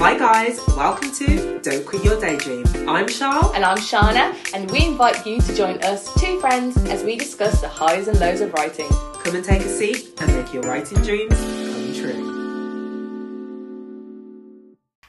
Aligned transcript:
Hi 0.00 0.16
guys, 0.16 0.60
welcome 0.76 1.10
to 1.12 1.58
Don't 1.60 1.84
Quit 1.84 2.04
Your 2.04 2.20
Daydream. 2.20 2.64
I'm 2.88 3.06
Charles. 3.08 3.52
And 3.54 3.64
I'm 3.64 3.78
Shana, 3.78 4.34
and 4.54 4.70
we 4.70 4.84
invite 4.86 5.26
you 5.26 5.40
to 5.40 5.54
join 5.54 5.82
us, 5.82 6.12
two 6.20 6.38
friends, 6.40 6.76
as 6.88 7.02
we 7.02 7.16
discuss 7.16 7.60
the 7.60 7.68
highs 7.68 8.06
and 8.08 8.18
lows 8.20 8.40
of 8.40 8.52
writing. 8.52 8.88
Come 9.24 9.34
and 9.36 9.44
take 9.44 9.62
a 9.62 9.68
seat 9.68 10.10
and 10.20 10.34
make 10.36 10.52
your 10.52 10.62
writing 10.62 11.02
dreams 11.02 11.34
come 11.36 11.94
true. 11.94 12.34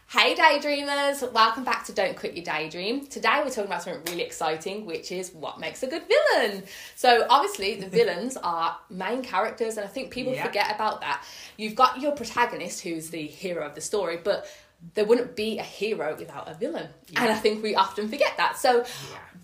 Hey 0.08 0.34
daydreamers, 0.34 1.32
welcome 1.34 1.64
back 1.64 1.86
to 1.86 1.94
Don't 1.94 2.18
Quit 2.18 2.34
Your 2.36 2.44
Daydream. 2.44 3.06
Today 3.06 3.42
we're 3.44 3.50
talking 3.50 3.66
about 3.66 3.84
something 3.84 4.02
really 4.12 4.24
exciting, 4.24 4.86
which 4.88 5.12
is 5.12 5.32
what 5.34 5.60
makes 5.60 5.84
a 5.84 5.88
good 5.88 6.04
villain. 6.08 6.64
So 6.96 7.28
obviously 7.30 7.76
the 7.76 7.88
villains 7.90 8.38
are 8.38 8.76
main 8.90 9.22
characters, 9.22 9.78
and 9.78 9.86
I 9.86 9.90
think 9.90 10.12
people 10.12 10.34
Yeah. 10.34 10.46
forget 10.48 10.74
about 10.74 11.02
that. 11.02 11.24
You've 11.58 11.76
got 11.76 12.02
your 12.02 12.12
protagonist, 12.14 12.82
who's 12.82 13.12
the 13.12 13.28
hero 13.28 13.66
of 13.66 13.76
the 13.76 13.82
story, 13.82 14.18
but 14.24 14.48
there 14.94 15.06
wouldn't 15.06 15.36
be 15.36 15.60
a 15.60 15.64
hero 15.64 16.16
without 16.18 16.48
a 16.50 16.54
villain, 16.54 16.88
and 17.16 17.30
I 17.32 17.36
think 17.36 17.62
we 17.64 17.76
often 17.76 18.10
forget 18.10 18.36
that. 18.38 18.58
So 18.58 18.86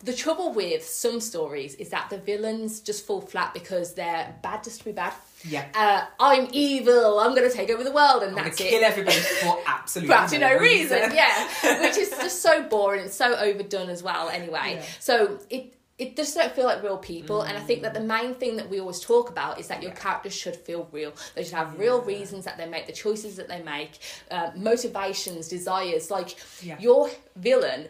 the 0.03 0.13
trouble 0.13 0.53
with 0.53 0.85
some 0.85 1.19
stories 1.19 1.75
is 1.75 1.89
that 1.89 2.09
the 2.09 2.17
villains 2.17 2.79
just 2.79 3.05
fall 3.07 3.21
flat 3.21 3.53
because 3.53 3.95
they're 3.95 4.35
bad 4.43 4.63
just 4.63 4.79
to 4.79 4.85
be 4.85 4.91
bad. 4.91 5.13
Yeah. 5.43 5.65
Uh, 5.73 6.05
I'm 6.19 6.47
evil. 6.51 7.19
I'm 7.19 7.35
going 7.35 7.49
to 7.49 7.55
take 7.55 7.69
over 7.69 7.83
the 7.83 7.91
world, 7.91 8.21
and 8.23 8.31
I'm 8.31 8.35
gonna 8.37 8.49
that's 8.49 8.61
it 8.61 8.69
kill 8.69 8.83
everybody 8.83 9.17
for 9.17 9.57
absolutely 9.67 10.07
for 10.15 10.19
absolutely 10.21 10.49
no 10.49 10.59
reason. 10.59 10.97
Yeah, 11.13 11.81
which 11.81 11.97
is 11.97 12.09
just 12.09 12.41
so 12.41 12.63
boring. 12.63 13.05
It's 13.05 13.15
so 13.15 13.35
overdone 13.35 13.89
as 13.89 14.01
well. 14.03 14.29
Anyway, 14.29 14.75
Yeah. 14.77 14.85
so 14.99 15.39
it. 15.49 15.73
It 15.97 16.17
just 16.17 16.35
don't 16.35 16.51
feel 16.51 16.65
like 16.65 16.83
real 16.83 16.97
people, 16.97 17.43
and 17.43 17.57
I 17.57 17.61
think 17.61 17.81
that 17.83 17.93
the 17.93 18.01
Mm. 18.01 18.07
main 18.07 18.33
thing 18.35 18.57
that 18.57 18.69
we 18.69 18.81
always 18.81 18.99
talk 18.99 19.29
about 19.29 19.59
is 19.61 19.67
that 19.69 19.81
your 19.81 19.93
characters 19.93 20.33
should 20.33 20.57
feel 20.57 20.89
real. 20.91 21.13
They 21.35 21.43
should 21.45 21.53
have 21.53 21.79
real 21.79 22.01
reasons 22.01 22.43
that 22.43 22.57
they 22.57 22.65
make 22.65 22.85
the 22.85 22.91
choices 22.91 23.37
that 23.37 23.47
they 23.47 23.61
make, 23.63 23.91
uh, 24.29 24.51
motivations, 24.55 25.47
desires. 25.47 26.11
Like 26.11 26.35
Yeah. 26.61 26.77
your 26.79 27.09
villain 27.37 27.87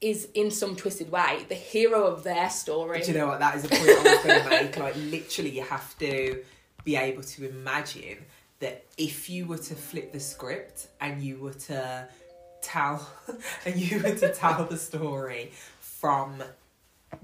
is 0.00 0.28
in 0.34 0.50
some 0.50 0.74
twisted 0.74 1.10
way 1.12 1.46
the 1.48 1.54
hero 1.54 2.04
of 2.06 2.24
their 2.24 2.50
story. 2.50 3.00
Do 3.02 3.12
you 3.12 3.18
know 3.18 3.28
what? 3.28 3.38
That 3.38 3.54
is 3.54 3.64
a 3.64 3.68
point 3.68 3.82
I 3.88 4.02
was 4.02 4.22
going 4.24 4.42
to 4.42 4.50
make. 4.50 4.76
Like, 4.76 4.96
literally, 4.96 5.50
you 5.50 5.62
have 5.62 5.96
to 6.00 6.42
be 6.82 6.96
able 6.96 7.22
to 7.22 7.48
imagine 7.48 8.24
that 8.58 8.84
if 8.98 9.30
you 9.30 9.46
were 9.46 9.58
to 9.58 9.74
flip 9.76 10.12
the 10.12 10.18
script 10.20 10.88
and 11.00 11.22
you 11.22 11.38
were 11.38 11.54
to 11.54 12.08
tell, 12.62 13.08
and 13.64 13.76
you 13.76 14.02
were 14.02 14.14
to 14.16 14.34
tell 14.34 14.64
the 14.64 14.76
story 14.76 15.52
from 15.80 16.42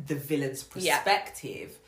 the 0.06 0.14
villain's 0.14 0.64
Yeah. 0.76 0.98
perspective, 0.98 1.78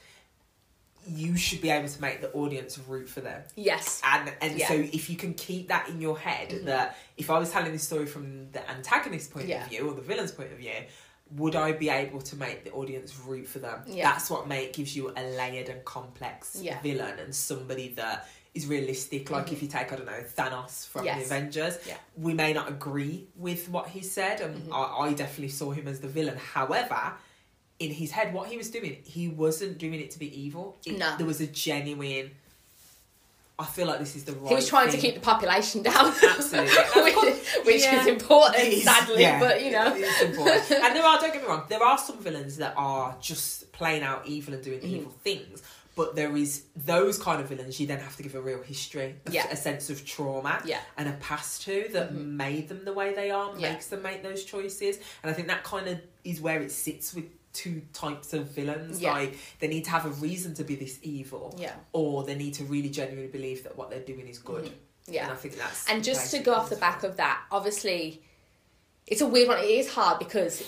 you 1.07 1.37
should 1.37 1.61
be 1.61 1.69
able 1.71 1.89
to 1.89 2.01
make 2.01 2.21
the 2.21 2.31
audience 2.33 2.79
root 2.79 3.09
for 3.09 3.21
them. 3.21 3.43
yes, 3.57 4.01
And 4.05 4.33
and 4.41 4.59
Yeah. 4.59 4.69
Mm-hmm. 4.69 4.85
so 4.91 4.95
if 4.97 5.11
you 5.11 5.17
can 5.17 5.35
keep 5.35 5.69
that 5.69 5.89
in 5.89 6.01
your 6.01 6.17
head 6.19 6.65
that 6.67 6.97
if 7.17 7.29
I 7.29 7.39
was 7.39 7.51
telling 7.51 7.73
this 7.73 7.83
story 7.85 8.07
from 8.07 8.53
the 8.53 8.69
antagonist 8.71 9.33
point 9.33 9.49
Yeah. 9.49 9.65
of 9.65 9.69
view 9.71 9.89
or 9.89 9.95
the 9.95 10.01
villain's 10.03 10.31
point 10.31 10.53
of 10.53 10.59
view, 10.59 10.85
would 11.33 11.57
I 11.57 11.73
be 11.73 11.89
able 11.89 12.21
to 12.21 12.37
make 12.37 12.63
the 12.65 12.71
audience 12.73 13.17
root 13.19 13.49
for 13.49 13.59
them? 13.59 13.83
Yeah. 13.87 14.13
That's 14.13 14.31
what 14.31 14.47
make 14.47 14.75
gives 14.75 14.95
you 14.95 15.11
a 15.17 15.23
layered 15.23 15.69
and 15.71 15.85
complex 15.85 16.57
Yeah. 16.61 16.81
villain 16.83 17.19
and 17.19 17.35
somebody 17.35 17.89
that 17.95 18.29
is 18.55 18.67
realistic. 18.67 19.29
Like 19.31 19.51
if 19.51 19.61
you 19.63 19.67
take 19.67 19.91
I 19.93 19.97
don't 19.97 20.07
know 20.07 20.23
Thanos 20.37 20.87
from 20.87 21.05
Mm-hmm. 21.05 21.19
Yes. 21.19 21.29
the 21.29 21.35
Avengers, 21.35 21.79
Yeah. 21.85 21.97
we 22.17 22.33
may 22.35 22.53
not 22.53 22.69
agree 22.69 23.27
with 23.35 23.69
what 23.71 23.89
he 23.89 24.03
said, 24.03 24.41
and 24.41 24.55
Mm-hmm. 24.55 24.73
I, 24.75 25.09
I 25.09 25.13
definitely 25.15 25.49
saw 25.49 25.73
him 25.73 25.89
as 25.89 25.99
the 26.01 26.09
villain. 26.09 26.37
However. 26.37 27.15
In 27.85 27.91
his 27.91 28.11
head, 28.13 28.33
what 28.33 28.49
he 28.49 28.57
was 28.57 28.71
doing, 28.71 28.99
he 29.05 29.29
wasn't 29.29 29.79
doing 29.79 29.95
it 30.05 30.11
to 30.13 30.19
be 30.19 30.29
evil. 30.45 30.77
It- 30.87 30.99
No. 30.99 31.17
There 31.17 31.27
was 31.27 31.41
a 31.41 31.47
genuine. 31.47 32.31
I 33.59 33.65
feel 33.67 33.87
like 33.87 33.99
this 34.01 34.17
is 34.17 34.25
the 34.25 34.33
right. 34.33 34.49
he 34.49 34.55
was 34.55 34.69
trying 34.69 34.91
to 34.91 34.97
keep 34.97 35.15
the 35.15 35.21
population 35.21 35.83
down, 35.91 36.07
Absolutely. 36.37 36.73
which, 37.23 37.65
which 37.65 37.83
Yeah. 37.83 38.01
is 38.01 38.07
important, 38.07 38.63
is, 38.65 38.83
sadly. 38.83 39.21
yeah. 39.23 39.39
But 39.39 39.63
you 39.65 39.71
know, 39.71 39.95
important. 39.95 40.71
and 40.85 40.97
there 40.97 41.05
are, 41.05 41.21
don't 41.21 41.33
get 41.33 41.43
me 41.43 41.49
wrong, 41.49 41.65
there 41.69 41.83
are 41.83 41.99
some 41.99 42.19
villains 42.19 42.57
that 42.57 42.75
are 42.77 43.15
just 43.21 43.71
playing 43.73 44.03
out 44.03 44.27
evil 44.27 44.55
and 44.55 44.63
doing 44.65 44.81
Mm-hmm. 44.81 44.95
evil 44.97 45.13
things. 45.23 45.63
But 45.95 46.17
there 46.17 46.35
is 46.35 46.63
those 46.75 47.19
kind 47.19 47.41
of 47.43 47.49
villains 47.51 47.79
you 47.79 47.87
then 47.87 47.99
have 48.01 48.17
to 48.17 48.23
give 48.23 48.35
a 48.35 48.41
real 48.41 48.63
history, 48.63 49.15
a, 49.27 49.31
Yeah. 49.31 49.47
a 49.51 49.57
sense 49.57 49.91
of 49.91 50.05
trauma, 50.07 50.63
Yeah. 50.65 50.79
Mm-hmm. 50.79 51.01
and 51.01 51.09
a 51.11 51.13
past 51.19 51.63
to 51.65 51.89
that 51.93 52.15
made 52.15 52.69
them 52.71 52.85
the 52.87 52.95
way 52.95 53.13
they 53.15 53.31
are, 53.31 53.53
makes 53.55 53.89
them 53.89 54.03
make 54.03 54.23
those 54.23 54.45
choices. 54.45 54.97
And 55.23 55.31
I 55.31 55.35
think 55.35 55.49
that 55.49 55.63
kind 55.63 55.87
of 55.89 56.01
is 56.25 56.41
where 56.41 56.61
it 56.63 56.73
sits 56.73 57.13
with 57.15 57.27
two 57.53 57.83
types 57.93 58.33
of 58.33 58.47
villains. 58.51 59.01
Yeah. 59.01 59.13
Like 59.13 59.39
they 59.61 59.69
need 59.69 59.85
to 59.85 59.91
have 59.91 60.07
a 60.07 60.11
reason 60.11 60.55
to 60.55 60.65
be 60.65 60.75
this 60.77 60.99
evil, 61.03 61.55
Yeah. 61.59 61.73
or 61.93 62.25
they 62.25 62.35
need 62.35 62.55
to 62.55 62.65
really 62.65 62.89
genuinely 62.89 63.31
believe 63.31 63.65
that 63.65 63.77
what 63.77 63.91
they're 63.91 64.01
doing 64.01 64.29
is 64.29 64.39
good. 64.39 64.65
Mm-hmm. 64.65 65.13
yeah. 65.13 65.25
And 65.25 65.33
I 65.33 65.37
think 65.37 65.57
that's 65.57 65.89
And 65.89 66.03
just 66.03 66.31
to 66.33 66.39
go 66.41 66.55
off 66.55 66.71
the 66.71 66.77
back 66.77 67.03
of 67.03 67.17
that, 67.17 67.43
obviously, 67.51 68.23
it's 69.07 69.21
a 69.21 69.27
weird 69.27 69.49
one. 69.49 69.59
It 69.59 69.71
is 69.71 69.93
hard 69.93 70.19
because 70.19 70.63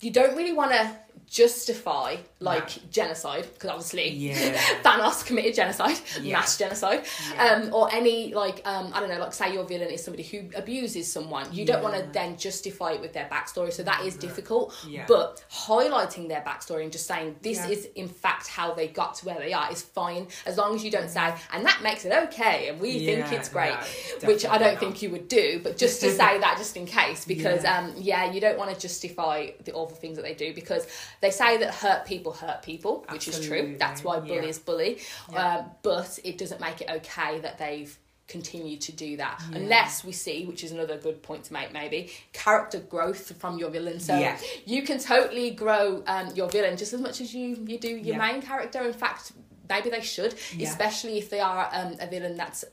you 0.00 0.10
don't 0.10 0.36
really 0.36 0.52
want 0.52 0.72
to 0.72 0.96
justify 1.26 2.16
like 2.40 2.90
genocide 2.90 3.46
because 3.54 3.70
obviously 3.70 4.10
Yeah. 4.10 4.34
Thanos 4.84 5.24
committed 5.24 5.54
genocide, 5.54 5.98
Yeah. 6.20 6.34
mass 6.38 6.58
genocide, 6.58 7.04
Yeah. 7.34 7.44
um, 7.54 7.74
or 7.74 7.90
any 7.92 8.34
like 8.34 8.60
um, 8.66 8.90
I 8.92 9.00
don't 9.00 9.08
know, 9.08 9.18
like 9.18 9.32
say 9.32 9.52
your 9.54 9.64
villain 9.64 9.88
is 9.90 10.04
somebody 10.04 10.24
who 10.24 10.50
abuses 10.54 11.10
someone. 11.10 11.46
You 11.52 11.64
don't 11.64 11.82
want 11.82 11.94
to 11.96 12.02
then 12.12 12.36
justify 12.36 12.92
it 12.92 13.00
with 13.00 13.14
their 13.14 13.28
backstory, 13.32 13.72
so 13.72 13.82
that 13.84 14.04
is 14.04 14.16
difficult. 14.16 14.74
Yeah. 14.86 15.06
But 15.08 15.42
highlighting 15.50 16.28
their 16.28 16.42
backstory 16.42 16.82
and 16.82 16.92
just 16.92 17.06
saying 17.06 17.36
this 17.40 17.58
Yeah. 17.58 17.68
is 17.68 17.88
in 17.94 18.08
fact 18.08 18.48
how 18.48 18.74
they 18.74 18.88
got 18.88 19.14
to 19.16 19.26
where 19.26 19.38
they 19.38 19.52
are 19.54 19.70
is 19.72 19.80
fine 19.80 20.26
as 20.44 20.58
long 20.58 20.74
as 20.74 20.84
you 20.84 20.90
don't 20.90 21.08
say 21.08 21.34
and 21.52 21.64
that 21.64 21.80
makes 21.82 22.04
it 22.04 22.12
okay 22.24 22.68
and 22.68 22.78
we 22.80 23.06
think 23.06 23.32
it's 23.32 23.48
great 23.48 23.74
no, 24.22 24.28
which 24.28 24.44
I 24.44 24.58
don't 24.58 24.72
not. 24.74 24.80
think 24.80 25.00
you 25.02 25.10
would 25.10 25.28
do, 25.28 25.60
but 25.62 25.78
just 25.78 26.00
to 26.02 26.10
say 26.20 26.38
that 26.38 26.56
just 26.58 26.76
in 26.76 26.84
case, 26.86 27.24
because 27.24 27.62
Yeah. 27.64 27.78
um, 27.78 27.94
yeah, 27.96 28.30
you 28.30 28.40
don't 28.40 28.58
want 28.58 28.74
to 28.74 28.78
justify 28.78 29.50
the 29.64 29.72
awful 29.72 29.96
things 29.96 30.16
that 30.16 30.22
they 30.22 30.34
do 30.34 30.52
because 30.52 30.86
they 31.20 31.30
say 31.30 31.56
that 31.58 31.74
hurt 31.74 32.04
people 32.04 32.32
hurt 32.32 32.62
people, 32.62 33.04
which 33.10 33.28
is 33.28 33.44
true. 33.46 33.76
That's 33.78 34.02
why 34.04 34.16
yeah. 34.16 34.20
bullies 34.40 34.58
bully, 34.58 34.98
Yeah. 35.32 35.56
um, 35.58 35.70
but 35.82 36.18
it 36.24 36.38
doesn't 36.38 36.60
make 36.60 36.80
it 36.80 36.90
okay 36.90 37.40
that 37.40 37.58
they've 37.58 37.96
continued 38.28 38.80
to 38.80 38.92
do 38.92 39.16
that 39.18 39.42
unless 39.52 40.04
we 40.04 40.12
see 40.12 40.46
which 40.46 40.64
is 40.64 40.72
another 40.72 40.96
good 40.96 41.22
point 41.22 41.44
to 41.44 41.52
make 41.52 41.70
maybe 41.72 42.10
character 42.32 42.78
growth 42.78 43.36
from 43.38 43.58
your 43.58 43.68
villain 43.68 44.00
so 44.00 44.16
Yeah. 44.18 44.38
you 44.64 44.82
can 44.82 44.98
totally 44.98 45.50
grow 45.50 46.02
um, 46.06 46.28
your 46.34 46.48
villain 46.48 46.78
just 46.78 46.94
as 46.94 47.00
much 47.00 47.20
as 47.20 47.34
you 47.34 47.58
you 47.66 47.78
do 47.78 47.88
your 47.90 48.16
Yeah. 48.16 48.18
main 48.32 48.40
character 48.40 48.80
in 48.84 48.94
fact 48.94 49.32
maybe 49.68 49.90
they 49.90 50.00
should 50.00 50.34
Yeah. 50.56 50.68
especially 50.70 51.18
if 51.18 51.28
they 51.28 51.40
are 51.40 51.68
um, 51.72 51.96
a 52.00 52.06
villain 52.06 52.36
that's 52.36 52.64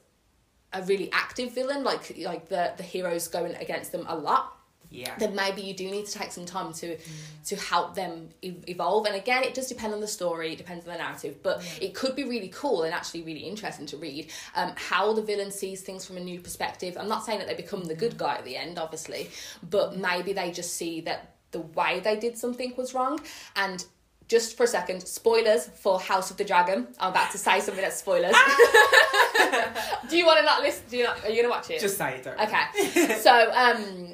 a 0.71 0.83
really 0.83 1.09
active 1.11 1.53
villain, 1.53 1.83
like 1.83 2.15
like 2.19 2.47
the 2.47 2.73
the 2.77 2.83
hero's 2.83 3.27
going 3.27 3.55
against 3.55 3.91
them 3.91 4.05
a 4.07 4.15
lot, 4.15 4.55
Yeah. 4.91 5.13
then 5.19 5.35
maybe 5.35 5.61
you 5.61 5.75
do 5.75 5.89
need 5.89 6.07
to 6.07 6.11
take 6.11 6.31
some 6.31 6.45
time 6.45 6.73
to 6.73 6.97
to 7.45 7.55
help 7.55 7.93
them 7.93 8.29
evolve. 8.41 9.05
And 9.05 9.15
again, 9.15 9.43
it 9.43 9.53
does 9.53 9.67
depend 9.67 9.93
on 9.93 9.99
the 10.01 10.07
story, 10.07 10.53
it 10.53 10.57
depends 10.57 10.85
on 10.85 10.91
the 10.91 10.97
narrative, 10.97 11.43
but 11.43 11.63
it 11.79 11.93
could 11.93 12.15
be 12.15 12.23
really 12.23 12.49
cool 12.49 12.83
and 12.83 12.93
actually 12.93 13.21
really 13.21 13.41
interesting 13.41 13.85
to 13.87 13.97
read 13.97 14.31
um, 14.55 14.73
how 14.75 15.13
the 15.13 15.21
villain 15.21 15.51
sees 15.51 15.81
things 15.81 16.05
from 16.05 16.17
a 16.17 16.19
new 16.19 16.39
perspective. 16.39 16.97
I'm 16.99 17.07
not 17.07 17.23
saying 17.23 17.39
that 17.39 17.47
they 17.47 17.53
become 17.55 17.83
the 17.85 17.95
good 17.95 18.17
guy 18.17 18.35
at 18.35 18.45
the 18.45 18.57
end, 18.57 18.79
obviously, 18.79 19.29
but 19.69 19.97
maybe 19.97 20.33
they 20.33 20.51
just 20.51 20.73
see 20.75 21.01
that 21.01 21.35
the 21.51 21.61
way 21.61 21.99
they 21.99 22.15
did 22.15 22.37
something 22.37 22.73
was 22.77 22.93
wrong 22.93 23.19
and. 23.55 23.85
Just 24.27 24.55
for 24.55 24.65
a 24.65 24.67
second, 24.67 25.01
spoilers 25.07 25.65
for 25.65 25.99
House 25.99 26.29
of 26.29 26.37
the 26.37 26.43
Dragon. 26.45 26.87
I'm 26.99 27.09
about 27.09 27.31
to 27.31 27.39
say 27.39 27.59
something 27.61 27.81
that's 27.81 27.97
spoilers. 27.97 28.35
do 30.09 30.15
you 30.15 30.23
want 30.23 30.37
to 30.37 30.45
not 30.45 30.61
listen? 30.61 30.83
Do 30.87 30.97
you 30.97 31.03
not? 31.05 31.23
Are 31.23 31.29
you 31.29 31.41
gonna 31.41 31.49
watch 31.53 31.69
it? 31.71 31.79
Just 31.79 31.97
say 31.97 32.17
it. 32.17 32.23
Don't 32.23 32.39
Okay. 32.39 33.15
so, 33.21 33.51
um, 33.51 34.09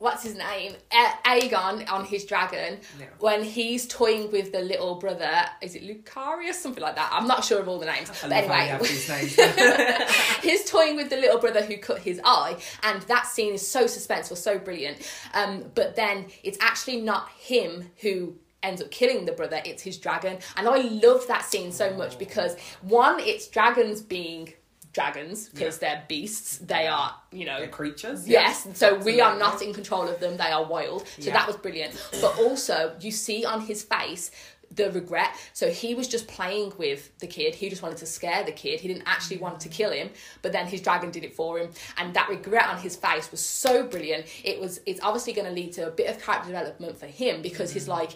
what's 0.00 0.22
his 0.24 0.34
name? 0.34 0.74
A- 0.92 1.28
Aegon 1.28 1.88
on 1.92 2.04
his 2.06 2.24
dragon. 2.24 2.78
When 3.20 3.44
he's 3.44 3.86
toying 3.86 4.32
with 4.32 4.50
the 4.50 4.60
little 4.60 4.96
brother, 4.96 5.30
is 5.62 5.74
it 5.76 5.82
Lucarius? 5.84 6.54
Something 6.54 6.82
like 6.82 6.96
that. 6.96 7.10
I'm 7.12 7.28
not 7.28 7.44
sure 7.44 7.60
of 7.60 7.68
all 7.68 7.78
the 7.78 7.86
names. 7.86 8.10
I 8.10 8.28
But 8.28 8.30
love 8.30 8.46
how 8.46 8.64
you 8.64 8.70
anyway, 8.72 8.88
names. 9.08 10.14
he's 10.42 10.68
toying 10.68 10.96
with 10.96 11.10
the 11.10 11.16
little 11.16 11.38
brother 11.38 11.62
who 11.62 11.76
cut 11.76 11.98
his 12.00 12.20
eye, 12.24 12.56
and 12.82 13.02
that 13.02 13.26
scene 13.26 13.52
is 13.54 13.66
so 13.66 13.84
suspenseful, 13.84 14.36
so 14.38 14.58
brilliant. 14.58 14.98
Um, 15.34 15.70
but 15.74 15.96
then 15.96 16.26
it's 16.42 16.58
actually 16.60 17.02
not 17.02 17.28
him 17.38 17.90
who 18.00 18.36
ends 18.62 18.80
up 18.80 18.90
killing 18.90 19.26
the 19.26 19.32
brother; 19.32 19.60
it's 19.66 19.82
his 19.82 19.98
dragon, 19.98 20.38
and 20.56 20.66
I 20.66 20.78
love 20.78 21.26
that 21.28 21.44
scene 21.44 21.72
so 21.72 21.94
much 21.94 22.18
because 22.18 22.58
one, 22.80 23.20
it's 23.20 23.48
dragons 23.48 24.00
being 24.00 24.54
dragons 25.00 25.48
because 25.48 25.78
they're 25.78 26.04
beasts. 26.08 26.58
They 26.58 26.86
are, 26.86 27.14
you 27.32 27.44
know, 27.44 27.58
They're 27.58 27.68
creatures. 27.68 28.28
Yes, 28.28 28.66
so 28.74 28.96
we 28.98 29.20
are 29.20 29.38
not 29.38 29.62
in 29.62 29.72
control 29.72 30.08
of 30.08 30.20
them. 30.20 30.36
They 30.36 30.50
are 30.50 30.64
wild. 30.64 31.06
So 31.18 31.28
Yeah. 31.28 31.32
that 31.32 31.46
was 31.46 31.56
brilliant. 31.56 31.94
But 32.20 32.38
also, 32.38 32.94
you 33.00 33.10
see 33.10 33.44
on 33.44 33.62
his 33.62 33.82
face 33.82 34.30
the 34.72 34.90
regret. 34.92 35.34
So 35.52 35.68
he 35.68 35.94
was 35.94 36.06
just 36.06 36.28
playing 36.28 36.72
with 36.78 37.18
the 37.18 37.26
kid. 37.26 37.54
He 37.56 37.68
just 37.68 37.82
wanted 37.82 37.98
to 37.98 38.06
scare 38.06 38.44
the 38.44 38.52
kid. 38.52 38.80
He 38.80 38.88
didn't 38.88 39.02
actually 39.06 39.38
want 39.38 39.60
to 39.60 39.68
kill 39.68 39.90
him. 39.90 40.10
But 40.42 40.52
then 40.52 40.66
his 40.66 40.80
dragon 40.80 41.10
did 41.10 41.24
it 41.24 41.34
for 41.34 41.58
him, 41.58 41.70
and 41.96 42.14
that 42.14 42.28
regret 42.28 42.68
on 42.68 42.78
his 42.78 42.96
face 42.96 43.30
was 43.30 43.40
so 43.40 43.82
brilliant. 43.82 44.26
It 44.44 44.60
was. 44.60 44.80
It's 44.86 45.00
obviously 45.02 45.32
going 45.32 45.48
to 45.48 45.52
lead 45.52 45.72
to 45.74 45.88
a 45.88 45.90
bit 45.90 46.08
of 46.08 46.22
character 46.22 46.48
development 46.48 46.98
for 46.98 47.06
him 47.06 47.42
because 47.42 47.72
he's 47.72 47.86
mm. 47.86 47.98
like 47.98 48.12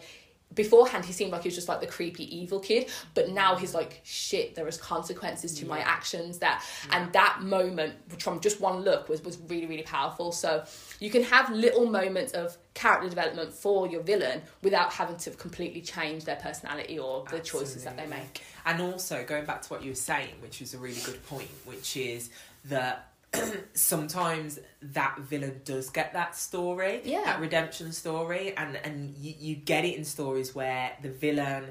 beforehand 0.55 1.05
he 1.05 1.12
seemed 1.12 1.33
like 1.33 1.43
he 1.43 1.49
was 1.49 1.55
just 1.55 1.69
like 1.69 1.81
the 1.81 1.87
creepy 1.87 2.25
evil 2.37 2.61
kid 2.61 2.89
but 3.15 3.29
now 3.31 3.56
he's 3.56 3.75
like 3.75 4.01
shit 4.05 4.55
there 4.55 4.67
is 4.69 4.77
consequences 4.77 5.55
to 5.55 5.67
my 5.67 5.81
actions 5.81 6.39
that 6.39 6.65
and 6.91 7.12
that 7.12 7.43
moment 7.43 7.95
from 8.21 8.41
just 8.41 8.61
one 8.61 8.81
look 8.83 9.09
was 9.09 9.23
was 9.23 9.39
really 9.49 9.67
really 9.67 9.83
powerful. 9.83 10.33
So 10.33 10.65
you 11.01 11.11
can 11.11 11.23
have 11.25 11.51
little 11.51 11.87
moments 11.87 12.33
of 12.33 12.56
character 12.75 13.09
development 13.09 13.53
for 13.53 13.87
your 13.87 14.03
villain 14.03 14.43
without 14.62 14.93
having 14.93 15.17
to 15.19 15.31
completely 15.31 15.81
change 15.81 16.25
their 16.25 16.37
personality 16.37 16.99
or 16.99 17.25
the 17.31 17.41
choices 17.41 17.85
that 17.85 17.97
they 17.97 18.06
make. 18.06 18.43
And 18.67 18.81
also 18.81 19.25
going 19.25 19.45
back 19.45 19.62
to 19.62 19.69
what 19.69 19.83
you 19.83 19.91
were 19.91 19.97
saying, 19.97 20.35
which 20.41 20.61
is 20.61 20.75
a 20.75 20.79
really 20.79 21.01
good 21.05 21.25
point, 21.27 21.49
which 21.65 21.97
is 21.97 22.31
that 22.67 23.13
sometimes 23.75 24.58
that 24.82 25.19
villain 25.20 25.60
does 25.64 25.90
get 25.90 26.12
that 26.12 26.36
story, 26.36 27.00
Yeah. 27.04 27.22
that 27.25 27.40
redemption 27.40 27.92
story, 27.92 28.56
and 28.56 28.76
and 28.76 29.16
you, 29.16 29.34
you 29.38 29.54
get 29.56 29.84
it 29.84 29.96
in 29.96 30.04
stories 30.04 30.54
where 30.54 30.92
the 31.02 31.10
villain 31.10 31.66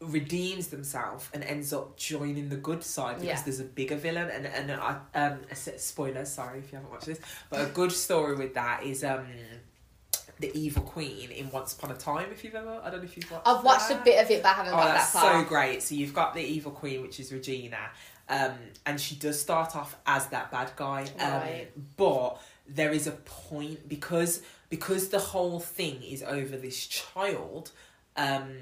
redeems 0.00 0.68
themselves 0.68 1.28
and 1.34 1.42
ends 1.42 1.72
up 1.72 1.96
joining 1.96 2.48
the 2.48 2.56
good 2.56 2.84
side 2.84 3.16
because 3.20 3.38
Yeah. 3.40 3.42
there's 3.44 3.58
a 3.58 3.64
bigger 3.64 3.96
villain 3.96 4.30
and 4.30 4.46
and 4.46 4.70
I 4.70 4.98
um 5.14 5.40
a 5.50 5.56
spoiler 5.56 6.24
sorry 6.24 6.60
if 6.60 6.70
you 6.70 6.76
haven't 6.78 6.92
watched 6.92 7.06
this 7.06 7.18
but 7.50 7.60
a 7.62 7.66
good 7.66 7.90
story 7.90 8.36
with 8.36 8.54
that 8.54 8.84
is 8.84 9.02
um 9.02 9.26
the 10.38 10.56
evil 10.56 10.84
queen 10.84 11.32
in 11.32 11.50
Once 11.50 11.72
Upon 11.72 11.90
a 11.90 11.96
Time 11.96 12.28
if 12.30 12.44
you've 12.44 12.54
ever 12.54 12.80
I 12.84 12.90
don't 12.90 13.00
know 13.00 13.06
if 13.06 13.16
you've 13.16 13.28
watched 13.28 13.48
i've 13.48 13.64
watched 13.64 13.88
that. 13.88 14.02
a 14.02 14.04
bit 14.04 14.24
of 14.24 14.30
it 14.30 14.40
but 14.40 14.50
i 14.50 14.52
haven't 14.52 14.72
Oh, 14.72 14.76
got 14.76 14.84
that 14.84 14.94
that's 14.98 15.10
far 15.10 15.42
so 15.42 15.48
great. 15.48 15.82
So 15.82 15.96
you've 15.96 16.14
got 16.14 16.32
the 16.32 16.42
evil 16.42 16.70
queen, 16.70 17.02
which 17.02 17.18
is 17.18 17.32
Regina, 17.32 17.90
um, 18.28 18.54
and 18.86 19.00
she 19.00 19.14
does 19.14 19.40
start 19.40 19.74
off 19.74 19.96
as 20.06 20.26
that 20.28 20.50
bad 20.50 20.72
guy. 20.76 21.02
Um, 21.18 21.30
Right. 21.30 21.68
But 21.96 22.40
there 22.66 22.92
is 22.92 23.06
a 23.06 23.12
point 23.12 23.88
because 23.88 24.42
because 24.68 25.08
the 25.08 25.18
whole 25.18 25.60
thing 25.60 26.02
is 26.02 26.22
over 26.22 26.56
this 26.56 26.86
child. 26.86 27.70
Um, 28.16 28.58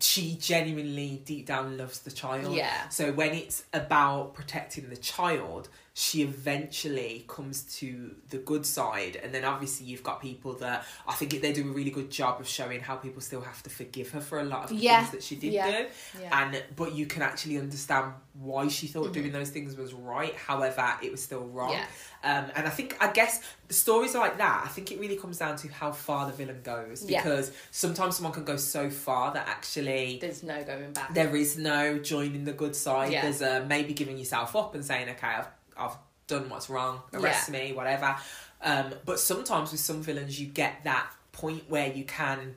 she 0.00 0.36
genuinely 0.40 1.22
deep 1.24 1.46
down 1.46 1.78
loves 1.78 2.00
the 2.00 2.10
child. 2.10 2.54
Yeah. 2.54 2.88
So 2.88 3.12
when 3.12 3.32
it's 3.32 3.64
about 3.72 4.34
protecting 4.34 4.90
the 4.90 4.96
child, 4.96 5.68
she 5.94 6.22
eventually 6.22 7.24
comes 7.28 7.62
to 7.78 8.14
the 8.30 8.38
good 8.38 8.66
side, 8.66 9.16
and 9.22 9.32
then 9.32 9.44
obviously 9.44 9.86
you've 9.86 10.02
got 10.02 10.20
people 10.20 10.54
that 10.54 10.84
I 11.06 11.12
think 11.14 11.40
they 11.40 11.52
do 11.52 11.62
a 11.70 11.72
really 11.72 11.90
good 11.92 12.10
job 12.10 12.40
of 12.40 12.48
showing 12.48 12.80
how 12.80 12.96
people 12.96 13.20
still 13.20 13.42
have 13.42 13.62
to 13.62 13.70
forgive 13.70 14.10
her 14.10 14.20
for 14.20 14.40
a 14.40 14.44
lot 14.44 14.64
of 14.64 14.72
Yeah. 14.72 15.00
things 15.00 15.12
that 15.12 15.22
she 15.22 15.36
did 15.36 15.52
Yeah. 15.52 15.70
do, 15.82 15.86
yeah 16.20 16.42
and 16.42 16.62
but 16.74 16.94
you 16.94 17.06
can 17.06 17.22
actually 17.22 17.58
understand 17.58 18.14
why 18.34 18.66
she 18.66 18.88
thought 18.88 19.10
Mhm. 19.10 19.12
doing 19.12 19.32
those 19.32 19.50
things 19.50 19.76
was 19.76 19.94
right. 19.94 20.34
However, 20.34 20.94
it 21.02 21.10
was 21.12 21.22
still 21.22 21.44
wrong. 21.46 21.70
yeah 21.72 21.86
Um, 22.24 22.50
and 22.56 22.66
I 22.66 22.70
think, 22.70 22.96
I 23.00 23.12
guess, 23.12 23.40
the 23.68 23.74
stories 23.74 24.14
like 24.14 24.38
that, 24.38 24.62
I 24.64 24.68
think 24.68 24.90
it 24.90 24.98
really 24.98 25.16
comes 25.16 25.38
down 25.38 25.56
to 25.58 25.68
how 25.68 25.92
far 25.92 26.26
the 26.26 26.32
villain 26.32 26.60
goes. 26.64 27.04
Yeah. 27.04 27.22
Because 27.22 27.52
sometimes 27.70 28.16
someone 28.16 28.32
can 28.32 28.44
go 28.44 28.56
so 28.56 28.90
far 28.90 29.32
that 29.34 29.46
actually 29.46 30.18
there's 30.20 30.42
no 30.42 30.64
going 30.64 30.92
back 30.92 31.14
there 31.14 31.36
is 31.36 31.56
no 31.56 31.98
joining 31.98 32.44
the 32.44 32.52
good 32.52 32.74
side. 32.74 33.12
Yeah. 33.12 33.22
There's 33.22 33.40
a 33.42 33.64
maybe 33.66 33.92
giving 33.94 34.18
yourself 34.18 34.56
up 34.56 34.74
and 34.74 34.84
saying, 34.84 35.08
okay, 35.10 35.26
I've, 35.28 35.48
I've 35.76 35.96
done 36.26 36.48
what's 36.48 36.68
wrong, 36.68 37.02
arrest 37.12 37.50
me, 37.50 37.72
whatever. 37.72 38.16
Um, 38.62 38.94
but 39.04 39.20
sometimes 39.20 39.70
with 39.70 39.80
some 39.80 40.02
villains, 40.02 40.40
you 40.40 40.46
get 40.46 40.82
that 40.84 41.08
point 41.32 41.68
where 41.68 41.92
you 41.92 42.04
can, 42.04 42.56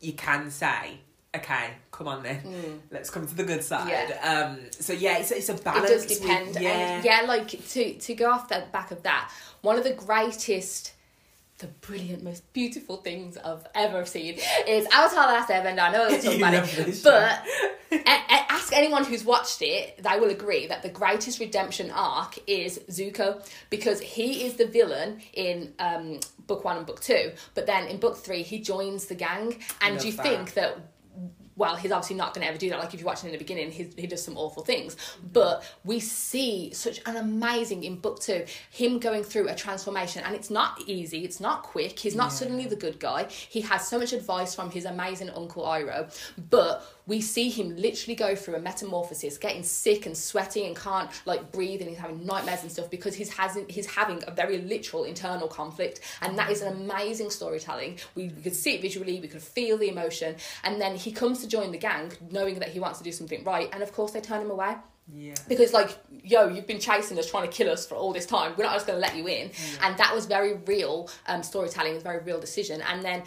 you 0.00 0.12
can 0.12 0.50
say, 0.52 1.00
okay, 1.34 1.74
come 1.98 2.06
on 2.08 2.22
then, 2.22 2.40
Mm. 2.42 2.78
let's 2.92 3.10
come 3.10 3.26
to 3.26 3.34
the 3.34 3.42
good 3.44 3.62
side. 3.64 4.16
Um, 4.22 4.58
so 4.70 4.92
yeah, 4.92 5.18
it's, 5.18 5.32
it's 5.32 5.48
a 5.48 5.54
balance. 5.54 5.90
it 5.90 5.94
does 5.94 6.06
with- 6.08 6.20
depend 6.22 6.56
yeah. 6.60 6.70
and 6.70 7.04
yeah 7.04 7.20
like 7.26 7.48
to 7.70 7.94
to 7.94 8.14
go 8.14 8.30
off 8.30 8.48
the 8.48 8.62
back 8.72 8.90
of 8.92 9.02
that 9.02 9.30
one 9.62 9.76
of 9.76 9.82
the 9.84 9.92
greatest 9.92 10.92
the 11.58 11.66
brilliant 11.66 12.22
most 12.22 12.42
beautiful 12.52 12.98
things 12.98 13.36
i've 13.44 13.66
ever 13.74 14.04
seen 14.06 14.34
is 14.68 14.86
avatar 14.92 15.26
the 15.26 15.32
last 15.32 15.48
airbender 15.50 15.82
i 15.82 15.90
know 15.90 16.04
i 16.04 16.08
was 16.12 16.22
talking 16.24 16.40
about 16.40 16.54
it 16.54 17.00
but 17.02 17.44
a- 17.90 17.96
a- 17.96 18.46
ask 18.52 18.72
anyone 18.72 19.02
who's 19.04 19.24
watched 19.24 19.60
it 19.60 20.00
they 20.00 20.20
will 20.20 20.30
agree 20.30 20.68
that 20.68 20.82
the 20.82 20.88
greatest 20.88 21.40
redemption 21.40 21.90
arc 21.90 22.38
is 22.46 22.78
zuko 22.88 23.44
because 23.70 23.98
he 24.00 24.44
is 24.46 24.54
the 24.54 24.66
villain 24.66 25.20
in 25.32 25.72
um, 25.80 26.20
book 26.46 26.64
one 26.64 26.76
and 26.76 26.86
book 26.86 27.00
two 27.00 27.32
but 27.56 27.66
then 27.66 27.88
in 27.88 27.98
book 27.98 28.16
three 28.16 28.42
he 28.44 28.60
joins 28.60 29.06
the 29.06 29.16
gang 29.16 29.58
and 29.80 30.04
you 30.04 30.12
that. 30.12 30.22
think 30.22 30.54
that 30.54 30.78
well, 31.58 31.76
he's 31.76 31.92
obviously 31.92 32.16
not 32.16 32.32
going 32.32 32.42
to 32.44 32.48
ever 32.48 32.56
do 32.56 32.70
that. 32.70 32.78
Like 32.78 32.94
if 32.94 33.00
you're 33.00 33.06
watching 33.06 33.28
in 33.28 33.32
the 33.32 33.38
beginning, 33.38 33.70
he, 33.70 33.90
he 33.96 34.06
does 34.06 34.22
some 34.22 34.36
awful 34.38 34.64
things. 34.64 34.96
But 35.32 35.64
we 35.84 36.00
see 36.00 36.72
such 36.72 37.00
an 37.04 37.16
amazing 37.16 37.84
in 37.84 37.96
book 37.96 38.20
two, 38.20 38.44
him 38.70 38.98
going 39.00 39.24
through 39.24 39.48
a 39.48 39.54
transformation, 39.54 40.22
and 40.24 40.34
it's 40.34 40.50
not 40.50 40.80
easy. 40.86 41.24
It's 41.24 41.40
not 41.40 41.64
quick. 41.64 41.98
He's 41.98 42.14
not 42.14 42.26
Yeah. 42.30 42.38
suddenly 42.38 42.66
the 42.66 42.76
good 42.76 42.98
guy. 43.00 43.26
He 43.28 43.60
has 43.62 43.86
so 43.86 43.98
much 43.98 44.12
advice 44.12 44.54
from 44.54 44.70
his 44.70 44.84
amazing 44.84 45.30
uncle 45.30 45.64
Iroh, 45.64 46.16
but 46.50 46.84
we 47.08 47.22
see 47.22 47.48
him 47.48 47.74
literally 47.74 48.14
go 48.14 48.36
through 48.36 48.54
a 48.54 48.60
metamorphosis, 48.60 49.38
getting 49.38 49.62
sick 49.62 50.04
and 50.04 50.16
sweating 50.16 50.66
and 50.66 50.76
can't 50.76 51.10
like 51.24 51.50
breathe, 51.50 51.80
and 51.80 51.88
he's 51.88 51.98
having 51.98 52.24
nightmares 52.24 52.62
and 52.62 52.70
stuff 52.70 52.90
because 52.90 53.14
he's 53.14 53.30
has 53.30 53.58
he's 53.68 53.86
having 53.86 54.22
a 54.26 54.30
very 54.30 54.58
literal 54.58 55.04
internal 55.04 55.48
conflict, 55.48 56.00
and 56.20 56.38
that 56.38 56.50
is 56.50 56.60
an 56.60 56.72
amazing 56.72 57.30
storytelling. 57.30 57.98
We, 58.14 58.28
we 58.28 58.42
could 58.42 58.54
see 58.54 58.74
it 58.74 58.82
visually, 58.82 59.18
we 59.20 59.28
could 59.28 59.42
feel 59.42 59.78
the 59.78 59.88
emotion, 59.88 60.36
and 60.62 60.80
then 60.80 60.94
he 60.94 61.10
comes 61.10 61.40
to 61.40 61.48
join 61.48 61.72
the 61.72 61.78
gang, 61.78 62.12
knowing 62.30 62.58
that 62.58 62.68
he 62.68 62.78
wants 62.78 62.98
to 62.98 63.04
do 63.04 63.10
something 63.10 63.42
right, 63.42 63.70
and 63.72 63.82
of 63.82 63.92
course 63.92 64.12
they 64.12 64.20
turn 64.20 64.42
him 64.42 64.50
away. 64.50 64.76
Yeah. 65.16 65.34
because 65.48 65.72
like 65.72 65.96
yo 66.22 66.48
you've 66.48 66.66
been 66.66 66.78
chasing 66.78 67.18
us 67.18 67.30
trying 67.30 67.48
to 67.48 67.54
kill 67.54 67.70
us 67.70 67.86
for 67.86 67.94
all 67.94 68.12
this 68.12 68.26
time. 68.26 68.52
We're 68.58 68.64
not 68.64 68.74
just 68.74 68.86
going 68.86 68.98
to 68.98 69.00
let 69.00 69.16
you 69.16 69.26
in. 69.26 69.50
And 69.82 69.96
that 69.96 70.14
was 70.14 70.26
very 70.26 70.54
real 70.66 71.08
um, 71.26 71.42
storytelling. 71.42 71.94
Was 71.94 72.02
a 72.02 72.04
very 72.04 72.22
real 72.22 72.38
decision. 72.38 72.82
And 72.82 73.02
then 73.02 73.22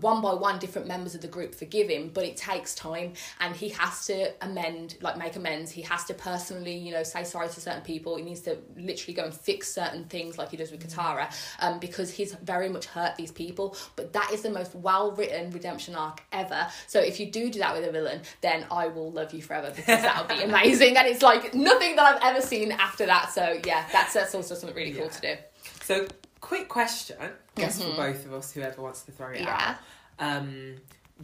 one 0.00 0.20
by 0.20 0.34
one 0.34 0.58
different 0.58 0.86
members 0.86 1.14
of 1.14 1.20
the 1.20 1.28
group 1.28 1.54
forgive 1.54 1.88
him 1.88 2.10
but 2.12 2.24
it 2.24 2.36
takes 2.36 2.74
time 2.74 3.12
and 3.40 3.54
he 3.54 3.68
has 3.70 4.06
to 4.06 4.32
amend 4.44 4.96
like 5.00 5.16
make 5.16 5.36
amends. 5.36 5.70
He 5.70 5.82
has 5.82 6.04
to 6.04 6.14
personally 6.14 6.76
you 6.76 6.92
know 6.92 7.02
say 7.02 7.24
sorry 7.24 7.48
to 7.48 7.60
certain 7.60 7.82
people. 7.82 8.16
He 8.16 8.22
needs 8.22 8.40
to 8.42 8.58
literally 8.76 9.14
go 9.14 9.24
and 9.24 9.34
fix 9.34 9.72
certain 9.72 10.04
things 10.04 10.38
like 10.38 10.50
he 10.50 10.56
does 10.56 10.70
with 10.70 10.86
Katara 10.86 11.32
um, 11.60 11.78
because 11.78 12.10
he's 12.10 12.34
very 12.34 12.68
much 12.68 12.86
hurt 12.86 13.16
these 13.16 13.32
people. 13.32 13.76
But 13.94 14.12
that 14.12 14.30
is 14.32 14.42
the 14.42 14.50
most 14.50 14.74
well 14.74 15.12
written 15.12 15.50
redemption 15.50 15.94
arc 15.94 16.22
ever. 16.32 16.66
So 16.86 17.00
if 17.00 17.18
you 17.20 17.30
do 17.30 17.50
do 17.50 17.60
that 17.60 17.74
with 17.74 17.88
a 17.88 17.92
villain 17.92 18.20
then 18.40 18.66
I 18.70 18.88
will 18.88 19.10
love 19.12 19.32
you 19.32 19.42
forever 19.42 19.72
because 19.74 20.02
that 20.02 20.18
would 20.18 20.36
be 20.36 20.42
amazing. 20.50 20.96
And 20.96 21.06
it's 21.06 21.22
like 21.22 21.54
nothing 21.54 21.96
that 21.96 22.16
I've 22.16 22.34
ever 22.34 22.44
seen 22.44 22.72
after 22.72 23.06
that. 23.06 23.30
So 23.32 23.60
yeah 23.64 23.86
that's, 23.92 24.14
that's 24.14 24.34
also 24.34 24.54
something 24.54 24.76
really 24.76 24.92
cool 24.92 25.08
to 25.08 25.20
do. 25.20 25.34
So, 25.82 26.06
quick 26.40 26.68
question, 26.68 27.16
I 27.20 27.30
guess 27.60 27.82
for 27.82 27.94
both 27.94 28.24
of 28.26 28.32
us, 28.34 28.52
whoever 28.52 28.82
wants 28.82 29.02
to 29.02 29.12
throw 29.12 29.28
it 29.30 29.36
Mm-hmm. 29.38 29.44
Yeah. 29.46 29.76
out. 30.20 30.36
Um, 30.38 30.76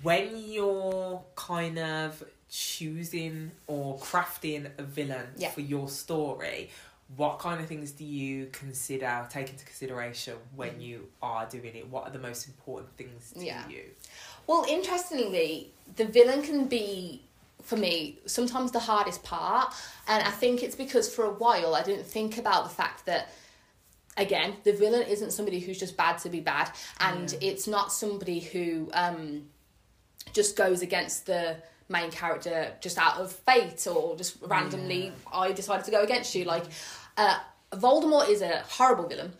when 0.03 0.31
you're 0.37 1.23
kind 1.37 1.79
of 1.79 2.23
choosing 2.49 3.51
or 3.67 3.99
crafting 3.99 4.71
a 4.79 4.83
villain 4.83 5.27
Yeah. 5.37 5.51
for 5.51 5.61
your 5.61 5.89
story, 5.89 6.71
what 7.17 7.39
kind 7.39 7.61
of 7.61 7.67
things 7.67 7.93
do 7.93 8.05
you 8.05 8.49
consider, 8.53 9.27
take 9.31 9.51
into 9.51 9.65
consideration 9.67 10.35
when 10.57 10.81
you 10.81 11.09
are 11.23 11.45
doing 11.47 11.75
it? 11.77 11.89
What 11.89 12.05
are 12.07 12.11
the 12.11 12.19
most 12.19 12.47
important 12.47 12.97
things 12.97 13.31
to 13.33 13.39
Mm-hmm. 13.39 13.47
Yeah. 13.47 13.69
you? 13.69 13.85
Well, 14.47 14.65
interestingly, 14.69 15.71
the 15.97 16.05
villain 16.07 16.43
can 16.43 16.67
be 16.67 17.23
for 17.63 17.77
me 17.77 18.19
sometimes 18.27 18.73
the 18.73 18.81
hardest 18.81 19.23
part, 19.23 19.73
and 20.09 20.23
I 20.27 20.31
think 20.31 20.63
it's 20.65 20.75
because 20.75 21.15
for 21.15 21.25
a 21.27 21.31
while 21.33 21.75
I 21.77 21.83
didn't 21.85 22.07
think 22.07 22.37
about 22.39 22.65
the 22.65 22.71
fact 22.75 23.07
that 23.07 23.29
again 24.17 24.55
the 24.65 24.73
villain 24.73 25.03
isn't 25.03 25.31
somebody 25.33 25.59
who's 25.61 25.79
just 25.79 25.97
bad 25.97 26.19
to 26.19 26.29
be 26.29 26.41
bad, 26.41 26.71
and 27.01 27.33
Yeah. 27.33 27.51
it's 27.51 27.67
not 27.67 27.93
somebody 27.93 28.41
who 28.41 28.91
um, 28.93 29.49
just 30.33 30.57
goes 30.57 30.83
against 30.83 31.27
the 31.27 31.57
main 31.89 32.11
character 32.11 32.73
just 32.81 32.97
out 32.97 33.19
of 33.19 33.33
fate 33.33 33.87
or 33.87 34.17
just 34.17 34.37
randomly 34.43 35.13
I 35.33 35.53
decided 35.53 35.85
to 35.87 35.91
go 35.91 36.03
against 36.03 36.35
you. 36.35 36.45
Like 36.45 36.65
uh, 37.17 37.39
Voldemort 37.73 38.29
is 38.29 38.41
a 38.43 38.63
horrible 38.69 39.09
villain 39.09 39.33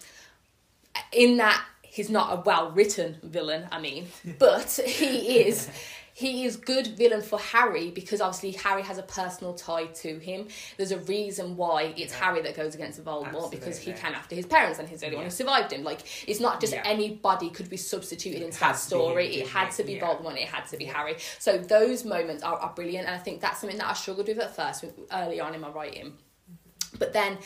in 1.13 1.39
that 1.39 1.63
he's 1.83 2.11
not 2.11 2.39
a 2.39 2.43
well 2.43 2.71
written 2.73 3.17
villain, 3.23 3.67
I 3.71 3.81
mean, 3.81 4.07
but 4.39 4.71
he 4.85 5.41
is 5.41 5.69
he 6.15 6.45
is 6.45 6.57
good 6.57 6.87
villain 6.89 7.23
for 7.23 7.39
Harry 7.39 7.91
because 7.91 8.21
obviously 8.21 8.51
Harry 8.53 8.83
has 8.83 8.99
a 8.99 9.03
personal 9.03 9.55
tie 9.55 9.87
to 9.87 10.19
him. 10.19 10.49
There's 10.77 10.91
a 10.93 10.99
reason 11.01 11.57
why 11.57 11.95
it's 11.97 12.13
Harry 12.13 12.43
that 12.43 12.55
goes 12.55 12.75
against 12.75 13.03
Voldemort 13.03 13.51
because 13.51 13.79
he 13.79 13.93
Absolutely. 13.93 14.03
came 14.03 14.15
after 14.15 14.35
his 14.35 14.47
parents 14.47 14.79
and 14.79 14.89
he's 14.89 15.01
the 15.01 15.07
only 15.07 15.17
one 15.17 15.25
who 15.25 15.31
survived 15.31 15.73
him. 15.73 15.85
Like 15.85 16.01
it's 16.29 16.39
not 16.41 16.61
just 16.61 16.75
Yeah. 16.75 16.83
anybody 16.85 17.49
could 17.49 17.71
be 17.71 17.79
substituted 17.79 18.43
into 18.43 18.61
that 18.61 18.75
to 18.77 18.91
be 18.91 18.95
him, 18.97 19.01
story. 19.01 19.35
It 19.37 19.49
had 19.49 19.71
to 19.73 19.85
be 19.85 19.95
Yeah. 19.95 20.07
Voldemort. 20.07 20.37
It 20.37 20.49
had 20.49 20.67
to 20.67 20.77
be 20.77 20.85
Harry. 20.85 21.17
So 21.39 21.57
those 21.57 22.05
moments 22.05 22.43
are, 22.43 22.57
are 22.57 22.73
brilliant, 22.75 23.07
and 23.07 23.17
I 23.17 23.19
think 23.19 23.41
that's 23.41 23.61
something 23.61 23.79
that 23.79 23.89
I 23.89 23.95
struggled 23.95 24.29
with 24.29 24.39
at 24.39 24.55
first, 24.55 24.83
with, 24.83 24.99
early 25.13 25.41
on 25.41 25.55
in 25.55 25.63
my 25.63 25.71
writing. 25.71 26.13
Mm-hmm. 26.13 26.99
But 26.99 27.15
then 27.15 27.39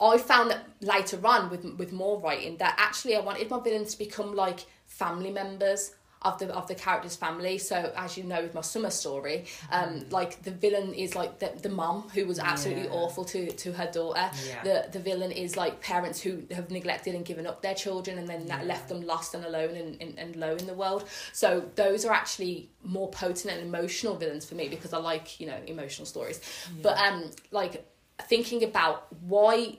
I 0.00 0.18
found 0.18 0.50
that 0.50 0.64
later 0.80 1.18
on 1.26 1.50
with 1.50 1.64
with 1.78 1.92
more 1.92 2.20
writing 2.20 2.58
that 2.58 2.74
actually 2.78 3.16
I 3.16 3.20
wanted 3.20 3.50
my 3.50 3.60
villains 3.60 3.92
to 3.92 3.98
become 3.98 4.34
like 4.34 4.60
family 4.86 5.30
members. 5.30 5.92
Of 6.22 6.36
the 6.38 6.52
of 6.54 6.66
the 6.66 6.74
character's 6.74 7.14
family. 7.16 7.58
So 7.58 7.92
as 7.96 8.16
you 8.18 8.24
know 8.24 8.42
with 8.42 8.54
my 8.54 8.60
summer 8.60 8.90
story, 8.90 9.44
um, 9.70 10.04
like 10.10 10.42
the 10.42 10.50
villain 10.50 10.92
is 10.92 11.14
like 11.14 11.38
the 11.38 11.52
the 11.62 11.68
mum 11.68 12.08
who 12.14 12.26
was 12.26 12.38
absolutely 12.38 12.84
Yeah. 12.84 12.90
awful 12.90 13.24
to 13.26 13.50
to 13.52 13.72
her 13.72 13.88
daughter. 13.90 14.30
Yeah. 14.46 14.62
The 14.64 14.88
the 14.90 14.98
villain 14.98 15.30
is 15.30 15.56
like 15.56 15.80
parents 15.80 16.20
who 16.20 16.42
have 16.50 16.70
neglected 16.70 17.14
and 17.14 17.24
given 17.24 17.46
up 17.46 17.62
their 17.62 17.74
children 17.74 18.18
and 18.18 18.26
then 18.28 18.46
that 18.46 18.62
Yeah. 18.62 18.68
left 18.68 18.88
them 18.88 19.02
lost 19.02 19.34
and 19.34 19.44
alone 19.44 19.76
and, 19.76 20.00
and, 20.02 20.18
and 20.18 20.36
low 20.36 20.56
in 20.56 20.66
the 20.66 20.74
world. 20.74 21.08
So 21.32 21.70
those 21.76 22.04
are 22.04 22.12
actually 22.12 22.70
more 22.82 23.08
potent 23.10 23.54
and 23.54 23.62
emotional 23.62 24.16
villains 24.16 24.44
for 24.44 24.56
me 24.56 24.68
because 24.68 24.92
I 24.92 24.98
like, 24.98 25.38
you 25.40 25.46
know, 25.46 25.58
emotional 25.66 26.06
stories. 26.06 26.40
But 26.82 26.98
um 26.98 27.30
like 27.52 27.84
thinking 28.28 28.64
about 28.64 29.06
why 29.22 29.78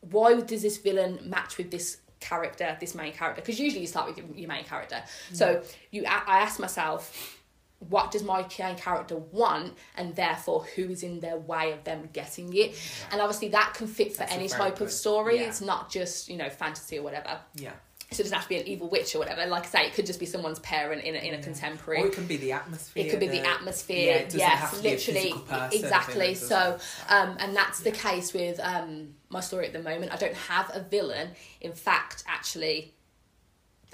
why 0.00 0.40
does 0.40 0.62
this 0.62 0.76
villain 0.78 1.18
match 1.24 1.58
with 1.58 1.70
this 1.70 1.98
character, 2.20 2.76
this 2.80 2.94
main 2.94 3.12
character? 3.12 3.40
Because 3.42 3.58
usually 3.60 3.80
you 3.82 3.86
start 3.86 4.06
with 4.08 4.18
your, 4.18 4.26
your 4.34 4.48
main 4.48 4.64
character. 4.64 5.02
So 5.32 5.62
you, 5.90 6.04
I 6.06 6.40
asked 6.40 6.58
myself, 6.60 7.32
what 7.78 8.10
does 8.10 8.22
my 8.22 8.46
main 8.58 8.76
character 8.76 9.16
want, 9.16 9.74
and 9.96 10.16
therefore 10.16 10.64
who 10.76 10.84
is 10.88 11.02
in 11.02 11.20
their 11.20 11.36
way 11.36 11.72
of 11.72 11.84
them 11.84 12.08
getting 12.12 12.54
it? 12.56 12.74
And 13.12 13.20
obviously 13.20 13.48
that 13.48 13.74
can 13.74 13.86
fit 13.86 14.12
for 14.12 14.18
That's 14.20 14.32
any 14.32 14.48
type 14.48 14.78
good- 14.78 14.86
of 14.86 14.92
story. 14.92 15.36
yeah. 15.36 15.42
It's 15.48 15.60
not 15.60 15.90
just 15.90 16.28
you 16.28 16.36
know 16.38 16.48
fantasy 16.48 16.98
or 16.98 17.02
whatever. 17.02 17.38
Yeah. 17.54 17.72
So 18.12 18.20
it 18.20 18.24
doesn't 18.24 18.34
have 18.36 18.44
to 18.44 18.48
be 18.48 18.56
an 18.60 18.68
evil 18.68 18.88
witch 18.88 19.16
or 19.16 19.18
whatever. 19.18 19.44
Like 19.46 19.64
I 19.64 19.66
say, 19.66 19.86
it 19.88 19.94
could 19.94 20.06
just 20.06 20.20
be 20.20 20.26
someone's 20.26 20.60
parent 20.60 21.02
in 21.02 21.16
a, 21.16 21.18
in 21.18 21.34
a 21.34 21.42
contemporary. 21.42 22.02
Or 22.04 22.06
it 22.06 22.12
can 22.12 22.24
be 22.28 22.36
the 22.36 22.52
atmosphere. 22.52 23.04
It 23.04 23.10
could 23.10 23.18
be 23.18 23.26
the, 23.26 23.38
Yeah, 23.38 23.54
atmosphere. 23.56 24.14
it 24.18 24.24
doesn't 24.26 24.38
yes, 24.38 24.60
have 24.60 24.76
to 24.76 24.82
be 24.82 24.88
a 24.88 24.90
literally, 24.92 25.32
person, 25.48 25.70
exactly. 25.84 26.34
So, 26.36 26.78
um, 27.08 27.36
and 27.40 27.56
that's 27.56 27.80
the 27.80 27.90
case 27.90 28.32
with 28.32 28.60
um 28.60 29.15
my 29.28 29.40
story 29.40 29.66
at 29.66 29.72
the 29.72 29.82
moment. 29.82 30.12
I 30.12 30.16
don't 30.16 30.34
have 30.34 30.70
a 30.74 30.80
villain. 30.80 31.30
In 31.60 31.72
fact, 31.72 32.24
actually, 32.26 32.94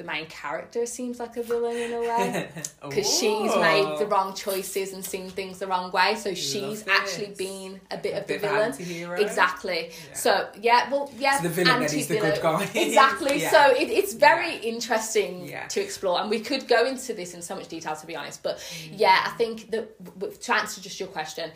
the 0.03 0.13
main 0.13 0.27
character 0.27 0.85
seems 0.87 1.21
like 1.21 1.37
a 1.37 1.43
villain 1.43 1.77
in 1.77 1.93
a 1.93 2.01
way 2.01 2.49
because 2.83 3.09
she's 3.19 3.55
made 3.57 3.97
the 3.99 4.07
wrong 4.07 4.35
choices 4.35 4.93
and 4.93 5.05
seen 5.05 5.31
things 5.31 5.59
the 5.59 5.67
wrong 5.67 5.91
way. 5.93 6.15
So 6.17 6.35
she's 6.35 6.87
actually 6.89 7.35
been 7.39 7.81
a 7.91 7.97
bit 7.97 8.15
A 8.15 8.21
of 8.21 8.27
the 8.27 8.35
bit 8.35 8.37
of 8.45 8.51
villain. 8.51 8.73
anti-hero. 8.73 9.21
Exactly. 9.21 9.91
Yeah. 10.09 10.15
So 10.15 10.49
yeah, 10.61 10.91
well, 10.91 11.11
yeah. 11.19 11.37
So 11.37 11.45
the 11.45 11.49
villain 11.51 11.81
then 11.83 11.89
the 12.09 12.19
good 12.19 12.41
guy. 12.43 12.69
Exactly. 12.75 13.41
Yeah. 13.43 13.51
So 13.51 13.71
it, 13.77 13.89
it's 13.91 14.15
very 14.15 14.55
Yeah. 14.55 14.73
interesting 14.75 15.55
to 15.69 15.81
explore, 15.81 16.21
and 16.21 16.29
we 16.31 16.41
could 16.41 16.67
go 16.67 16.85
into 16.87 17.15
this 17.15 17.35
in 17.35 17.43
so 17.43 17.55
much 17.55 17.69
detail, 17.69 17.95
to 17.97 18.07
be 18.07 18.17
honest. 18.17 18.43
But 18.43 18.59
Mm. 18.59 18.99
yeah, 18.99 19.23
I 19.27 19.31
think 19.37 19.71
that 19.71 19.85
to 20.43 20.55
answer 20.55 20.81
just 20.81 20.99
your 20.99 21.09
question, 21.09 21.51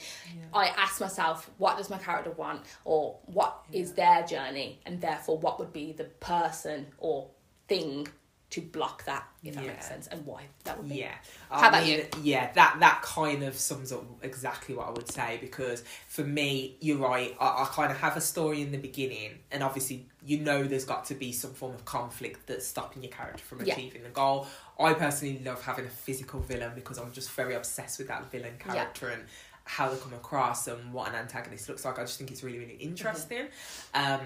I 0.52 0.66
ask 0.68 1.00
myself, 1.00 1.50
what 1.58 1.76
does 1.78 1.90
my 1.90 1.98
character 1.98 2.30
want, 2.30 2.62
or 2.84 3.16
what 3.26 3.58
is 3.72 3.92
their 3.92 4.22
journey, 4.24 4.80
and 4.86 5.00
therefore, 5.00 5.38
what 5.38 5.58
would 5.58 5.72
be 5.72 5.92
the 5.92 6.04
person 6.04 6.86
or 6.98 7.28
thing 7.68 8.06
to 8.48 8.60
block 8.60 9.04
that, 9.06 9.26
if 9.42 9.54
that 9.54 9.64
Yeah. 9.64 9.70
makes 9.72 9.88
sense, 9.88 10.06
and 10.06 10.24
why 10.24 10.44
that 10.64 10.78
would 10.78 10.88
be. 10.88 10.96
Yeah. 10.96 11.14
How 11.50 11.68
about 11.68 11.84
you? 11.84 12.06
Yeah, 12.22 12.52
that 12.52 12.76
that 12.80 13.02
kind 13.02 13.42
of 13.42 13.56
sums 13.56 13.90
up 13.92 14.04
exactly 14.22 14.74
what 14.74 14.86
I 14.86 14.90
would 14.92 15.10
say 15.10 15.38
because 15.40 15.82
for 16.08 16.22
me, 16.22 16.76
you're 16.80 16.98
right. 16.98 17.36
I, 17.40 17.62
I 17.64 17.68
kind 17.72 17.90
of 17.90 17.98
have 17.98 18.16
a 18.16 18.20
story 18.20 18.62
in 18.62 18.70
the 18.70 18.78
beginning, 18.78 19.32
and 19.50 19.62
obviously, 19.64 20.06
you 20.24 20.38
know, 20.38 20.62
there's 20.62 20.84
got 20.84 21.04
to 21.06 21.14
be 21.14 21.32
some 21.32 21.54
form 21.54 21.74
of 21.74 21.84
conflict 21.84 22.46
that's 22.46 22.66
stopping 22.66 23.02
your 23.02 23.10
character 23.12 23.42
from 23.44 23.64
Yeah. 23.64 23.74
achieving 23.74 24.04
the 24.04 24.10
goal. 24.10 24.46
I 24.78 24.94
personally 24.94 25.40
love 25.44 25.62
having 25.64 25.86
a 25.86 25.90
physical 25.90 26.38
villain 26.40 26.72
because 26.74 26.98
I'm 26.98 27.10
just 27.12 27.30
very 27.32 27.54
obsessed 27.54 27.98
with 27.98 28.08
that 28.08 28.30
villain 28.30 28.54
Yeah. 28.64 28.72
character 28.74 29.08
and 29.08 29.24
how 29.64 29.88
they 29.88 29.98
come 29.98 30.14
across 30.14 30.68
and 30.68 30.92
what 30.92 31.08
an 31.08 31.16
antagonist 31.16 31.68
looks 31.68 31.84
like. 31.84 31.98
I 31.98 32.02
just 32.02 32.18
think 32.18 32.30
it's 32.30 32.44
really, 32.44 32.58
really 32.60 32.74
Mm-hmm. 32.74 32.88
interesting. 32.90 33.48
Um, 33.94 34.20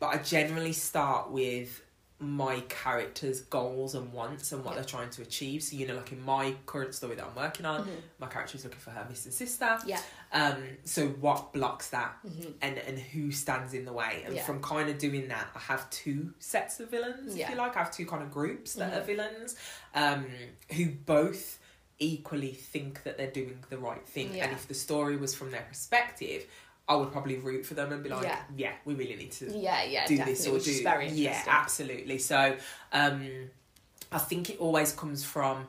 but 0.00 0.06
I 0.06 0.16
generally 0.18 0.72
start 0.72 1.30
with 1.30 1.82
my 2.20 2.58
character's 2.68 3.42
goals 3.42 3.94
and 3.94 4.12
wants 4.12 4.50
and 4.50 4.64
what 4.64 4.72
Yeah. 4.72 4.80
they're 4.80 4.88
trying 4.88 5.10
to 5.10 5.22
achieve. 5.22 5.62
So, 5.62 5.76
you 5.76 5.86
know, 5.86 5.94
like 5.94 6.10
in 6.10 6.20
my 6.24 6.56
current 6.66 6.92
story 6.92 7.14
that 7.14 7.24
I'm 7.24 7.34
working 7.36 7.64
on, 7.64 7.86
Mhm. 7.86 7.96
my 8.18 8.26
character 8.26 8.56
is 8.56 8.64
looking 8.64 8.80
for 8.80 8.90
her 8.90 9.06
missing 9.08 9.30
sister. 9.30 9.78
Yeah. 9.86 10.00
Um, 10.32 10.64
so 10.84 11.08
what 11.08 11.52
blocks 11.52 11.90
that 11.90 12.16
Mhm. 12.26 12.54
and, 12.60 12.76
and 12.78 12.98
who 12.98 13.30
stands 13.30 13.72
in 13.72 13.84
the 13.84 13.92
way? 13.92 14.22
And 14.26 14.34
Yeah. 14.34 14.44
from 14.44 14.60
kind 14.60 14.90
of 14.90 14.98
doing 14.98 15.28
that, 15.28 15.46
I 15.54 15.60
have 15.60 15.88
two 15.90 16.34
sets 16.40 16.80
of 16.80 16.90
villains, 16.90 17.36
Yeah. 17.36 17.44
if 17.44 17.50
you 17.50 17.56
like. 17.56 17.76
I 17.76 17.80
have 17.80 17.92
two 17.94 18.06
kind 18.06 18.22
of 18.24 18.32
groups 18.32 18.74
that 18.74 18.92
Mhm. 18.92 18.96
are 18.96 19.02
villains 19.04 19.54
um, 19.94 20.26
who 20.76 20.90
both 20.90 21.58
equally 22.00 22.52
think 22.52 23.02
that 23.04 23.16
they're 23.16 23.30
doing 23.30 23.64
the 23.70 23.78
right 23.78 24.06
thing. 24.06 24.40
And 24.40 24.52
if 24.52 24.66
the 24.68 24.74
story 24.74 25.16
was 25.16 25.34
from 25.34 25.50
their 25.50 25.62
perspective, 25.68 26.46
I 26.88 26.96
would 26.96 27.12
probably 27.12 27.36
root 27.36 27.66
for 27.66 27.74
them 27.74 27.92
and 27.92 28.02
be 28.02 28.08
like, 28.08 28.22
Yeah. 28.22 28.38
yeah, 28.56 28.72
we 28.86 28.94
really 28.94 29.16
need 29.16 29.32
to 29.32 29.46
Yeah, 29.56 29.82
yeah, 29.84 30.06
do 30.06 30.16
definitely, 30.16 30.32
this 30.58 30.68
or 30.68 30.72
do 30.78 30.82
very 30.82 31.08
yeah 31.08 31.42
absolutely 31.46 32.18
so 32.18 32.56
um 32.92 33.28
i 34.10 34.16
think 34.18 34.48
it 34.48 34.58
always 34.58 34.92
comes 34.92 35.22
from 35.22 35.66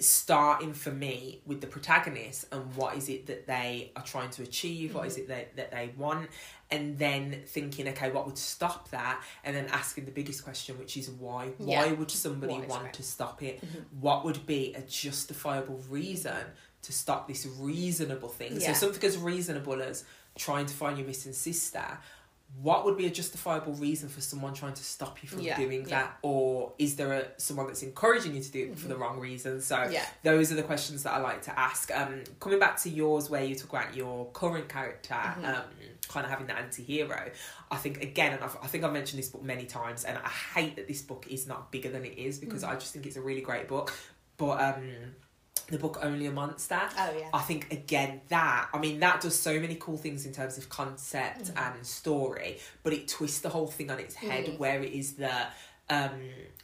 starting 0.00 0.72
for 0.72 0.90
me 0.90 1.40
with 1.46 1.60
the 1.60 1.66
protagonist 1.66 2.46
and 2.52 2.74
what 2.76 2.96
is 2.96 3.08
it 3.08 3.26
that 3.26 3.46
they 3.46 3.92
are 3.96 4.02
trying 4.02 4.30
to 4.30 4.42
achieve 4.42 4.94
what 4.94 5.06
is 5.06 5.14
Mm-hmm. 5.14 5.22
it 5.22 5.28
that, 5.28 5.56
that 5.56 5.70
they 5.70 5.92
want 5.96 6.28
and 6.70 6.98
then 6.98 7.42
thinking 7.46 7.88
okay 7.88 8.10
what 8.10 8.26
would 8.26 8.36
stop 8.38 8.90
that 8.90 9.22
and 9.44 9.54
then 9.56 9.66
asking 9.72 10.04
the 10.06 10.10
biggest 10.10 10.44
question 10.44 10.78
which 10.78 10.96
is 10.96 11.08
why 11.10 11.50
Yeah. 11.58 11.86
why 11.86 11.92
would 11.92 12.10
somebody 12.10 12.54
Why 12.54 12.66
want 12.66 12.84
right. 12.84 12.92
to 12.94 13.02
stop 13.02 13.42
it 13.42 13.60
Mhm. 13.60 13.84
what 14.00 14.24
would 14.24 14.44
be 14.46 14.74
a 14.74 14.82
justifiable 14.82 15.80
reason 15.88 16.36
to 16.82 16.92
stop 16.92 17.26
this 17.28 17.46
reasonable 17.46 18.28
thing 18.28 18.52
Yeah. 18.60 18.72
so 18.72 18.86
something 18.86 19.08
as 19.08 19.16
reasonable 19.18 19.80
as 19.82 20.04
trying 20.38 20.64
to 20.66 20.74
find 20.74 20.96
your 20.98 21.06
missing 21.06 21.32
sister 21.34 21.84
what 22.62 22.86
would 22.86 22.96
be 22.96 23.04
a 23.04 23.10
justifiable 23.10 23.74
reason 23.74 24.08
for 24.08 24.22
someone 24.22 24.54
trying 24.54 24.72
to 24.72 24.82
stop 24.82 25.22
you 25.22 25.28
from 25.28 25.40
Yeah, 25.42 25.58
doing 25.58 25.82
yeah. 25.82 25.88
that 25.88 26.18
or 26.22 26.72
is 26.78 26.96
there 26.96 27.12
a 27.12 27.26
someone 27.36 27.66
that's 27.66 27.82
encouraging 27.82 28.34
you 28.34 28.42
to 28.42 28.50
do 28.50 28.70
it 28.70 28.78
for 28.78 28.88
the 28.88 28.96
wrong 28.96 29.20
reason 29.20 29.60
so 29.60 29.76
Mm-hmm. 29.76 29.92
Yeah. 29.92 30.06
those 30.22 30.50
are 30.50 30.54
the 30.54 30.62
questions 30.62 31.02
that 31.02 31.12
i 31.12 31.18
like 31.18 31.42
to 31.42 31.58
ask 31.58 31.94
um 31.94 32.24
coming 32.40 32.58
back 32.58 32.80
to 32.84 32.88
yours 32.88 33.28
where 33.28 33.44
you 33.44 33.54
talk 33.54 33.68
about 33.74 33.94
your 33.94 34.30
current 34.32 34.66
character 34.70 35.12
Mhm. 35.14 35.44
um 35.44 35.64
kind 36.08 36.24
of 36.24 36.30
having 36.30 36.46
the 36.46 36.56
anti-hero 36.56 37.30
i 37.70 37.76
think 37.76 38.02
again 38.02 38.32
and 38.32 38.42
I've, 38.42 38.56
i 38.62 38.66
think 38.66 38.82
i've 38.82 38.94
mentioned 38.94 39.18
this 39.22 39.28
book 39.28 39.42
many 39.42 39.66
times 39.66 40.04
and 40.06 40.16
i 40.16 40.28
hate 40.54 40.76
that 40.76 40.88
this 40.88 41.02
book 41.02 41.26
is 41.28 41.46
not 41.46 41.70
bigger 41.70 41.90
than 41.90 42.06
it 42.06 42.16
is 42.16 42.38
because 42.38 42.62
Mm. 42.64 42.70
i 42.70 42.74
just 42.76 42.94
think 42.94 43.04
it's 43.04 43.16
a 43.16 43.20
really 43.20 43.42
great 43.42 43.68
book 43.68 43.92
but 44.38 44.56
um 44.68 44.84
the 45.70 45.78
book 45.78 45.98
only 46.02 46.26
a 46.26 46.30
monster 46.32 46.80
Oh 46.98 47.14
yeah. 47.18 47.28
I 47.32 47.40
think 47.40 47.72
again 47.72 48.20
that 48.28 48.68
I 48.72 48.78
mean 48.78 49.00
that 49.00 49.20
does 49.20 49.38
so 49.38 49.58
many 49.60 49.76
cool 49.76 49.96
things 49.98 50.24
in 50.26 50.32
terms 50.32 50.58
of 50.58 50.68
concept 50.68 51.54
Mm. 51.54 51.74
and 51.76 51.86
story, 51.86 52.58
but 52.82 52.92
it 52.92 53.06
twists 53.08 53.40
the 53.40 53.48
whole 53.50 53.66
thing 53.68 53.90
on 53.90 53.98
its 53.98 54.14
head 54.14 54.46
Mhm. 54.46 54.58
where 54.58 54.82
it 54.82 54.92
is 54.92 55.14
the 55.14 55.46
um 55.90 56.20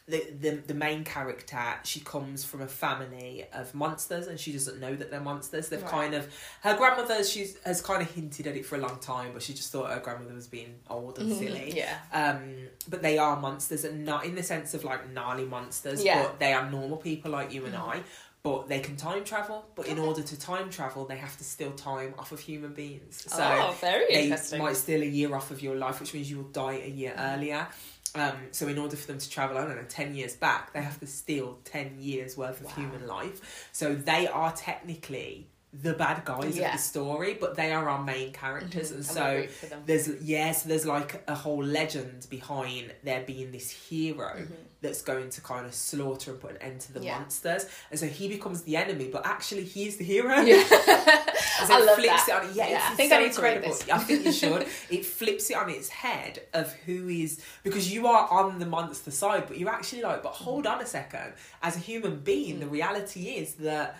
the, 0.06 0.22
the 0.38 0.50
the 0.66 0.74
main 0.74 1.02
character 1.02 1.58
she 1.82 1.98
comes 2.00 2.44
from 2.44 2.60
a 2.60 2.66
family 2.68 3.46
of 3.54 3.74
monsters 3.74 4.26
and 4.26 4.38
she 4.38 4.52
doesn't 4.52 4.78
know 4.78 4.94
that 4.94 5.10
they're 5.10 5.18
monsters 5.20 5.70
they've 5.70 5.80
Right. 5.82 5.90
kind 5.90 6.14
of 6.14 6.30
her 6.60 6.76
grandmother 6.76 7.24
she's 7.24 7.56
has 7.64 7.80
kind 7.80 8.02
of 8.02 8.10
hinted 8.10 8.46
at 8.46 8.54
it 8.54 8.66
for 8.66 8.74
a 8.76 8.78
long 8.80 8.98
time 8.98 9.30
but 9.32 9.42
she 9.42 9.54
just 9.54 9.72
thought 9.72 9.90
her 9.90 10.00
grandmother 10.00 10.34
was 10.34 10.46
being 10.46 10.74
old 10.90 11.18
and 11.18 11.32
Mhm. 11.32 11.38
silly 11.38 11.72
Yeah. 11.74 11.96
um, 12.12 12.68
but 12.86 13.00
they 13.00 13.16
are 13.16 13.40
monsters, 13.40 13.84
and 13.84 14.04
not 14.04 14.26
in 14.26 14.34
the 14.34 14.42
sense 14.42 14.74
of 14.74 14.84
like 14.84 15.08
gnarly 15.10 15.46
monsters. 15.46 16.04
Yeah. 16.04 16.22
But 16.22 16.38
they 16.38 16.52
are 16.52 16.70
normal 16.70 16.98
people 16.98 17.30
like 17.30 17.50
you 17.50 17.64
and 17.64 17.74
Mhm. 17.74 17.88
I. 17.94 18.02
But 18.44 18.68
they 18.68 18.80
can 18.80 18.94
time 18.96 19.24
travel. 19.24 19.64
But 19.74 19.86
in 19.88 19.98
order 19.98 20.22
to 20.22 20.38
time 20.38 20.68
travel, 20.68 21.06
they 21.06 21.16
have 21.16 21.34
to 21.38 21.44
steal 21.44 21.72
time 21.72 22.14
off 22.18 22.30
of 22.30 22.40
human 22.40 22.74
beings. 22.74 23.24
So 23.26 23.42
oh, 23.42 23.74
very 23.80 24.04
they 24.12 24.24
interesting. 24.24 24.58
might 24.60 24.76
steal 24.76 25.00
a 25.00 25.06
year 25.06 25.34
off 25.34 25.50
of 25.50 25.62
your 25.62 25.76
life, 25.76 25.98
which 25.98 26.12
means 26.12 26.30
you 26.30 26.36
will 26.36 26.50
die 26.50 26.74
a 26.84 26.88
year 26.88 27.14
Mhm. 27.16 27.34
earlier. 27.36 27.68
Um, 28.14 28.36
so 28.52 28.68
in 28.68 28.78
order 28.78 28.96
for 28.96 29.06
them 29.06 29.18
to 29.18 29.30
travel, 29.30 29.56
I 29.56 29.62
don't 29.64 29.74
know, 29.76 29.82
ten 29.88 30.14
years 30.14 30.36
back, 30.36 30.74
they 30.74 30.82
have 30.82 31.00
to 31.00 31.06
steal 31.06 31.58
ten 31.64 31.96
years 31.98 32.36
worth 32.36 32.60
of 32.60 32.66
Wow. 32.66 32.72
human 32.74 33.06
life. 33.06 33.68
So 33.72 33.94
they 33.94 34.28
are 34.28 34.52
technically 34.52 35.48
the 35.82 35.92
bad 35.94 36.24
guys 36.24 36.56
Yeah. 36.56 36.66
of 36.68 36.72
the 36.76 36.82
story, 36.82 37.34
but 37.34 37.56
they 37.56 37.72
are 37.72 37.88
our 37.88 38.02
main 38.02 38.32
characters, 38.32 38.90
Mhm. 38.90 38.94
and 38.96 38.98
we 39.00 39.04
so 39.04 39.34
root 39.34 39.50
for 39.50 39.66
them. 39.66 39.82
there's 39.86 40.08
yes, 40.22 40.62
there's 40.62 40.86
like 40.86 41.22
a 41.26 41.34
whole 41.34 41.64
legend 41.64 42.26
behind 42.30 42.92
there 43.02 43.22
being 43.22 43.50
this 43.50 43.70
hero 43.70 44.34
Mhm. 44.36 44.48
that's 44.80 45.02
going 45.02 45.30
to 45.30 45.40
kind 45.40 45.66
of 45.66 45.74
slaughter 45.74 46.30
and 46.32 46.40
put 46.40 46.50
an 46.52 46.56
end 46.58 46.80
to 46.82 46.92
the 46.92 47.00
Yeah. 47.02 47.18
monsters, 47.18 47.66
and 47.90 47.98
so 47.98 48.06
he 48.06 48.28
becomes 48.28 48.62
the 48.62 48.76
enemy, 48.76 49.08
but 49.08 49.26
actually 49.26 49.64
he's 49.64 49.96
the 49.96 50.04
hero. 50.04 50.40
Yeah. 50.40 50.62
So 51.66 51.72
I 51.72 51.78
it 51.80 51.86
love 51.86 51.96
flips 51.98 52.24
that. 52.26 52.42
it 52.44 52.48
on. 52.48 52.54
Yeah, 52.54 52.68
Yeah, 52.68 52.76
it's, 52.76 52.84
I 52.84 52.94
think 52.96 53.10
so 53.10 53.16
I 53.16 53.22
need 53.22 53.32
to 53.32 53.42
read 53.42 53.56
incredible. 53.56 53.78
this. 53.78 53.88
I 53.90 53.98
think 53.98 54.24
you 54.24 54.32
should. 54.42 54.66
it 54.90 55.06
flips 55.06 55.50
it 55.50 55.56
on 55.56 55.70
its 55.70 55.88
head 55.88 56.42
of 56.52 56.72
who 56.84 57.08
is 57.08 57.40
because 57.62 57.92
you 57.92 58.06
are 58.08 58.28
on 58.28 58.58
the 58.58 58.66
monster 58.66 59.10
side, 59.12 59.44
but 59.46 59.56
you're 59.58 59.70
actually 59.70 60.02
like, 60.02 60.22
but 60.22 60.32
hold 60.32 60.66
on 60.66 60.80
a 60.82 60.86
second. 60.86 61.32
As 61.62 61.76
a 61.76 61.78
human 61.78 62.16
being, 62.20 62.56
Mm. 62.56 62.60
the 62.60 62.66
reality 62.66 63.36
is 63.36 63.54
that 63.54 63.96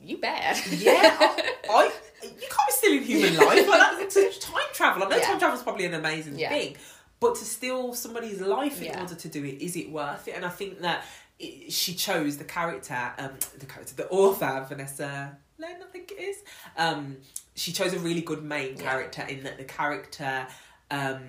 You 0.00 0.18
bad. 0.18 0.56
yeah, 0.70 0.92
I, 1.18 1.64
I 1.70 1.90
you 2.22 2.30
can't 2.30 2.40
be 2.68 2.72
stealing 2.72 3.02
human 3.02 3.36
life. 3.36 3.68
Like 3.68 3.98
that's 3.98 4.38
time 4.38 4.62
travel. 4.74 5.02
I 5.04 5.08
know 5.08 5.16
Yeah. 5.16 5.26
time 5.26 5.38
travel 5.38 5.56
is 5.56 5.62
probably 5.62 5.84
an 5.86 5.94
amazing 5.94 6.38
Yeah. 6.38 6.50
thing, 6.50 6.76
but 7.20 7.34
to 7.36 7.44
steal 7.44 7.94
somebody's 7.94 8.40
life 8.40 8.78
in 8.80 8.86
Yeah. 8.86 9.00
order 9.00 9.14
to 9.14 9.28
do 9.28 9.44
it, 9.44 9.60
is 9.62 9.76
it 9.76 9.90
worth 9.90 10.28
it? 10.28 10.32
And 10.36 10.44
I 10.44 10.48
think 10.50 10.80
that 10.80 11.04
it, 11.38 11.72
she 11.72 11.94
chose 11.94 12.36
the 12.38 12.44
character, 12.44 13.12
um, 13.18 13.32
the 13.58 13.66
character, 13.66 13.94
the 13.94 14.08
author 14.08 14.64
Vanessa 14.68 15.36
Len, 15.58 15.76
I 15.82 15.86
think 15.90 16.12
it 16.12 16.20
is. 16.20 16.36
Um, 16.76 17.16
she 17.54 17.72
chose 17.72 17.94
a 17.94 17.98
really 17.98 18.20
good 18.20 18.42
main 18.44 18.76
character 18.76 19.22
in 19.22 19.42
that 19.44 19.56
the 19.56 19.64
character 19.64 20.46
um 20.90 21.22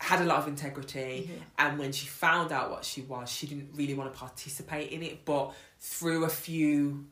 had 0.00 0.20
a 0.20 0.24
lot 0.24 0.38
of 0.38 0.46
integrity, 0.46 1.28
Mm-hmm. 1.28 1.42
and 1.58 1.78
when 1.78 1.90
she 1.92 2.06
found 2.06 2.52
out 2.52 2.70
what 2.70 2.84
she 2.84 3.00
was, 3.00 3.28
she 3.32 3.46
didn't 3.48 3.70
really 3.74 3.94
want 3.94 4.12
to 4.12 4.18
participate 4.18 4.92
in 4.92 5.02
it. 5.02 5.24
But 5.24 5.52
through 5.80 6.24
a 6.24 6.28
few 6.28 7.06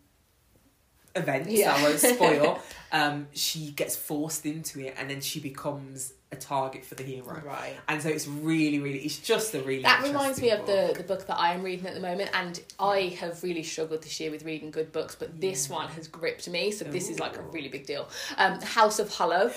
events, 1.17 1.51
Yeah. 1.51 1.75
I 1.75 1.83
won't 1.83 1.99
spoil, 1.99 2.61
um, 2.93 3.27
she 3.33 3.71
gets 3.73 3.97
forced 3.97 4.47
into 4.47 4.81
it, 4.81 4.95
and 4.99 5.09
then 5.11 5.21
she 5.21 5.41
becomes 5.41 6.13
a 6.33 6.37
target 6.37 6.85
for 6.85 6.95
the 6.97 7.03
hero. 7.05 7.41
Right. 7.45 7.75
And 7.89 8.03
so 8.03 8.09
it's 8.09 8.27
really, 8.27 8.79
really, 8.81 8.99
it's 8.99 9.19
just 9.19 9.55
a 9.55 9.61
really. 9.63 9.83
That 9.83 10.03
reminds 10.03 10.41
me 10.41 10.51
of 10.51 10.67
the, 10.67 10.93
the 10.97 11.03
book 11.05 11.27
that 11.29 11.39
I 11.39 11.55
am 11.55 11.63
reading 11.63 11.87
at 11.87 11.95
the 11.95 12.01
moment, 12.01 12.31
and 12.35 12.61
I 12.79 13.17
have 13.21 13.43
really 13.43 13.63
struggled 13.63 14.03
this 14.03 14.19
year 14.21 14.31
with 14.31 14.45
reading 14.45 14.71
good 14.71 14.93
books, 14.93 15.15
but 15.15 15.41
this 15.41 15.69
one 15.71 15.89
has 15.89 16.09
gripped 16.09 16.49
me, 16.49 16.71
so 16.73 16.85
this 16.85 17.09
is 17.09 17.19
like 17.21 17.37
a 17.37 17.43
really 17.43 17.69
big 17.69 17.87
deal. 17.87 18.09
Um, 18.37 18.61
House 18.61 18.99
of 18.99 19.11
Hollow. 19.13 19.51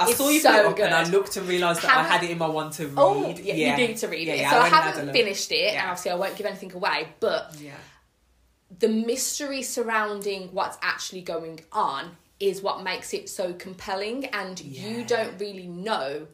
I 0.00 0.10
It's 0.10 0.16
saw 0.18 0.28
you 0.28 0.38
so 0.38 0.50
put 0.52 0.60
it 0.60 0.66
up 0.66 0.78
and 0.78 0.94
I 0.94 1.02
looked 1.10 1.36
and 1.36 1.48
realised 1.48 1.82
that 1.82 1.90
I 1.90 1.94
Haven't- 2.02 2.12
had 2.12 2.22
it 2.22 2.30
in 2.30 2.38
my 2.38 2.46
one 2.48 2.70
to 2.72 2.86
read. 2.86 2.94
Oh, 2.96 3.28
yeah, 3.36 3.54
you 3.80 3.88
need 3.88 3.96
to 3.96 4.06
read 4.06 4.28
Yeah, 4.28 4.34
it. 4.34 4.40
yeah, 4.42 4.50
so 4.50 4.56
I 4.56 4.60
went 4.62 4.66
and 4.72 4.74
had 4.84 4.94
a 4.94 4.98
haven't 4.98 5.12
finished 5.12 5.50
it, 5.50 5.72
Yeah. 5.72 5.80
and 5.80 5.90
obviously 5.90 6.10
I 6.12 6.14
won't 6.14 6.36
give 6.36 6.46
anything 6.46 6.72
away, 6.72 7.08
but 7.18 7.56
Yeah. 7.60 7.72
The 8.76 8.88
mystery 8.88 9.62
surrounding 9.62 10.48
what's 10.52 10.78
actually 10.82 11.22
going 11.22 11.60
on 11.72 12.16
is 12.40 12.62
what 12.62 12.82
makes 12.82 13.14
it 13.14 13.28
so 13.28 13.52
compelling, 13.54 14.26
and 14.26 14.60
you 14.60 15.04
don't 15.04 15.38
really 15.40 15.66
know 15.66 16.26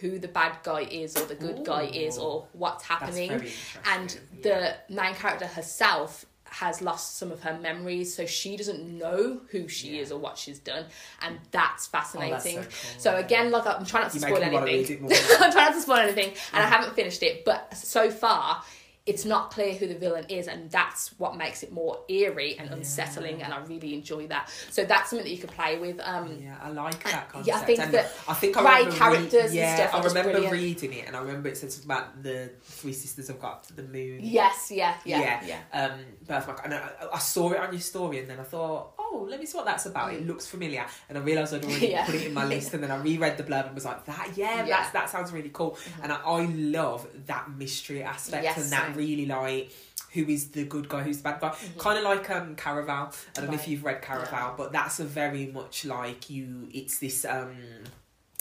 who 0.00 0.18
the 0.18 0.28
bad 0.28 0.56
guy 0.62 0.80
is 0.82 1.16
or 1.16 1.24
the 1.24 1.34
good 1.34 1.64
guy 1.64 1.84
is 1.84 2.18
or 2.18 2.46
what's 2.52 2.84
happening. 2.84 3.30
and 3.30 3.42
interesting, 3.42 4.20
the 4.42 4.76
main 4.90 5.14
character 5.14 5.46
herself 5.46 6.26
has 6.44 6.80
lost 6.80 7.16
some 7.18 7.30
of 7.32 7.42
her 7.42 7.58
memories, 7.58 8.14
so 8.14 8.24
she 8.24 8.56
doesn't 8.56 8.82
know 8.98 9.40
who 9.50 9.68
she 9.68 9.96
Yeah. 9.96 10.02
is 10.02 10.12
or 10.12 10.18
what 10.18 10.38
she's 10.38 10.58
done, 10.58 10.86
and 11.20 11.36
mm. 11.36 11.40
that's 11.50 11.86
fascinating. 11.86 12.58
Oh, 12.58 12.62
that's 12.62 12.74
so 12.74 12.92
cool, 12.92 13.00
so 13.00 13.16
again, 13.16 13.50
like 13.50 13.66
I'm 13.66 13.84
trying 13.84 14.04
not 14.04 14.12
to 14.12 14.16
You 14.16 14.20
spoil 14.20 14.40
make 14.40 14.50
me 14.50 14.54
want 14.54 14.66
to 14.66 14.72
read 14.72 14.90
anything. 14.90 15.04
I'm 15.40 15.52
trying 15.52 15.66
not 15.66 15.74
to 15.74 15.80
spoil 15.80 15.98
anything, 15.98 16.32
and 16.52 16.62
I 16.62 16.66
mm. 16.66 16.70
haven't 16.70 16.94
finished 16.94 17.22
it, 17.22 17.44
but 17.44 17.76
so 17.76 18.10
far. 18.10 18.62
It's 19.06 19.24
not 19.24 19.50
clear 19.52 19.72
who 19.74 19.86
the 19.86 19.94
villain 19.94 20.24
is, 20.28 20.48
and 20.48 20.68
that's 20.70 21.10
what 21.18 21.36
makes 21.36 21.62
it 21.62 21.70
more 21.72 22.00
eerie 22.08 22.56
and 22.58 22.70
unsettling. 22.70 23.40
And 23.40 23.54
I 23.54 23.58
really 23.64 23.94
enjoy 23.94 24.26
that. 24.26 24.50
So 24.70 24.84
that's 24.84 25.10
something 25.10 25.24
that 25.24 25.30
you 25.30 25.38
could 25.38 25.52
play 25.52 25.78
with. 25.78 26.00
Um, 26.00 26.38
Yeah, 26.42 26.56
I 26.60 26.70
like 26.70 27.02
that 27.04 27.28
concept. 27.28 27.46
yeah, 27.46 27.56
I 27.56 27.64
think 27.64 27.78
and 27.80 27.94
that 27.94 28.12
I 28.28 28.34
think 28.34 28.56
I 28.56 28.78
remember 28.80 28.96
characters 28.96 29.44
and 29.46 29.54
yeah, 29.54 29.88
stuff 29.88 29.94
I 29.94 30.08
remember 30.08 30.50
reading 30.50 30.92
it, 30.92 31.06
and 31.06 31.14
I 31.16 31.20
remember 31.20 31.48
it 31.48 31.56
said 31.56 31.70
something 31.70 31.90
about 31.90 32.22
the 32.22 32.50
three 32.62 32.92
sisters 32.92 33.28
have 33.28 33.38
got 33.40 33.64
to 33.64 33.74
the 33.76 33.84
moon. 33.84 34.18
Yes, 34.22 34.70
yeah, 34.72 34.96
yeah, 35.04 35.40
yeah. 35.46 35.60
Um, 35.72 36.00
birthmark, 36.26 36.62
and 36.64 36.74
I, 36.74 36.90
I 37.12 37.18
saw 37.18 37.52
it 37.52 37.58
on 37.60 37.72
your 37.72 37.80
story, 37.80 38.18
and 38.18 38.28
then 38.28 38.40
I 38.40 38.42
thought, 38.42 38.92
oh, 38.98 39.26
let 39.30 39.38
me 39.38 39.46
see 39.46 39.56
what 39.56 39.66
that's 39.66 39.86
about. 39.86 40.10
Mm. 40.10 40.14
It 40.14 40.26
looks 40.26 40.46
familiar, 40.46 40.84
and 41.08 41.16
I 41.16 41.20
realised 41.20 41.54
I'd 41.54 41.64
already 41.64 41.86
Yeah. 41.90 42.04
put 42.06 42.16
it 42.16 42.26
in 42.26 42.34
my 42.34 42.44
list, 42.44 42.74
and 42.74 42.82
then 42.82 42.90
I 42.90 42.96
reread 42.96 43.36
the 43.36 43.44
blurb 43.44 43.66
and 43.66 43.74
was 43.74 43.84
like, 43.84 44.04
that, 44.06 44.32
yeah, 44.36 44.66
Yeah. 44.66 44.76
Mm-hmm. 44.78 44.92
that 44.94 45.10
sounds 45.10 45.30
really 45.30 45.50
cool, 45.52 45.78
and 46.02 46.12
I, 46.12 46.16
I 46.16 46.44
love 46.46 47.06
that 47.26 47.50
mystery 47.56 48.02
aspect 48.02 48.42
Yes, 48.42 48.56
and 48.58 48.70
that. 48.72 48.95
Really 48.96 49.26
like. 49.26 49.70
Who 50.12 50.24
is 50.28 50.48
the 50.50 50.64
good 50.64 50.88
guy? 50.88 51.02
Who's 51.02 51.18
the 51.18 51.24
bad 51.24 51.40
guy? 51.40 51.54
Kind 51.78 51.98
of 51.98 52.04
like 52.04 52.30
um 52.30 52.56
Caraval. 52.56 52.88
I 52.88 53.40
don't 53.40 53.46
know 53.48 53.52
if 53.54 53.62
Mm-hmm. 53.62 53.70
You've 53.70 53.84
read 53.84 54.02
Caraval, 54.02 54.30
Yeah. 54.32 54.54
but 54.56 54.72
that's 54.72 54.98
a 55.00 55.04
very 55.04 55.46
much 55.46 55.84
like 55.84 56.30
you. 56.30 56.68
It's 56.72 56.98
this 56.98 57.24
um 57.24 57.54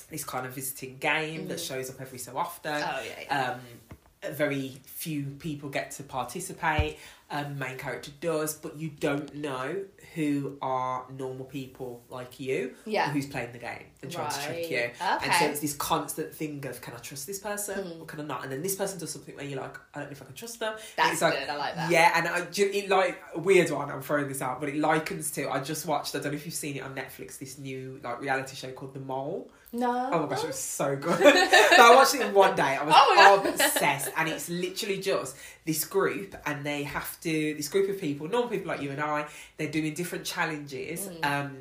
this 0.10 0.24
kind 0.24 0.46
of 0.46 0.54
visiting 0.54 0.98
game 1.00 1.48
that 1.48 1.58
Mhm. 1.58 1.68
shows 1.68 1.90
up 1.90 2.00
every 2.00 2.20
so 2.20 2.38
often. 2.38 2.76
Oh 2.76 3.02
yeah, 3.04 3.20
yeah. 3.24 3.52
Um, 3.52 4.32
very 4.34 4.78
few 4.86 5.24
people 5.40 5.70
get 5.70 5.92
to 5.92 6.04
participate. 6.04 6.98
Um, 7.32 7.58
main 7.58 7.78
character 7.80 8.12
does, 8.22 8.54
but 8.54 8.78
you 8.78 8.90
don't 8.90 9.34
know 9.34 9.78
who 10.14 10.58
are 10.62 11.06
normal 11.18 11.46
people 11.46 12.04
like 12.08 12.40
you, 12.40 12.76
Yeah. 12.86 13.10
who's 13.10 13.26
playing 13.26 13.52
the 13.52 13.58
game 13.58 13.86
and 14.04 14.12
trying 14.12 14.30
to 14.30 14.36
trick 14.44 14.56
Right. 14.58 14.70
you. 14.70 14.90
And 15.02 15.34
so 15.34 15.46
it's 15.48 15.60
this 15.60 15.74
constant 15.74 16.36
thing 16.36 16.64
of 16.68 16.80
can 16.82 16.94
I 16.94 16.98
trust 16.98 17.26
this 17.26 17.40
person 17.40 17.84
Hmm. 17.84 18.02
or 18.04 18.06
can 18.06 18.20
I 18.22 18.24
not? 18.26 18.44
And 18.44 18.52
then 18.52 18.62
this 18.62 18.76
person 18.76 19.00
does 19.00 19.10
something 19.12 19.36
where 19.36 19.44
you're 19.44 19.60
like, 19.60 19.76
I 19.96 20.00
don't 20.02 20.10
know 20.10 20.12
if 20.12 20.22
I 20.22 20.26
can 20.26 20.36
trust 20.36 20.60
them. 20.60 20.76
That's 20.96 21.14
it's 21.14 21.22
like, 21.24 21.40
good. 21.40 21.50
I 21.50 21.56
like 21.58 21.76
that. 21.76 21.90
Yeah, 21.90 22.12
and 22.14 22.28
I, 22.28 22.46
it 22.56 22.90
like 22.90 23.20
a 23.34 23.40
weird 23.40 23.72
one. 23.72 23.90
I'm 23.90 24.04
throwing 24.04 24.28
this 24.28 24.44
out, 24.44 24.60
but 24.60 24.70
it 24.70 24.76
likens 24.78 25.32
to. 25.32 25.50
I 25.50 25.62
just 25.62 25.88
watched. 25.88 26.16
I 26.16 26.20
don't 26.20 26.32
know 26.32 26.36
if 26.38 26.46
you've 26.46 26.54
seen 26.54 26.76
it 26.78 26.84
on 26.84 26.94
Netflix. 26.94 27.40
This 27.40 27.58
new 27.58 28.00
like 28.04 28.22
reality 28.22 28.56
show 28.56 28.72
called 28.72 28.94
The 28.94 29.00
Mole. 29.00 29.50
No. 29.74 30.10
Oh 30.14 30.20
my 30.22 30.30
gosh, 30.30 30.44
it 30.44 30.48
was 30.48 30.60
so 30.60 30.96
good. 30.96 31.18
so 31.20 31.26
I 31.28 31.96
watched 31.96 32.14
it 32.16 32.22
in 32.22 32.34
one 32.36 32.56
day. 32.56 32.78
I 32.80 32.84
was 32.84 32.94
Oh 32.96 33.44
obsessed, 33.50 34.12
and 34.16 34.30
it's 34.30 34.48
literally 34.48 35.00
just 35.02 35.36
this 35.66 35.84
group, 35.84 36.36
and 36.46 36.64
they 36.64 36.84
have 36.84 37.15
to. 37.22 37.54
This 37.56 37.70
group 37.70 37.90
of 37.90 38.00
people, 38.00 38.28
normal 38.28 38.50
people 38.50 38.68
like 38.68 38.82
you 38.82 38.92
and 38.92 39.02
I, 39.02 39.28
they're 39.58 39.72
doing 39.72 39.94
different 39.94 40.26
challenges. 40.26 41.08
Mm. 41.08 41.26
Um, 41.26 41.58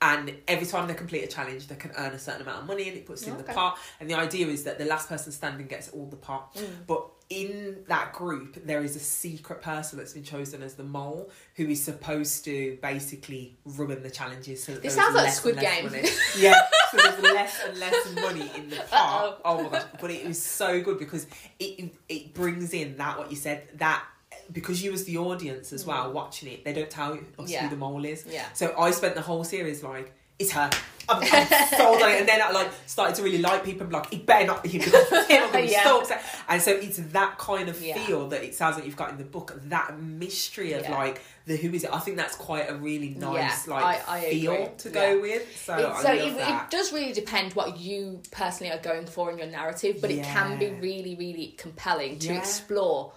and 0.00 0.32
every 0.46 0.66
time 0.66 0.86
they 0.86 0.94
complete 0.94 1.24
a 1.24 1.26
challenge, 1.26 1.66
they 1.66 1.74
can 1.74 1.90
earn 1.96 2.12
a 2.12 2.18
certain 2.18 2.42
amount 2.42 2.60
of 2.62 2.66
money, 2.66 2.88
and 2.88 2.96
it 2.96 3.04
puts 3.04 3.22
it 3.22 3.30
in 3.30 3.36
the 3.36 3.42
pot. 3.42 3.78
And 3.98 4.08
the 4.08 4.14
idea 4.14 4.46
is 4.46 4.62
that 4.64 4.78
the 4.78 4.84
last 4.84 5.08
person 5.08 5.32
standing 5.32 5.66
gets 5.66 5.88
all 5.88 6.06
the 6.06 6.16
pot. 6.16 6.54
Mm. 6.54 6.66
But 6.86 7.04
in 7.30 7.78
that 7.88 8.12
group, 8.12 8.64
there 8.64 8.82
is 8.82 8.94
a 8.94 9.00
secret 9.00 9.60
person 9.60 9.98
that's 9.98 10.12
been 10.12 10.22
chosen 10.22 10.62
as 10.62 10.74
the 10.74 10.84
mole 10.84 11.30
who 11.56 11.66
is 11.66 11.82
supposed 11.82 12.44
to 12.44 12.78
basically 12.80 13.58
ruin 13.64 14.02
the 14.02 14.10
challenges. 14.10 14.62
So 14.62 14.74
This 14.74 14.94
sounds 14.94 15.16
like 15.16 15.32
Squid 15.32 15.58
Game. 15.58 15.90
yeah, 16.38 16.54
so 16.90 16.96
there's 16.96 17.20
less 17.22 17.60
and 17.66 17.78
less 17.78 18.14
money 18.14 18.50
in 18.56 18.70
the 18.70 18.76
pot. 18.76 19.40
Uh-oh. 19.40 19.40
Oh 19.44 19.62
my 19.64 19.68
gosh! 19.70 19.82
But 20.00 20.10
it 20.12 20.26
was 20.26 20.40
so 20.40 20.80
good 20.80 20.98
because 20.98 21.26
it 21.58 21.92
it 22.08 22.34
brings 22.34 22.72
in 22.72 22.96
that 22.98 23.18
what 23.18 23.30
you 23.30 23.36
said 23.36 23.68
that 23.74 24.04
because 24.52 24.82
you 24.82 24.92
as 24.92 25.04
the 25.04 25.18
audience 25.18 25.72
as 25.72 25.84
well 25.84 26.12
watching 26.12 26.50
it, 26.52 26.64
they 26.64 26.72
don't 26.72 26.90
tell 26.90 27.14
you 27.14 27.26
us 27.38 27.48
Mm. 27.48 27.52
Yeah. 27.52 27.62
who 27.64 27.68
the 27.70 27.76
mole 27.76 28.04
is. 28.04 28.24
Yeah. 28.28 28.44
So 28.54 28.74
I 28.78 28.90
spent 28.92 29.14
the 29.14 29.22
whole 29.22 29.44
series 29.44 29.82
like, 29.82 30.12
it's 30.38 30.52
her. 30.52 30.70
I'm, 31.10 31.22
I'm 31.22 31.68
sold 31.68 32.02
on 32.02 32.10
it. 32.10 32.20
And 32.20 32.28
then 32.28 32.40
I 32.42 32.50
like 32.50 32.70
started 32.86 33.16
to 33.16 33.22
really 33.22 33.38
like 33.38 33.64
people 33.64 33.86
be 33.86 33.94
like, 33.94 34.12
it 34.12 34.26
better 34.26 34.46
not 34.46 34.62
be 34.62 34.68
him 34.68 34.82
because. 34.84 35.06
I'm 35.10 35.26
gonna 35.28 35.52
be 35.66 35.68
Yeah. 35.72 35.84
so 35.84 36.00
upset. 36.00 36.22
And 36.48 36.60
so 36.60 36.70
it's 36.72 36.98
that 36.98 37.38
kind 37.38 37.68
of 37.70 37.80
Yeah. 37.82 38.04
feel 38.04 38.28
that 38.28 38.44
it 38.44 38.54
sounds 38.54 38.76
like 38.76 38.84
you've 38.84 38.94
got 38.96 39.10
in 39.10 39.16
the 39.16 39.24
book, 39.24 39.58
that 39.64 39.98
mystery 39.98 40.74
of 40.74 40.88
like 40.90 41.22
the 41.46 41.56
who 41.56 41.72
is 41.72 41.84
it. 41.84 41.90
I 41.94 41.98
think 42.00 42.18
that's 42.18 42.36
quite 42.36 42.70
a 42.70 42.74
really 42.74 43.10
nice 43.10 43.66
like 43.66 43.82
I- 43.84 44.16
I 44.18 44.30
feel 44.30 44.52
agree. 44.52 44.66
to 44.78 44.88
go 44.90 45.20
with. 45.20 45.56
So, 45.64 45.76
It- 45.78 46.02
so 46.02 46.12
it, 46.12 46.34
it 46.36 46.70
does 46.70 46.92
really 46.92 47.12
depend 47.14 47.54
what 47.54 47.78
you 47.78 48.20
personally 48.30 48.70
are 48.72 48.78
going 48.82 49.06
for 49.06 49.30
in 49.30 49.38
your 49.38 49.46
narrative, 49.48 49.98
but 50.02 50.10
it 50.10 50.22
can 50.24 50.58
be 50.58 50.68
really, 50.70 51.16
really 51.16 51.54
compelling 51.56 52.18
to 52.20 52.34
explore 52.34 53.12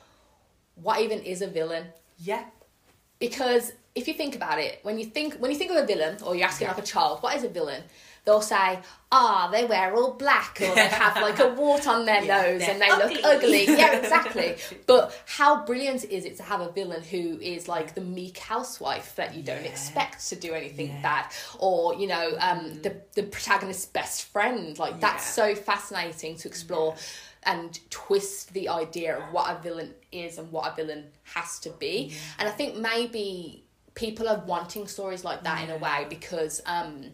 what 0.75 0.99
even 1.01 1.19
is 1.21 1.41
a 1.41 1.47
villain. 1.47 1.85
yeah. 2.19 2.45
Because 3.19 3.71
if 3.93 4.07
you 4.07 4.15
think 4.15 4.35
about 4.35 4.57
it, 4.59 4.79
when 4.83 4.97
you 4.97 5.05
think 5.05 5.35
when 5.35 5.51
you 5.51 5.57
think 5.57 5.69
of 5.71 5.77
a 5.77 5.85
villain, 5.85 6.17
or 6.25 6.35
you're 6.35 6.47
asking 6.47 6.65
Yeah. 6.65 6.73
like 6.73 6.83
a 6.83 6.87
child, 6.87 7.21
what 7.21 7.35
is 7.35 7.43
a 7.43 7.49
villain? 7.49 7.83
They'll 8.25 8.41
say, 8.41 8.79
"Ah, 9.11 9.49
they 9.51 9.65
wear 9.65 9.95
all 9.95 10.13
black, 10.13 10.59
or 10.61 10.73
they 10.73 10.87
have 10.87 11.15
like 11.21 11.39
a 11.39 11.49
wart 11.49 11.87
on 11.87 12.05
their 12.05 12.23
Yeah, 12.23 12.41
nose, 12.41 12.61
and 12.63 12.81
they 12.81 12.89
look 12.89 13.11
ugly." 13.23 13.23
ugly." 13.23 13.65
Yeah, 13.65 13.95
exactly. 13.97 14.55
But 14.87 15.13
how 15.27 15.65
brilliant 15.65 16.03
is 16.05 16.25
it 16.25 16.37
to 16.37 16.43
have 16.43 16.61
a 16.61 16.71
villain 16.71 17.03
who 17.03 17.39
is 17.39 17.67
like 17.67 17.93
the 17.93 18.01
meek 18.01 18.37
housewife 18.39 19.15
that 19.17 19.35
you 19.35 19.43
don't 19.43 19.63
Yeah. 19.63 19.69
expect 19.69 20.27
to 20.29 20.35
do 20.35 20.53
anything 20.53 20.99
bad, 21.03 21.25
or 21.59 21.93
you 21.95 22.07
know, 22.07 22.35
um, 22.39 22.81
the 22.81 22.95
the 23.13 23.23
protagonist's 23.23 23.85
best 23.85 24.23
friend? 24.25 24.79
Like 24.79 24.99
that's 24.99 25.25
so 25.25 25.53
fascinating 25.53 26.37
to 26.37 26.47
explore. 26.47 26.95
And 27.43 27.79
twist 27.89 28.53
the 28.53 28.69
idea 28.69 29.17
of 29.17 29.33
what 29.33 29.49
a 29.49 29.59
villain 29.61 29.95
is 30.11 30.37
and 30.37 30.51
what 30.51 30.71
a 30.71 30.75
villain 30.75 31.05
has 31.33 31.57
to 31.61 31.71
be, 31.71 32.13
and 32.37 32.47
I 32.47 32.51
think 32.51 32.77
maybe 32.77 33.63
people 33.95 34.29
are 34.29 34.39
wanting 34.45 34.87
stories 34.87 35.23
like 35.23 35.43
that 35.43 35.63
in 35.63 35.69
a 35.71 35.77
way 35.77 36.05
because 36.07 36.61
um 36.67 37.05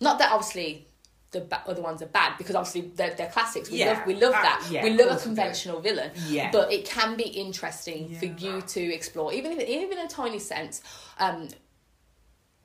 not 0.00 0.18
that 0.20 0.30
obviously 0.32 0.86
the 1.32 1.40
ba- 1.42 1.62
other 1.66 1.82
ones 1.82 2.00
are 2.00 2.06
bad 2.06 2.36
because 2.38 2.56
obviously 2.56 2.90
they're, 2.94 3.14
they're 3.14 3.28
classics. 3.30 3.70
We 3.70 3.78
Yeah. 3.78 3.92
love 3.92 4.06
we 4.06 4.14
love 4.14 4.34
Uh, 4.34 4.42
that. 4.42 4.68
Yeah, 4.70 4.82
we 4.84 4.90
love 4.90 5.18
a 5.18 5.20
conventional 5.20 5.80
villain 5.80 6.10
Yeah. 6.28 6.50
but 6.52 6.72
it 6.72 6.84
can 6.84 7.16
be 7.16 7.24
interesting 7.24 8.16
for 8.18 8.26
you 8.26 8.62
to 8.62 8.80
explore 8.94 9.32
even 9.32 9.52
if 9.52 9.68
even 9.68 9.98
in 9.98 10.06
a 10.06 10.08
tiny 10.08 10.38
sense. 10.38 10.80
Um 11.18 11.48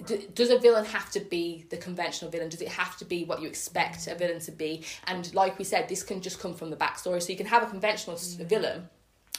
d- 0.03 0.27
does 0.33 0.49
a 0.49 0.57
villain 0.57 0.85
have 0.85 1.11
to 1.11 1.19
be 1.19 1.65
the 1.69 1.77
conventional 1.77 2.31
villain? 2.31 2.49
Does 2.49 2.61
it 2.61 2.69
have 2.69 2.97
to 2.97 3.05
be 3.05 3.23
what 3.23 3.41
you 3.41 3.47
expect 3.47 4.07
a 4.07 4.15
villain 4.15 4.39
to 4.41 4.51
be? 4.51 4.83
And 5.07 5.33
like 5.33 5.57
we 5.57 5.65
said, 5.65 5.87
this 5.87 6.03
can 6.03 6.21
just 6.21 6.39
come 6.39 6.53
from 6.53 6.69
the 6.69 6.75
backstory. 6.75 7.21
So 7.21 7.29
you 7.29 7.37
can 7.37 7.47
have 7.47 7.63
a 7.63 7.67
conventional 7.67 8.15
s 8.15 8.35
mm. 8.35 8.45
villain, 8.45 8.89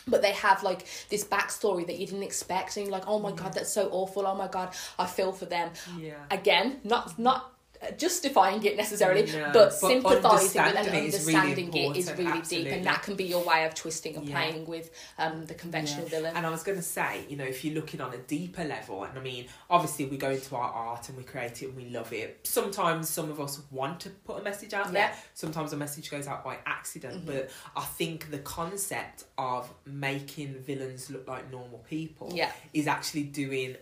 but 0.06 0.22
they 0.22 0.32
have 0.32 0.62
like 0.62 0.86
this 1.08 1.24
backstory 1.24 1.86
that 1.86 1.98
you 1.98 2.06
didn't 2.06 2.22
expect, 2.22 2.76
and 2.76 2.86
you're 2.86 2.92
like, 2.92 3.06
oh 3.06 3.18
my 3.18 3.32
mm. 3.32 3.36
god, 3.36 3.52
that's 3.54 3.72
so 3.72 3.88
awful. 3.90 4.26
Oh 4.26 4.34
my 4.34 4.48
god, 4.48 4.74
I 4.98 5.06
feel 5.06 5.32
for 5.32 5.46
them. 5.46 5.70
Yeah. 5.98 6.14
Again, 6.30 6.80
not 6.84 7.18
not 7.18 7.55
justifying 7.96 8.62
it 8.64 8.76
necessarily, 8.76 9.24
No, 9.26 9.50
but, 9.52 9.52
but 9.54 9.72
sympathizing 9.74 10.62
with 10.62 10.76
and 10.76 10.88
understanding 10.88 11.04
it 11.04 11.14
is 11.14 11.26
really 11.26 11.90
it 11.90 11.96
is 11.96 12.12
really 12.18 12.40
deep, 12.42 12.66
and 12.68 12.84
that 12.86 13.02
can 13.02 13.16
be 13.16 13.24
your 13.24 13.44
way 13.44 13.64
of 13.64 13.74
twisting 13.74 14.16
and 14.16 14.28
Yeah. 14.28 14.34
playing 14.34 14.66
with 14.66 14.90
um, 15.18 15.46
the 15.46 15.54
conventional 15.54 16.04
Yeah. 16.04 16.10
villain. 16.10 16.36
And 16.36 16.46
I 16.46 16.50
was 16.50 16.62
going 16.62 16.78
to 16.78 16.82
say, 16.84 17.24
you 17.28 17.36
know, 17.36 17.44
if 17.44 17.64
you're 17.64 17.74
looking 17.74 18.00
on 18.00 18.12
a 18.12 18.18
deeper 18.18 18.64
level, 18.64 19.04
and 19.04 19.18
I 19.18 19.22
mean, 19.22 19.46
obviously 19.70 20.06
we 20.06 20.16
go 20.16 20.30
into 20.30 20.56
our 20.56 20.70
art 20.70 21.08
and 21.08 21.16
we 21.16 21.24
create 21.24 21.62
it 21.62 21.66
and 21.68 21.76
we 21.76 21.86
love 21.90 22.12
it. 22.12 22.40
Sometimes 22.44 23.08
some 23.08 23.30
of 23.30 23.40
us 23.40 23.60
want 23.70 24.00
to 24.00 24.10
put 24.10 24.40
a 24.40 24.42
message 24.42 24.74
out 24.74 24.92
there. 24.92 25.02
Yeah. 25.02 25.10
Mm-hmm. 25.10 25.20
Sometimes 25.34 25.72
a 25.72 25.76
message 25.76 26.10
goes 26.10 26.26
out 26.26 26.44
by 26.44 26.58
accident. 26.66 27.26
But 27.26 27.50
I 27.76 27.82
think 27.84 28.30
the 28.30 28.38
concept 28.38 29.24
of 29.38 29.72
making 29.84 30.54
villains 30.62 31.10
look 31.10 31.26
like 31.28 31.50
normal 31.50 31.78
people 31.88 32.30
Yeah. 32.34 32.50
is 32.72 32.86
actually 32.86 33.24
doing 33.24 33.76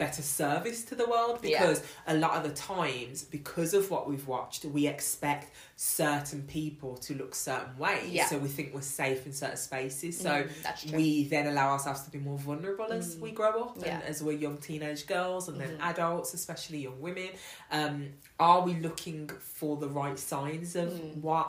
better 0.00 0.22
service 0.22 0.82
to 0.90 0.94
the 0.94 1.06
world 1.06 1.38
Yeah. 1.42 1.60
because 1.60 1.82
a 2.06 2.14
lot 2.14 2.32
of 2.38 2.42
the 2.48 2.54
times 2.56 3.22
because 3.22 3.74
of 3.74 3.90
what 3.90 4.08
we've 4.08 4.26
watched 4.26 4.64
we 4.64 4.86
expect 4.86 5.46
certain 5.76 6.42
people 6.44 6.96
to 7.06 7.14
look 7.14 7.34
certain 7.34 7.76
ways 7.78 8.08
Yeah. 8.10 8.26
so 8.26 8.38
we 8.38 8.48
think 8.48 8.72
we're 8.74 8.80
safe 9.02 9.26
in 9.26 9.32
certain 9.34 9.58
spaces 9.58 10.18
so 10.18 10.30
Mm, 10.44 10.92
we 10.96 11.24
then 11.24 11.46
allow 11.48 11.68
ourselves 11.72 12.00
to 12.06 12.10
be 12.10 12.18
more 12.18 12.38
vulnerable 12.38 12.90
as 13.00 13.16
we 13.18 13.30
grow 13.30 13.54
up 13.64 13.76
Yeah. 13.76 13.96
and 13.96 14.02
as 14.04 14.22
we're 14.22 14.38
young 14.46 14.56
teenage 14.58 15.06
girls 15.06 15.48
and 15.48 15.60
then 15.60 15.76
Mhm. 15.76 15.82
adults 15.92 16.32
especially 16.32 16.78
young 16.78 17.00
women 17.00 17.28
um, 17.70 17.96
are 18.38 18.62
we 18.62 18.72
looking 18.86 19.28
for 19.58 19.76
the 19.76 19.88
right 19.88 20.18
signs 20.18 20.74
of 20.76 20.88
Mm. 20.92 21.16
what 21.28 21.48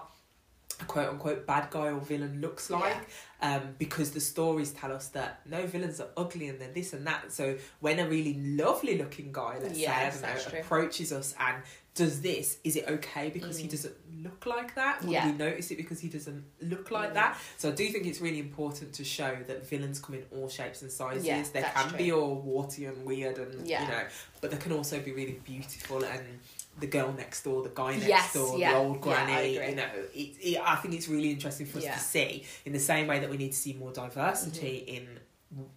a 0.82 0.86
quote 0.86 1.10
unquote 1.10 1.46
bad 1.46 1.70
guy 1.70 1.88
or 1.90 2.00
villain 2.00 2.42
looks 2.42 2.70
like 2.70 3.08
um, 3.42 3.62
because 3.78 4.12
the 4.12 4.20
stories 4.20 4.72
tell 4.72 4.92
us 4.92 5.08
that 5.10 5.42
no 5.50 5.66
villains 5.66 6.00
are 6.00 6.10
ugly 6.18 6.48
and 6.50 6.60
they're 6.60 6.72
this 6.72 6.94
and 6.94 7.06
that. 7.08 7.32
So 7.32 7.58
when 7.80 8.00
a 8.00 8.08
really 8.08 8.36
lovely 8.40 8.98
looking 8.98 9.32
guy, 9.32 9.58
let's 9.62 9.80
Yes, 9.80 10.20
say, 10.20 10.28
I 10.28 10.34
don't 10.36 10.54
know, 10.54 10.60
approaches 10.60 11.12
us 11.12 11.34
and 11.40 11.64
does 11.94 12.22
this, 12.22 12.58
is 12.64 12.76
it 12.78 12.86
okay 12.88 13.30
because 13.30 13.58
he 13.58 13.68
Mm. 13.68 13.72
doesn't 13.72 13.96
look 14.24 14.46
like 14.46 14.76
that? 14.76 15.04
Will 15.04 15.12
Yeah. 15.12 15.26
we 15.26 15.34
notice 15.34 15.72
it 15.72 15.76
because 15.78 16.00
he 16.00 16.08
doesn't 16.08 16.46
look 16.62 16.90
like 16.90 17.12
Mm. 17.12 17.16
that? 17.16 17.38
So 17.58 17.70
I 17.70 17.74
do 17.74 17.90
think 17.90 18.06
it's 18.06 18.22
really 18.22 18.40
important 18.40 18.94
to 18.94 19.04
show 19.04 19.36
that 19.48 19.68
villains 19.68 20.00
come 20.00 20.16
in 20.16 20.26
all 20.32 20.48
shapes 20.48 20.82
and 20.82 20.90
sizes. 20.92 21.26
Yeah, 21.26 21.44
they 21.54 21.62
can 21.64 21.90
true. 21.90 21.98
be 21.98 22.12
all 22.14 22.36
warty 22.36 22.86
and 22.86 23.04
weird 23.06 23.38
and 23.40 23.68
Yeah. 23.68 23.84
you 23.84 23.88
know, 23.90 24.04
but 24.40 24.52
they 24.52 24.58
can 24.58 24.72
also 24.72 25.00
be 25.02 25.12
really 25.12 25.40
beautiful 25.44 26.04
and 26.06 26.40
the 26.80 26.88
girl 26.88 27.12
next 27.12 27.44
door, 27.44 27.62
the 27.62 27.70
guy 27.76 27.92
next 27.98 28.08
Yes, 28.08 28.34
door, 28.34 28.58
yeah. 28.58 28.72
the 28.72 28.78
old 28.80 29.02
granny. 29.02 29.58
agree. 29.58 29.70
you 29.72 29.76
know, 29.76 29.90
it, 30.16 30.18
it, 30.40 30.58
I 30.64 30.78
think 30.78 30.94
it's 30.94 31.10
really 31.10 31.32
interesting 31.32 31.66
for 31.66 31.80
us 31.80 31.84
Yeah. 31.84 31.96
to 31.96 32.00
see 32.00 32.46
in 32.64 32.72
the 32.72 32.80
same 32.80 33.08
way 33.08 33.20
that 33.20 33.30
we 33.30 33.36
need 33.36 33.52
to 33.52 33.58
see 33.58 33.74
more 33.74 33.92
diversity 33.92 34.86
Mm-hmm. 34.88 34.96
in 34.96 35.20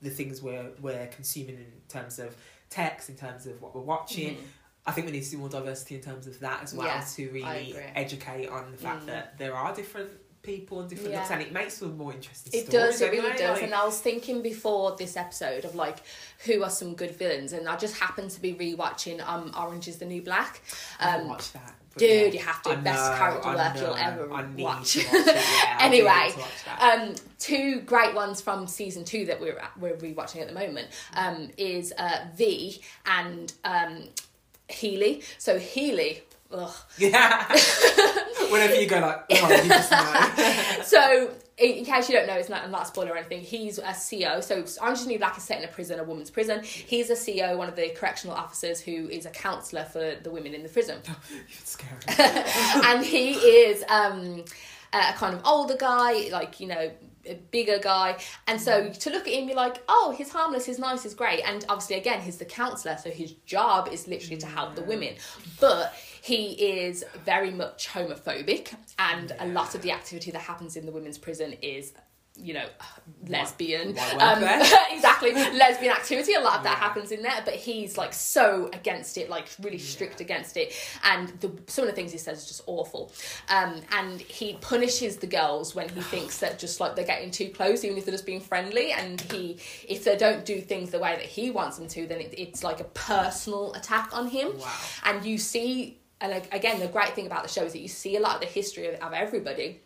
the 0.00 0.10
things 0.10 0.40
we're 0.40 0.70
we're 0.80 1.08
consuming 1.08 1.56
in 1.56 1.72
terms 1.88 2.20
of 2.20 2.36
text, 2.70 3.08
in 3.10 3.16
terms 3.16 3.46
of 3.46 3.60
what 3.60 3.74
we're 3.74 3.80
watching. 3.82 4.36
Mhm. 4.36 4.40
I 4.86 4.92
think 4.92 5.06
we 5.06 5.12
need 5.12 5.20
to 5.20 5.26
see 5.26 5.36
more 5.36 5.48
diversity 5.48 5.94
in 5.96 6.02
terms 6.02 6.26
of 6.26 6.38
that 6.40 6.62
as 6.62 6.74
well 6.74 6.86
Yeah, 6.86 7.00
to 7.16 7.30
really 7.30 7.74
educate 7.94 8.48
on 8.48 8.70
the 8.70 8.76
fact 8.76 9.04
Mm. 9.04 9.06
that 9.06 9.38
there 9.38 9.54
are 9.54 9.74
different 9.74 10.10
people 10.42 10.80
and 10.80 10.90
different 10.90 11.12
Yeah. 11.12 11.20
looks, 11.20 11.30
and 11.30 11.40
it 11.40 11.52
makes 11.52 11.78
for 11.78 11.86
more 11.86 12.12
interesting 12.12 12.52
It 12.52 12.66
stories. 12.68 12.90
does, 12.98 13.00
it 13.00 13.10
really 13.12 13.30
does. 13.38 13.54
like- 13.54 13.62
And 13.62 13.74
I 13.74 13.82
was 13.86 13.98
thinking 13.98 14.42
before 14.42 14.94
this 14.94 15.16
episode 15.16 15.64
of 15.64 15.74
like 15.74 15.98
who 16.44 16.62
are 16.62 16.68
some 16.68 16.94
good 16.94 17.16
villains, 17.16 17.54
and 17.54 17.66
I 17.66 17.76
just 17.76 17.96
happened 17.96 18.30
to 18.32 18.40
be 18.40 18.52
rewatching 18.54 19.26
um 19.26 19.54
Orange 19.58 19.88
is 19.88 19.96
the 19.96 20.04
New 20.04 20.20
Black. 20.20 20.60
Um, 21.00 21.28
watched 21.28 21.54
that. 21.54 21.74
dude, 21.96 22.34
yeah. 22.34 22.40
you 22.40 22.44
have 22.46 22.60
to. 22.64 22.70
I 22.70 22.74
Best 22.74 23.10
know, 23.12 23.16
character 23.16 23.48
I 23.48 23.56
work 23.56 23.76
you'll 23.80 23.94
ever 23.96 24.28
watch. 24.28 24.46
Watch 24.58 24.96
yeah, 24.96 25.76
Anyway, 25.80 26.34
watch. 26.36 26.78
Um, 26.78 27.14
two 27.38 27.80
great 27.80 28.14
ones 28.14 28.42
from 28.42 28.66
season 28.66 29.04
two 29.06 29.24
that 29.24 29.40
we're 29.40 29.58
we're 29.80 29.96
rewatching 29.96 30.42
at 30.42 30.48
the 30.48 30.54
moment 30.54 30.88
um, 31.14 31.50
is 31.56 31.94
uh, 31.96 32.26
V 32.36 32.82
and 33.06 33.50
um, 33.64 34.08
Healy. 34.68 35.22
So 35.38 35.58
Healy, 35.58 36.22
ugh. 36.52 36.74
Yeah. 36.98 37.46
Whenever 38.50 38.74
you 38.74 38.86
go 38.86 39.00
like, 39.00 39.24
oh, 39.30 39.62
you 39.62 39.68
just 39.68 39.90
know. 39.90 40.82
so 40.84 41.30
in, 41.56 41.84
case 41.84 42.08
you 42.08 42.16
don't 42.16 42.26
know, 42.26 42.34
it's 42.34 42.48
not, 42.48 42.68
not 42.70 42.82
a 42.82 42.86
spoiler 42.86 43.12
or 43.12 43.16
anything. 43.16 43.40
He's 43.40 43.78
a 43.78 43.94
CO. 43.94 44.40
So 44.40 44.64
Orange 44.82 44.98
is 44.98 45.04
the 45.04 45.10
New 45.10 45.18
Black 45.18 45.36
is 45.36 45.44
set 45.44 45.58
in 45.58 45.64
a 45.64 45.72
prison, 45.72 46.00
a 46.00 46.04
woman's 46.04 46.30
prison. 46.30 46.62
He's 46.62 47.10
a 47.10 47.16
CO, 47.16 47.56
one 47.56 47.68
of 47.68 47.76
the 47.76 47.90
correctional 47.90 48.36
officers 48.36 48.80
who 48.80 49.08
is 49.08 49.26
a 49.26 49.30
counsellor 49.30 49.84
for 49.84 50.16
the 50.22 50.30
women 50.30 50.54
in 50.54 50.62
the 50.62 50.68
prison. 50.68 51.00
It's 51.60 51.70
scary. 51.70 52.00
and 52.84 53.04
he 53.04 53.32
is 53.32 53.84
um, 53.88 54.44
a 54.92 55.12
kind 55.14 55.34
of 55.34 55.42
older 55.44 55.76
guy, 55.76 56.28
like 56.30 56.60
you 56.60 56.66
know, 56.66 56.90
a 57.26 57.34
bigger 57.50 57.78
guy. 57.78 58.18
And 58.46 58.60
so 58.60 58.90
to 58.90 59.10
look 59.10 59.26
at 59.26 59.34
him, 59.34 59.48
you're 59.48 59.56
like, 59.56 59.82
oh, 59.88 60.14
he's 60.16 60.30
harmless, 60.30 60.66
he's 60.66 60.78
nice, 60.78 61.02
he's 61.02 61.14
great. 61.14 61.40
And 61.40 61.64
obviously, 61.68 61.96
again, 61.96 62.20
he's 62.20 62.38
the 62.38 62.44
counselor, 62.44 62.96
so 62.96 63.10
his 63.10 63.32
job 63.46 63.88
is 63.90 64.06
literally 64.06 64.36
to 64.38 64.46
help 64.46 64.74
the 64.74 64.82
women. 64.82 65.14
But 65.60 65.94
he 66.22 66.52
is 66.52 67.04
very 67.24 67.50
much 67.50 67.88
homophobic, 67.88 68.74
and 68.98 69.34
a 69.40 69.46
lot 69.46 69.74
of 69.74 69.82
the 69.82 69.92
activity 69.92 70.30
that 70.30 70.40
happens 70.40 70.76
in 70.76 70.86
the 70.86 70.92
women's 70.92 71.18
prison 71.18 71.54
is. 71.60 71.92
You 72.36 72.54
know, 72.54 72.66
lesbian. 73.28 73.94
why 73.94 74.10
um, 74.18 74.42
exactly, 74.92 75.32
lesbian 75.32 75.92
activity. 75.92 76.34
A 76.34 76.40
lot 76.40 76.58
of 76.58 76.64
that 76.64 76.78
happens 76.78 77.12
in 77.12 77.22
there, 77.22 77.40
but 77.44 77.54
he's 77.54 77.96
like 77.96 78.12
so 78.12 78.68
against 78.72 79.16
it, 79.16 79.30
like 79.30 79.46
really 79.62 79.78
strict 79.78 80.20
against 80.20 80.56
it. 80.56 80.74
And 81.04 81.28
the, 81.40 81.52
some 81.68 81.84
of 81.84 81.90
the 81.90 81.94
things 81.94 82.12
he 82.12 82.18
says 82.18 82.38
is 82.38 82.46
just 82.46 82.62
awful. 82.66 83.12
Um, 83.48 83.80
and 83.92 84.20
he 84.20 84.54
punishes 84.54 85.16
the 85.18 85.26
girls 85.26 85.74
when 85.74 85.88
he 85.88 86.00
thinks 86.14 86.38
that 86.38 86.58
just 86.58 86.80
like 86.80 86.96
they're 86.96 87.04
getting 87.04 87.30
too 87.30 87.50
close, 87.50 87.84
even 87.84 87.96
if 87.98 88.04
they're 88.04 88.12
just 88.12 88.26
being 88.26 88.40
friendly. 88.40 88.92
And 88.92 89.20
he, 89.20 89.58
if 89.88 90.04
they 90.04 90.16
don't 90.16 90.44
do 90.44 90.60
things 90.60 90.90
the 90.90 90.98
way 90.98 91.14
that 91.14 91.26
he 91.26 91.50
wants 91.50 91.78
them 91.78 91.88
to, 91.88 92.06
then 92.06 92.20
it, 92.20 92.34
it's 92.36 92.64
like 92.64 92.80
a 92.80 92.84
personal 92.84 93.72
attack 93.74 94.10
on 94.12 94.28
him. 94.28 94.58
Wow. 94.58 94.72
And 95.04 95.24
you 95.24 95.38
see, 95.38 96.00
and 96.20 96.42
again, 96.52 96.80
the 96.80 96.88
great 96.88 97.14
thing 97.14 97.26
about 97.26 97.42
the 97.42 97.48
show 97.48 97.62
is 97.62 97.72
that 97.74 97.80
you 97.80 97.88
see 97.88 98.16
a 98.16 98.20
lot 98.20 98.34
of 98.36 98.40
the 98.40 98.46
history 98.46 98.88
of, 98.88 98.94
of 99.00 99.12
everybody 99.12 99.80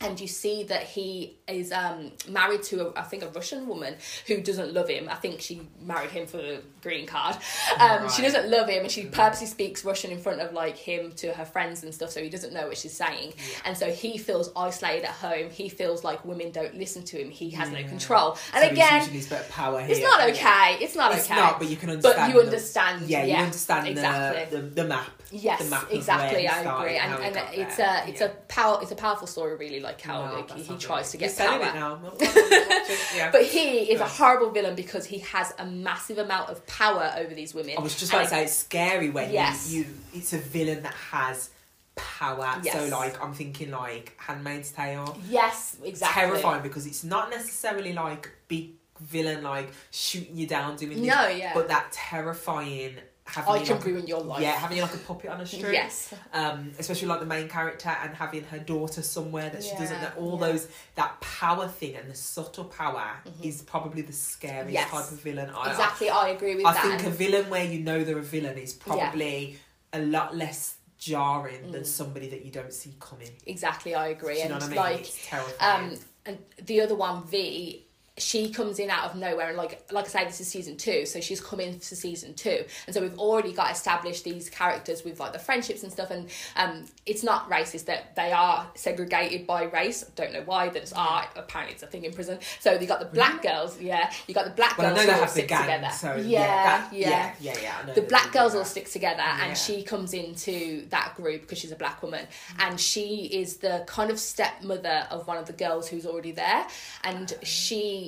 and 0.00 0.20
you 0.20 0.26
see 0.26 0.64
that 0.64 0.82
he 0.82 1.36
is 1.48 1.72
um, 1.72 2.12
married 2.28 2.62
to 2.64 2.88
a, 2.88 2.98
I 2.98 3.02
think 3.02 3.22
a 3.22 3.28
Russian 3.28 3.66
woman 3.66 3.94
who 4.26 4.40
doesn't 4.42 4.72
love 4.74 4.88
him. 4.88 5.08
I 5.08 5.14
think 5.14 5.40
she 5.40 5.62
married 5.80 6.10
him 6.10 6.26
for 6.26 6.36
the 6.38 6.60
green 6.82 7.06
card. 7.06 7.36
Um, 7.78 8.10
She 8.10 8.20
doesn't 8.22 8.50
love 8.50 8.68
him, 8.68 8.82
and 8.82 8.90
she 8.90 9.04
purposely 9.06 9.46
speaks 9.46 9.84
Russian 9.84 10.10
in 10.10 10.18
front 10.18 10.40
of 10.40 10.52
like 10.52 10.76
him 10.76 11.12
to 11.16 11.32
her 11.32 11.44
friends 11.44 11.82
and 11.84 11.94
stuff, 11.94 12.10
so 12.10 12.22
he 12.22 12.28
doesn't 12.28 12.52
know 12.52 12.66
what 12.66 12.76
she's 12.76 12.92
saying. 12.92 13.34
And 13.64 13.76
so 13.76 13.90
he 13.90 14.18
feels 14.18 14.50
isolated 14.56 15.04
at 15.04 15.10
home. 15.12 15.50
He 15.50 15.68
feels 15.68 16.04
like 16.04 16.24
women 16.24 16.50
don't 16.50 16.74
listen 16.76 17.02
to 17.04 17.16
him. 17.18 17.30
He 17.30 17.50
has 17.50 17.70
no 17.70 17.82
control. 17.84 18.36
And 18.52 18.62
So 18.62 18.68
he's 18.68 18.72
again, 18.72 18.98
using 19.00 19.14
his 19.14 19.28
bit 19.28 19.40
of 19.40 19.48
power 19.50 19.80
it's 19.86 20.00
not 20.02 20.28
okay. 20.30 20.76
It's 20.80 20.96
not 20.96 21.12
It's 21.14 21.26
okay. 21.26 21.36
not, 21.36 21.58
but 21.58 21.68
you 21.68 21.76
can 21.76 21.90
understand. 21.90 22.16
But 22.16 22.28
you 22.28 22.34
the- 22.40 22.46
understand. 22.46 23.06
Yeah, 23.08 23.24
yeah, 23.24 23.38
you 23.38 23.44
understand 23.44 23.88
exactly. 23.88 24.44
the, 24.58 24.62
the 24.66 24.68
the 24.82 24.84
map. 24.84 25.06
Yes, 25.36 25.64
the 25.64 25.70
map 25.70 25.82
of 25.84 25.90
exactly. 25.92 26.46
I 26.48 26.60
agree, 26.60 26.96
how 26.96 27.16
and, 27.18 27.36
and 27.36 27.54
it's 27.54 27.76
there. 27.76 28.02
a 28.04 28.08
it's 28.08 28.20
Yeah. 28.20 28.26
a 28.26 28.30
power 28.46 28.78
it's 28.82 28.92
a 28.92 28.96
powerful 28.96 29.26
story, 29.26 29.56
really, 29.56 29.80
like 29.80 30.00
how 30.00 30.26
No, 30.26 30.34
like, 30.36 30.50
he, 30.52 30.62
he 30.62 30.76
tries 30.78 31.10
to 31.10 31.16
get 31.16 31.36
power. 31.36 31.56
it 31.60 31.74
now. 31.74 31.94
I'm 31.96 32.02
gonna 32.02 32.12
watch 32.14 32.90
it, 32.90 32.98
yeah. 33.16 33.30
But 33.32 33.42
he 33.44 33.90
is 33.92 34.00
a 34.00 34.06
horrible 34.06 34.50
villain 34.50 34.74
because 34.76 35.04
he 35.06 35.18
has 35.18 35.52
a 35.58 35.66
massive 35.66 36.18
amount 36.18 36.50
of 36.50 36.64
power 36.66 37.12
over 37.18 37.34
these 37.34 37.52
women. 37.54 37.74
I 37.76 37.80
was 37.80 37.98
just 37.98 38.12
And 38.12 38.20
about 38.20 38.28
to 38.30 38.34
say 38.36 38.44
it's 38.44 38.52
scary 38.54 39.10
when 39.10 39.32
Yes. 39.32 39.70
you, 39.72 39.80
you 39.82 39.86
it's 40.14 40.32
a 40.32 40.38
villain 40.38 40.82
that 40.84 40.94
has 40.94 41.50
power. 41.96 42.60
So 42.72 42.86
like 42.86 43.20
I'm 43.22 43.34
thinking 43.34 43.70
like 43.70 44.14
Handmaid's 44.18 44.70
Tale. 44.72 45.16
Yes, 45.28 45.76
exactly. 45.84 46.22
Terrifying 46.22 46.62
because 46.62 46.86
it's 46.86 47.04
not 47.04 47.30
necessarily 47.30 47.92
like 47.92 48.30
big 48.48 48.70
villain 49.00 49.42
like 49.42 49.72
shooting 49.90 50.36
you 50.36 50.46
down 50.46 50.76
doing 50.76 50.98
this. 50.98 51.06
No, 51.08 51.26
yeah. 51.28 51.52
But 51.54 51.68
that 51.68 51.90
terrifying 51.92 52.94
having 53.26 53.54
I 53.54 53.56
you 53.58 53.64
can 53.66 53.76
like, 53.76 53.84
ruin 53.86 54.06
your 54.06 54.20
life. 54.20 54.42
Yeah, 54.42 54.52
having 54.52 54.80
like 54.80 54.94
a 54.94 54.98
puppet 54.98 55.30
on 55.30 55.40
a 55.40 55.46
string. 55.46 55.72
Yes. 55.72 56.12
Um, 56.32 56.72
especially 56.78 57.08
like 57.08 57.20
the 57.20 57.26
main 57.26 57.48
character 57.48 57.88
and 57.88 58.14
having 58.14 58.44
her 58.44 58.58
daughter 58.58 59.02
somewhere 59.02 59.48
that 59.50 59.62
she 59.64 59.70
doesn't 59.76 60.00
know. 60.00 60.10
All 60.18 60.38
yeah. 60.40 60.48
those 60.52 60.68
that 60.94 61.20
power 61.20 61.66
thing 61.68 61.96
and 61.96 62.10
the 62.10 62.14
subtle 62.14 62.64
power 62.64 63.10
is 63.42 63.62
probably 63.62 64.02
the 64.02 64.12
scariest 64.12 64.72
Yes. 64.72 64.90
type 64.90 65.10
of 65.10 65.20
villain. 65.20 65.50
I, 65.56 65.70
Exactly, 65.70 66.10
I 66.10 66.28
agree 66.28 66.54
with 66.56 66.66
I 66.66 66.74
that. 66.74 67.00
think 67.00 67.04
a 67.06 67.16
villain 67.16 67.48
where 67.50 67.64
you 67.64 67.80
know 67.80 68.04
they're 68.04 68.18
a 68.18 68.22
villain 68.22 68.58
is 68.58 68.72
probably 68.74 69.58
a 69.92 70.00
lot 70.00 70.36
less 70.36 70.76
jarring 70.98 71.60
Mm. 71.64 71.72
than 71.72 71.84
somebody 71.84 72.28
that 72.30 72.44
you 72.44 72.50
don't 72.50 72.72
see 72.72 72.94
coming. 73.00 73.30
exactly, 73.46 73.94
I 73.94 74.08
agree. 74.08 74.34
Do 74.34 74.38
you 74.40 74.44
and 74.46 74.50
know 74.50 74.56
what 74.56 74.64
I 74.64 74.68
mean? 74.68 74.76
like, 74.76 75.00
it's 75.00 75.26
terrifying. 75.28 75.90
um, 75.92 75.98
and 76.26 76.38
the 76.62 76.80
other 76.80 76.94
one, 76.94 77.24
V, 77.26 77.83
she 78.16 78.50
comes 78.50 78.78
in 78.78 78.90
out 78.90 79.10
of 79.10 79.16
nowhere, 79.16 79.48
and 79.48 79.56
like 79.56 79.84
like 79.90 80.04
I 80.04 80.08
say, 80.08 80.24
this 80.24 80.40
is 80.40 80.46
season 80.46 80.76
two, 80.76 81.04
so 81.04 81.20
she's 81.20 81.40
come 81.40 81.58
in 81.58 81.80
for 81.80 81.96
season 81.96 82.34
two, 82.34 82.64
and 82.86 82.94
so 82.94 83.00
we've 83.00 83.18
already 83.18 83.52
got 83.52 83.72
established 83.72 84.22
these 84.22 84.48
characters 84.48 85.02
with 85.04 85.18
like 85.18 85.32
the 85.32 85.38
friendships 85.40 85.82
and 85.82 85.90
stuff, 85.90 86.12
and 86.12 86.28
um, 86.54 86.84
it's 87.06 87.24
not 87.24 87.50
racist 87.50 87.86
that 87.86 88.14
they 88.14 88.30
are 88.30 88.70
segregated 88.76 89.48
by 89.48 89.64
race. 89.64 90.04
I 90.04 90.10
Don't 90.14 90.32
know 90.32 90.42
why. 90.44 90.68
That's 90.68 90.92
are 90.92 91.28
apparently 91.34 91.74
it's 91.74 91.82
a 91.82 91.88
thing 91.88 92.04
in 92.04 92.12
prison. 92.12 92.38
So 92.60 92.78
you 92.78 92.86
got 92.86 93.00
the 93.00 93.06
black 93.06 93.42
mm-hmm. 93.42 93.48
girls, 93.48 93.80
yeah, 93.80 94.12
you 94.28 94.34
got 94.34 94.44
the 94.44 94.52
black 94.52 94.78
well, 94.78 94.92
I 94.92 94.94
girls 94.94 95.06
know 95.06 95.12
they 95.12 95.20
all 95.20 95.26
stick 95.26 95.48
gang, 95.48 95.62
together, 95.62 95.90
so 95.90 96.14
yeah, 96.14 96.22
yeah, 96.22 96.64
that, 96.64 96.92
yeah. 96.92 97.08
yeah, 97.40 97.54
yeah, 97.54 97.82
yeah. 97.86 97.94
The 97.94 98.02
black 98.02 98.32
girls 98.32 98.52
that. 98.52 98.58
all 98.58 98.64
stick 98.64 98.88
together 98.88 99.22
and 99.22 99.56
she 99.56 99.82
comes 99.82 100.14
into 100.14 100.86
that 100.90 101.14
group 101.16 101.42
because 101.42 101.58
she's 101.58 101.72
a 101.72 101.76
black 101.76 102.02
woman 102.02 102.26
mm. 102.26 102.66
and 102.66 102.80
she 102.80 103.24
is 103.26 103.56
the 103.56 103.82
kind 103.86 104.10
of 104.10 104.20
stepmother 104.20 105.08
of 105.10 105.26
one 105.26 105.36
of 105.36 105.46
the 105.46 105.52
girls 105.52 105.88
who's 105.88 106.06
already 106.06 106.32
there 106.32 106.66
and 107.02 107.32
ah. 107.36 107.44
she 107.44 108.03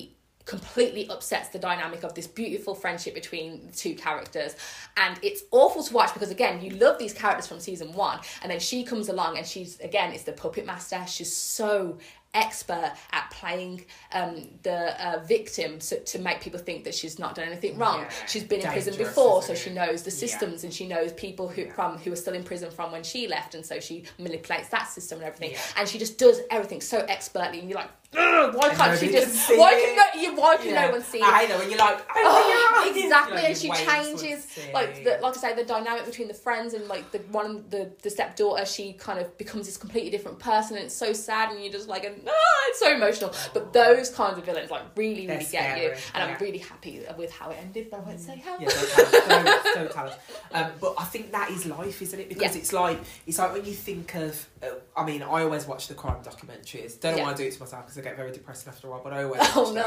completely 0.46 1.08
upsets 1.10 1.48
the 1.50 1.58
dynamic 1.58 2.02
of 2.04 2.14
this 2.14 2.26
beautiful 2.26 2.74
friendship 2.74 3.14
between 3.14 3.66
the 3.66 3.72
two 3.72 3.94
characters 3.94 4.54
and 4.96 5.18
it's 5.22 5.42
awful 5.50 5.82
to 5.82 5.92
watch 5.92 6.14
because 6.14 6.30
again 6.30 6.62
you 6.62 6.70
love 6.70 6.98
these 6.98 7.12
characters 7.12 7.46
from 7.46 7.58
season 7.60 7.92
one 7.92 8.18
and 8.42 8.50
then 8.50 8.60
she 8.60 8.84
comes 8.84 9.08
along 9.08 9.36
and 9.36 9.46
she's 9.46 9.78
again 9.80 10.12
it's 10.12 10.22
the 10.22 10.32
puppet 10.32 10.64
master 10.64 11.02
she's 11.08 11.34
so 11.34 11.98
expert 12.34 12.92
at 13.12 13.30
playing 13.30 13.82
um, 14.12 14.46
the 14.62 15.04
uh, 15.04 15.18
victim 15.20 15.80
so, 15.80 15.96
to 15.96 16.18
make 16.18 16.38
people 16.40 16.60
think 16.60 16.84
that 16.84 16.94
she's 16.94 17.18
not 17.18 17.34
done 17.34 17.46
anything 17.46 17.78
wrong 17.78 18.00
Yeah. 18.00 18.10
she's 18.26 18.44
been 18.44 18.60
in 18.60 18.66
prison 18.70 18.94
before 18.96 19.38
isn't 19.42 19.56
so 19.56 19.62
she 19.62 19.74
knows 19.74 20.02
the 20.02 20.10
Yeah. 20.10 20.16
systems 20.16 20.62
and 20.62 20.72
she 20.72 20.86
knows 20.86 21.12
people 21.14 21.48
who 21.48 21.62
Yeah. 21.62 21.72
from 21.72 21.96
who 21.98 22.12
are 22.12 22.16
still 22.16 22.34
in 22.34 22.44
prison 22.44 22.70
from 22.70 22.92
when 22.92 23.02
she 23.02 23.26
left 23.26 23.54
and 23.54 23.64
so 23.64 23.80
she 23.80 24.04
manipulates 24.18 24.68
that 24.68 24.86
system 24.88 25.18
and 25.18 25.26
everything 25.26 25.52
Yeah. 25.52 25.60
and 25.78 25.88
she 25.88 25.98
just 25.98 26.18
does 26.18 26.40
everything 26.50 26.82
so 26.82 26.98
expertly 27.08 27.60
and 27.60 27.70
you're 27.70 27.78
like 27.78 27.90
"Ugh, 28.14 28.54
why 28.54 28.68
And 28.68 28.78
can't 28.78 28.98
she 28.98 29.06
nobody 29.06 29.24
just? 29.26 29.46
see 29.46 29.58
Why 29.58 29.72
it." 29.74 29.84
can 29.84 29.96
no, 29.96 30.22
you, 30.22 30.36
why 30.40 30.56
can 30.56 30.66
Yeah. 30.68 30.86
no 30.86 30.90
one 30.92 31.02
see 31.02 31.18
it? 31.18 31.24
I 31.24 31.46
know, 31.46 31.60
and 31.60 31.70
you're 31.70 31.78
like, 31.78 31.98
oh, 31.98 32.12
Oh, 32.14 32.84
yeah, 32.94 33.02
exactly, 33.02 33.36
You're 33.40 33.46
and 33.48 33.56
she 33.56 33.68
for 33.68 33.74
it 33.74 33.78
to 33.78 33.84
changes 33.86 34.44
see. 34.44 34.72
like 34.72 35.04
the, 35.04 35.18
like 35.22 35.36
I 35.36 35.40
say, 35.40 35.54
the 35.54 35.64
dynamic 35.64 36.04
between 36.06 36.28
the 36.28 36.34
friends 36.34 36.74
and 36.74 36.86
like 36.88 37.10
the 37.10 37.18
one 37.30 37.64
the 37.70 37.90
the 38.02 38.10
stepdaughter. 38.10 38.64
She 38.64 38.92
kind 38.94 39.18
of 39.18 39.36
becomes 39.38 39.66
this 39.66 39.76
completely 39.76 40.10
different 40.10 40.38
person, 40.38 40.76
and 40.76 40.86
it's 40.86 40.94
so 40.94 41.12
sad, 41.12 41.50
and 41.52 41.62
you're 41.62 41.72
just 41.72 41.88
like, 41.88 42.04
ah, 42.26 42.30
it's 42.68 42.78
so 42.78 42.94
emotional. 42.94 43.32
But 43.52 43.72
those 43.72 44.10
kinds 44.10 44.38
of 44.38 44.44
villains 44.44 44.70
like 44.70 44.82
really, 44.96 45.26
They're 45.26 45.36
really 45.38 45.50
get 45.50 45.78
you, 45.78 45.84
scary, 45.84 45.98
and 46.14 46.22
I'm 46.30 46.38
really 46.40 46.58
happy 46.58 47.04
with 47.18 47.32
how 47.32 47.50
it 47.50 47.58
ended. 47.60 47.88
But 47.90 48.00
I 48.00 48.02
won't 48.04 48.20
say 48.20 48.36
how. 48.44 48.58
Yeah, 48.58 48.68
don't 48.68 48.88
tell 48.88 49.06
us, 49.06 49.12
don't, 49.26 49.74
don't 49.74 49.90
tell 49.90 50.06
us. 50.08 50.14
Um, 50.52 50.70
but 50.80 50.94
I 50.98 51.04
think 51.04 51.32
that 51.32 51.50
is 51.50 51.66
life, 51.66 52.00
isn't 52.02 52.18
it? 52.20 52.28
Because 52.28 52.54
Yeah. 52.54 52.60
it's 52.60 52.72
like 52.72 52.98
it's 53.26 53.38
like 53.38 53.52
when 53.52 53.64
you 53.64 53.72
think 53.74 54.14
of. 54.14 54.46
Uh, 54.62 54.68
I 54.96 55.04
mean, 55.04 55.22
I 55.22 55.42
always 55.42 55.66
watch 55.66 55.88
the 55.88 55.94
crime 55.94 56.22
documentaries. 56.22 56.98
Don't 57.00 57.12
know 57.12 57.18
Yeah. 57.18 57.24
why 57.24 57.30
I 57.32 57.34
do 57.34 57.44
it 57.44 57.52
to 57.52 57.60
myself 57.60 57.84
because 57.84 57.95
I 57.98 58.02
get 58.02 58.16
very 58.16 58.32
depressed 58.32 58.66
after 58.68 58.86
a 58.86 58.90
while. 58.90 59.00
But 59.02 59.12
I 59.12 59.24
always. 59.24 59.40
Oh 59.56 59.72
no! 59.72 59.86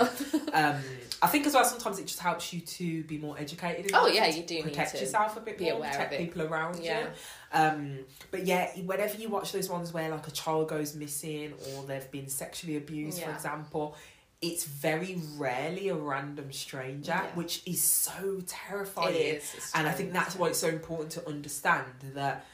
Um, 0.54 0.82
I 1.22 1.28
think 1.28 1.45
as 1.48 1.54
well 1.54 1.65
sometimes 1.65 2.00
it 2.00 2.08
just 2.08 2.19
helps 2.19 2.52
you 2.54 2.62
to 2.62 3.04
be 3.04 3.17
more 3.17 3.38
educated. 3.38 3.91
Oh, 3.93 4.08
yeah, 4.08 4.28
you 4.28 4.43
do 4.43 4.56
need 4.56 4.63
protect 4.63 5.00
yourself 5.00 5.38
a 5.38 5.41
bit 5.41 5.58
be 5.58 5.65
more, 5.65 5.74
aware 5.74 5.91
protect 5.91 6.13
of 6.13 6.19
it. 6.19 6.26
people 6.26 6.41
around 6.43 6.80
Yeah. 6.84 7.02
you. 7.02 7.08
Um, 7.52 8.00
but 8.32 8.45
yeah, 8.45 8.69
whenever 8.86 9.17
you 9.17 9.30
watch 9.30 9.52
those 9.52 9.69
ones 9.69 9.93
where 9.93 10.10
like 10.10 10.28
a 10.28 10.32
child 10.32 10.69
goes 10.69 10.95
missing 10.95 11.54
or 11.76 11.84
they've 11.84 12.10
been 12.12 12.28
sexually 12.30 12.78
abused, 12.78 13.22
for 13.22 13.32
example, 13.32 13.95
it's 14.41 14.63
very 14.63 15.19
rarely 15.36 15.89
a 15.89 15.95
random 15.95 16.52
stranger, 16.54 17.12
Yeah. 17.12 17.26
which 17.36 17.62
is 17.65 17.84
so 17.84 18.41
terrifying. 18.48 19.13
It 19.15 19.19
is. 19.19 19.54
It's 19.56 19.76
And 19.76 19.88
I 19.88 19.91
think 19.91 20.13
that's 20.13 20.36
why 20.36 20.48
it's 20.48 20.60
so 20.60 20.69
important 20.69 21.12
to 21.13 21.28
understand 21.28 21.86
that 22.13 22.45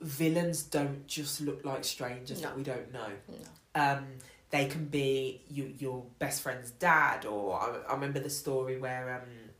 villains 0.00 0.62
don't 0.62 1.06
just 1.06 1.40
look 1.40 1.64
like 1.64 1.84
strangers 1.84 2.40
No. 2.42 2.48
that 2.48 2.56
we 2.56 2.62
don't 2.62 2.92
know. 2.92 3.08
No. 3.28 3.36
Um, 3.82 4.06
they 4.50 4.66
can 4.66 4.86
be 4.86 5.42
you, 5.48 5.74
your 5.78 6.04
best 6.18 6.42
friend's 6.42 6.70
dad, 6.70 7.26
or 7.26 7.60
I, 7.60 7.90
I 7.90 7.94
remember 7.94 8.20
the 8.20 8.30
story 8.30 8.78
where 8.78 9.22
um, 9.22 9.50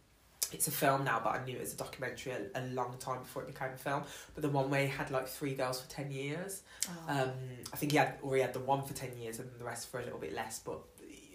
it's 0.53 0.69
a 0.69 0.71
film 0.71 1.05
now, 1.05 1.21
but 1.23 1.35
I 1.35 1.45
knew 1.45 1.57
it 1.57 1.61
was 1.61 1.75
a 1.75 1.77
documentary 1.77 2.33
a, 2.33 2.61
a 2.61 2.65
long 2.69 2.97
time 2.99 3.21
before 3.21 3.43
it 3.43 3.49
became 3.49 3.71
a 3.75 3.77
film. 3.77 4.03
But 4.35 4.43
the 4.43 4.49
one 4.49 4.71
where 4.71 4.83
he 4.83 4.89
had 4.89 5.11
like 5.11 5.29
three 5.29 5.55
girls 5.55 5.81
for 5.81 5.91
ten 5.91 6.11
years. 6.11 6.63
Oh. 6.89 7.23
Um, 7.23 7.31
I 7.73 7.77
think 7.77 7.93
he 7.93 7.99
had, 7.99 8.15
or 8.23 8.37
he 8.37 8.43
had 8.43 8.53
the 8.53 8.61
one 8.61 8.83
for 8.83 8.95
ten 8.95 9.17
years 9.19 9.39
and 9.41 9.51
the 9.59 9.65
rest 9.65 9.91
for 9.91 10.01
a 10.01 10.05
little 10.05 10.19
bit 10.21 10.35
less, 10.35 10.61
but 10.61 10.81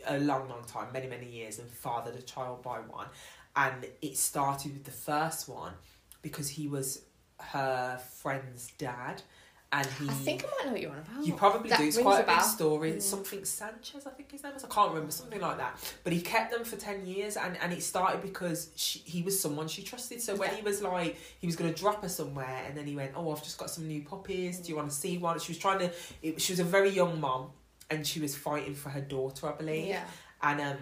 a 0.07 0.17
long, 0.19 0.49
long 0.49 0.63
time, 0.65 0.87
many, 0.91 1.07
many 1.07 1.29
years, 1.29 1.59
and 1.59 1.69
fathered 1.69 2.15
a 2.15 2.21
child 2.21 2.63
by 2.63 2.79
one. 2.79 3.07
And 3.55 3.85
it 4.01 4.17
started 4.17 4.73
with 4.73 4.85
the 4.85 4.91
first 4.91 5.49
one 5.49 5.73
because 6.21 6.49
he 6.49 6.67
was 6.67 7.01
her 7.37 7.99
friend's 8.15 8.71
dad, 8.77 9.21
and 9.73 9.87
he. 9.87 10.09
I 10.09 10.13
think 10.13 10.43
I 10.43 10.47
might 10.47 10.65
know 10.65 10.71
what 10.73 10.81
you're 10.81 10.91
on 10.91 10.97
about. 10.97 11.25
You 11.25 11.33
probably 11.33 11.69
That 11.69 11.79
do. 11.79 11.85
It's 11.85 11.97
quite 11.97 12.23
a 12.23 12.27
big 12.27 12.41
story. 12.41 12.93
Mm. 12.93 13.01
Something 13.01 13.45
Sanchez, 13.45 14.05
I 14.05 14.09
think 14.09 14.31
his 14.31 14.43
name 14.43 14.53
is. 14.55 14.63
I 14.63 14.67
can't 14.67 14.89
remember. 14.89 15.11
Something 15.11 15.39
like 15.39 15.57
that. 15.57 15.77
But 16.03 16.13
he 16.13 16.21
kept 16.21 16.51
them 16.51 16.63
for 16.63 16.75
ten 16.75 17.05
years, 17.05 17.37
and, 17.37 17.57
and 17.61 17.71
it 17.71 17.81
started 17.81 18.21
because 18.21 18.69
she, 18.75 18.99
he 18.99 19.21
was 19.21 19.39
someone 19.39 19.67
she 19.67 19.81
trusted. 19.83 20.21
So 20.21 20.35
when 20.35 20.49
Yeah. 20.49 20.55
he 20.57 20.61
was 20.63 20.81
like, 20.81 21.17
he 21.39 21.47
was 21.47 21.55
going 21.55 21.73
to 21.73 21.79
drop 21.79 22.01
her 22.01 22.09
somewhere, 22.09 22.63
and 22.67 22.77
then 22.77 22.85
he 22.85 22.95
went, 22.95 23.11
"Oh, 23.15 23.31
I've 23.31 23.43
just 23.43 23.57
got 23.57 23.69
some 23.69 23.87
new 23.87 24.01
puppies. 24.03 24.59
Do 24.59 24.69
you 24.69 24.75
want 24.75 24.89
to 24.89 24.95
see 24.95 25.17
one?" 25.17 25.39
She 25.39 25.51
was 25.51 25.59
trying 25.59 25.79
to. 25.79 25.91
It, 26.21 26.41
she 26.41 26.51
was 26.53 26.59
a 26.59 26.65
very 26.65 26.89
young 26.89 27.19
mom, 27.21 27.51
and 27.89 28.05
she 28.05 28.19
was 28.19 28.35
fighting 28.35 28.75
for 28.75 28.89
her 28.89 29.01
daughter, 29.01 29.47
I 29.47 29.53
believe. 29.53 29.87
Yeah. 29.87 30.03
And 30.43 30.59
um, 30.59 30.77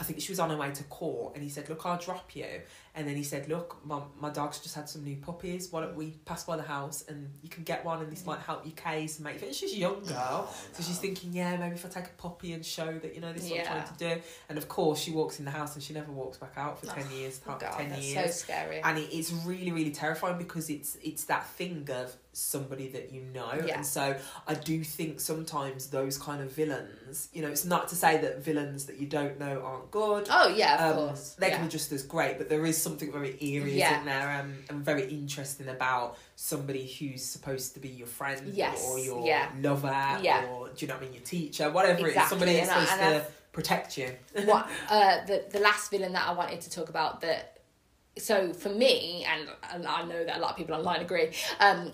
I 0.00 0.04
think 0.04 0.20
she 0.20 0.30
was 0.30 0.38
on 0.38 0.50
her 0.50 0.56
way 0.56 0.70
to 0.70 0.84
court, 0.84 1.34
and 1.34 1.42
he 1.42 1.50
said, 1.50 1.68
"Look, 1.68 1.84
I'll 1.84 1.98
drop 1.98 2.36
you." 2.36 2.46
And 2.94 3.06
then 3.06 3.16
he 3.16 3.22
said, 3.24 3.48
"Look, 3.48 3.84
my 3.84 4.00
my 4.20 4.30
dog's 4.30 4.58
just 4.60 4.74
had 4.74 4.88
some 4.88 5.02
new 5.04 5.16
puppies. 5.16 5.72
Why 5.72 5.80
don't 5.82 5.96
we 5.96 6.10
pass 6.24 6.44
by 6.44 6.56
the 6.56 6.62
house 6.62 7.04
and 7.08 7.30
you 7.42 7.48
can 7.48 7.64
get 7.64 7.84
one, 7.84 8.00
and 8.02 8.10
this 8.10 8.24
might 8.26 8.40
help 8.40 8.64
your 8.64 8.74
case 8.74 9.16
and 9.16 9.24
make 9.24 9.42
it." 9.42 9.54
She's 9.54 9.72
a 9.72 9.76
young 9.76 10.02
girl, 10.04 10.46
oh, 10.48 10.54
so 10.72 10.82
she's 10.82 10.98
thinking, 10.98 11.32
"Yeah, 11.32 11.56
maybe 11.56 11.74
if 11.74 11.84
I 11.84 11.88
take 11.88 12.06
a 12.06 12.16
puppy 12.16 12.52
and 12.52 12.64
show 12.64 12.98
that 12.98 13.14
you 13.14 13.20
know 13.20 13.32
this 13.32 13.44
is 13.44 13.50
what 13.50 13.60
I'm 13.60 13.66
trying 13.66 13.96
to 13.96 14.16
do." 14.16 14.22
And 14.48 14.56
of 14.58 14.68
course, 14.68 15.00
she 15.00 15.10
walks 15.10 15.38
in 15.40 15.44
the 15.44 15.50
house 15.50 15.74
and 15.74 15.82
she 15.82 15.92
never 15.92 16.12
walks 16.12 16.38
back 16.38 16.52
out 16.56 16.80
for 16.80 16.90
Oh, 16.90 16.94
ten 16.94 17.10
years. 17.10 17.40
Oh, 17.46 17.56
God, 17.58 17.72
ten 17.76 17.88
that's 17.90 18.02
years 18.06 18.34
so 18.34 18.38
scary. 18.44 18.80
and 18.82 18.98
it, 18.98 19.08
it's 19.12 19.32
really 19.32 19.72
really 19.72 19.90
terrifying 19.90 20.38
because 20.38 20.70
it's 20.70 20.96
it's 21.02 21.24
that 21.24 21.46
thing 21.50 21.88
of 21.90 22.14
somebody 22.38 22.88
that 22.88 23.12
you 23.12 23.22
know 23.22 23.52
Yeah. 23.66 23.76
and 23.76 23.86
so 23.86 24.16
i 24.46 24.54
do 24.54 24.82
think 24.84 25.20
sometimes 25.20 25.88
those 25.88 26.16
kind 26.18 26.40
of 26.42 26.52
villains 26.52 27.28
you 27.32 27.42
know 27.42 27.48
it's 27.48 27.64
not 27.64 27.88
to 27.88 27.96
say 27.96 28.18
that 28.18 28.42
villains 28.42 28.86
that 28.86 28.98
you 28.98 29.06
don't 29.06 29.38
know 29.38 29.60
aren't 29.62 29.90
good 29.90 30.28
oh 30.30 30.48
yeah, 30.48 30.88
of 30.90 30.96
um, 30.98 31.06
course. 31.08 31.34
they 31.38 31.48
yeah. 31.48 31.56
can 31.56 31.66
be 31.66 31.70
just 31.70 31.90
as 31.92 32.02
great 32.02 32.38
but 32.38 32.48
there 32.48 32.64
is 32.64 32.80
something 32.80 33.10
very 33.12 33.36
eerie 33.40 33.78
Yeah. 33.78 33.98
in 34.00 34.06
there 34.06 34.40
um, 34.40 34.54
and 34.70 34.84
very 34.84 35.06
interesting 35.08 35.68
about 35.68 36.16
somebody 36.36 36.86
who's 36.86 37.24
supposed 37.24 37.74
to 37.74 37.80
be 37.80 37.88
your 37.88 38.06
friend 38.06 38.52
Yes, 38.54 38.86
or 38.88 38.98
your 38.98 39.26
yeah. 39.26 39.50
lover 39.60 39.88
Yeah. 40.22 40.46
or 40.50 40.68
do 40.68 40.74
you 40.78 40.86
know 40.88 40.94
what 40.94 41.02
i 41.02 41.06
mean 41.06 41.14
your 41.14 41.22
teacher 41.22 41.70
whatever 41.70 42.06
it 42.08 42.16
is 42.16 42.28
somebody 42.28 42.54
that's 42.54 42.68
and 42.70 42.78
I- 42.80 42.84
supposed 42.84 43.02
and 43.14 43.24
to 43.24 43.30
protect 43.52 43.98
you 43.98 44.10
what 44.44 44.68
uh, 44.88 45.24
the 45.26 45.44
the 45.50 45.58
last 45.58 45.90
villain 45.90 46.12
that 46.12 46.28
I 46.28 46.32
wanted 46.32 46.60
to 46.60 46.70
talk 46.70 46.88
about 46.90 47.22
that. 47.22 47.58
So 48.16 48.52
for 48.52 48.68
me, 48.68 49.24
and, 49.28 49.48
and 49.72 49.86
I 49.86 50.02
know 50.04 50.24
that 50.24 50.36
a 50.36 50.40
lot 50.40 50.50
of 50.52 50.56
people 50.56 50.74
online 50.76 51.00
agree. 51.00 51.30
Um, 51.60 51.90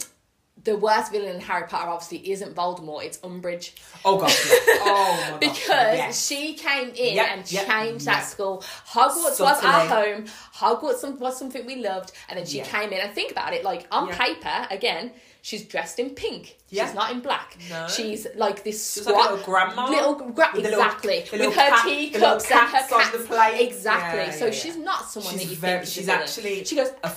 the 0.63 0.77
worst 0.77 1.11
villain 1.13 1.35
in 1.35 1.41
Harry 1.41 1.67
Potter 1.67 1.91
obviously 1.91 2.31
isn't 2.31 2.55
Voldemort; 2.55 3.05
it's 3.05 3.19
Umbridge. 3.19 3.73
oh 4.05 4.19
gosh 4.19 4.49
yeah. 4.49 4.57
oh 4.83 5.29
my 5.33 5.47
gosh 5.47 5.59
because 5.59 6.27
she 6.27 6.55
came 6.55 6.89
in 6.91 7.15
Yep, 7.17 7.29
and 7.33 7.53
yep, 7.53 7.67
changed 7.67 8.07
yep. 8.07 8.15
that 8.17 8.25
school. 8.25 8.63
Hogwarts 8.89 9.41
was 9.41 9.63
our 9.65 9.87
home. 9.87 10.25
Hogwarts 10.55 11.19
was 11.19 11.39
something 11.39 11.67
we 11.67 11.77
loved, 11.77 12.13
and 12.29 12.39
then 12.39 12.47
she 12.47 12.59
Yeah. 12.59 12.65
came 12.65 12.93
in. 12.93 13.01
And 13.01 13.13
think 13.13 13.33
about 13.33 13.53
it, 13.53 13.65
like 13.65 13.87
on 13.91 14.09
paper, 14.09 14.67
again, 14.71 15.13
she's 15.43 15.65
dressed 15.65 15.99
in 15.99 16.11
pink. 16.11 16.57
Yeah. 16.75 16.87
She's 16.87 16.95
not 16.95 17.13
in 17.13 17.21
black. 17.21 17.57
No. 17.71 17.87
She's 17.89 18.27
like 18.37 18.65
this 18.65 18.95
She's 18.95 19.03
squat 19.05 19.17
like 19.17 19.31
little 19.31 19.45
grandma 19.47 19.89
little 19.89 20.15
gra- 20.15 20.51
with 20.55 20.63
little- 20.65 20.81
exactly 20.81 21.21
the 21.21 21.31
with 21.31 21.41
little 21.41 21.53
her 21.53 21.69
cat- 21.71 21.85
teacups 21.87 22.51
and 22.51 22.61
her 22.61 22.67
cats 22.89 22.93
on 22.93 23.13
the 23.13 23.19
plate. 23.27 23.61
Exactly. 23.69 24.21
Yeah, 24.21 24.31
so 24.33 24.45
yeah, 24.47 24.51
she's 24.51 24.77
yeah. 24.77 24.83
not 24.85 25.09
someone 25.11 25.33
She's 25.35 25.43
that 25.45 25.51
you 25.51 25.57
very- 25.57 25.79
think 25.81 25.95
she's 25.95 26.09
actually 26.09 26.65
She 26.65 26.77
goes. 26.77 26.91
a 27.03 27.13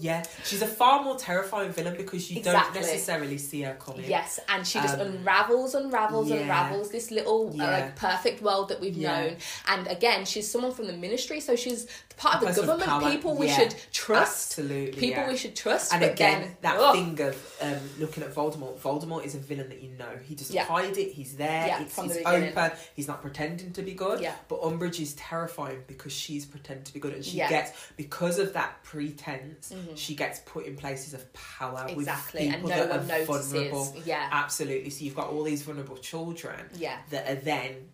Yeah, 0.00 0.22
she's 0.44 0.62
a 0.62 0.66
far 0.66 1.02
more 1.04 1.16
terrifying 1.16 1.70
villain 1.72 1.96
because 1.96 2.30
you 2.30 2.38
Exactly. 2.38 2.80
don't 2.80 2.88
necessarily 2.90 3.38
see 3.38 3.62
her 3.62 3.74
coming. 3.74 4.04
Yes, 4.08 4.40
and 4.48 4.66
she 4.66 4.78
just 4.80 4.94
Um, 4.98 5.08
unravels, 5.08 5.74
unravels, 5.74 6.30
unravels 6.30 6.90
this 6.90 7.10
little 7.10 7.50
uh, 7.60 7.64
like 7.66 7.96
perfect 7.96 8.42
world 8.42 8.68
that 8.70 8.80
we've 8.80 8.96
known. 8.96 9.36
And 9.68 9.86
again, 9.88 10.24
she's 10.24 10.50
someone 10.50 10.72
from 10.72 10.86
the 10.86 10.92
ministry, 10.94 11.40
so 11.40 11.54
she's 11.56 11.86
part 12.16 12.36
of 12.36 12.40
the 12.42 12.46
person 12.48 12.68
of 12.70 12.80
government. 12.80 13.12
People 13.12 13.34
we 13.36 13.48
should 13.48 13.74
trust. 13.92 14.52
Absolutely. 14.58 14.98
People 15.00 15.24
we 15.28 15.36
should 15.36 15.54
trust. 15.56 15.92
And 15.92 16.02
again, 16.04 16.40
then, 16.62 16.76
that 16.78 16.92
thing 16.92 17.20
of 17.20 17.56
um, 17.60 17.78
looking 17.98 18.22
at 18.22 18.34
Voldemort. 18.34 18.78
Voldemort 18.78 19.01
is 19.24 19.34
a 19.34 19.38
villain 19.38 19.68
that 19.68 19.82
you 19.82 19.90
know. 19.90 20.18
He 20.24 20.34
doesn't 20.34 20.54
Yeah. 20.54 20.64
hide 20.64 20.96
it. 20.96 21.12
He's 21.12 21.36
there. 21.36 21.66
Yeah, 21.66 21.82
it's 21.82 21.94
from 21.94 22.08
the 22.08 22.18
it's 22.18 22.26
open. 22.56 22.72
He's 22.94 23.08
not 23.08 23.20
pretending 23.22 23.72
to 23.72 23.82
be 23.82 23.92
good. 23.94 24.20
Yeah. 24.20 24.34
But 24.48 24.62
Umbridge 24.62 25.00
is 25.00 25.14
terrifying 25.14 25.82
because 25.86 26.12
she's 26.12 26.44
pretending 26.44 26.84
to 26.84 26.92
be 26.94 27.00
good, 27.00 27.14
and 27.14 27.24
she 27.24 27.38
Yeah. 27.38 27.48
gets 27.48 27.72
because 27.96 28.38
of 28.38 28.52
that 28.52 28.82
pretense. 28.84 29.72
Mhm. 29.74 29.96
She 29.96 30.14
gets 30.14 30.40
put 30.46 30.66
in 30.66 30.76
places 30.76 31.14
of 31.14 31.32
power 31.32 31.86
exactly, 31.88 32.46
with 32.46 32.54
and 32.54 32.62
people 32.62 32.70
no 32.70 32.76
that 32.76 32.88
one 32.90 32.98
are 33.00 33.18
notices. 33.26 33.52
vulnerable. 33.52 33.96
Yeah, 34.04 34.28
Absolutely. 34.30 34.90
So 34.90 35.04
you've 35.04 35.16
got 35.16 35.28
all 35.30 35.42
these 35.42 35.62
vulnerable 35.62 35.96
children 35.98 36.68
yeah. 36.76 36.98
that 37.10 37.28
are 37.30 37.34
then 37.36 37.90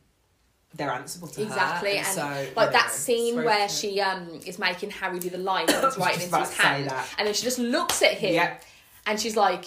they're 0.74 0.90
answerable 0.90 1.28
to 1.28 1.42
Exactly, 1.42 1.92
her. 1.96 2.04
and, 2.04 2.06
so, 2.06 2.52
Like 2.54 2.72
that 2.72 2.88
know, 2.88 2.92
scene 2.92 3.36
where 3.42 3.68
she 3.70 4.00
um 4.02 4.40
is 4.44 4.58
making 4.58 4.90
Harry 4.90 5.18
do 5.18 5.30
the 5.30 5.38
and 5.38 5.48
I 5.48 5.96
writing 5.98 6.22
into 6.24 6.36
his 6.40 6.52
hand, 6.58 6.90
that. 6.90 7.08
and 7.16 7.26
then 7.26 7.32
she 7.34 7.42
just 7.42 7.58
looks 7.58 8.02
at 8.02 8.12
him, 8.18 8.34
Yeah. 8.34 8.56
and 9.06 9.18
she's 9.18 9.34
like, 9.34 9.64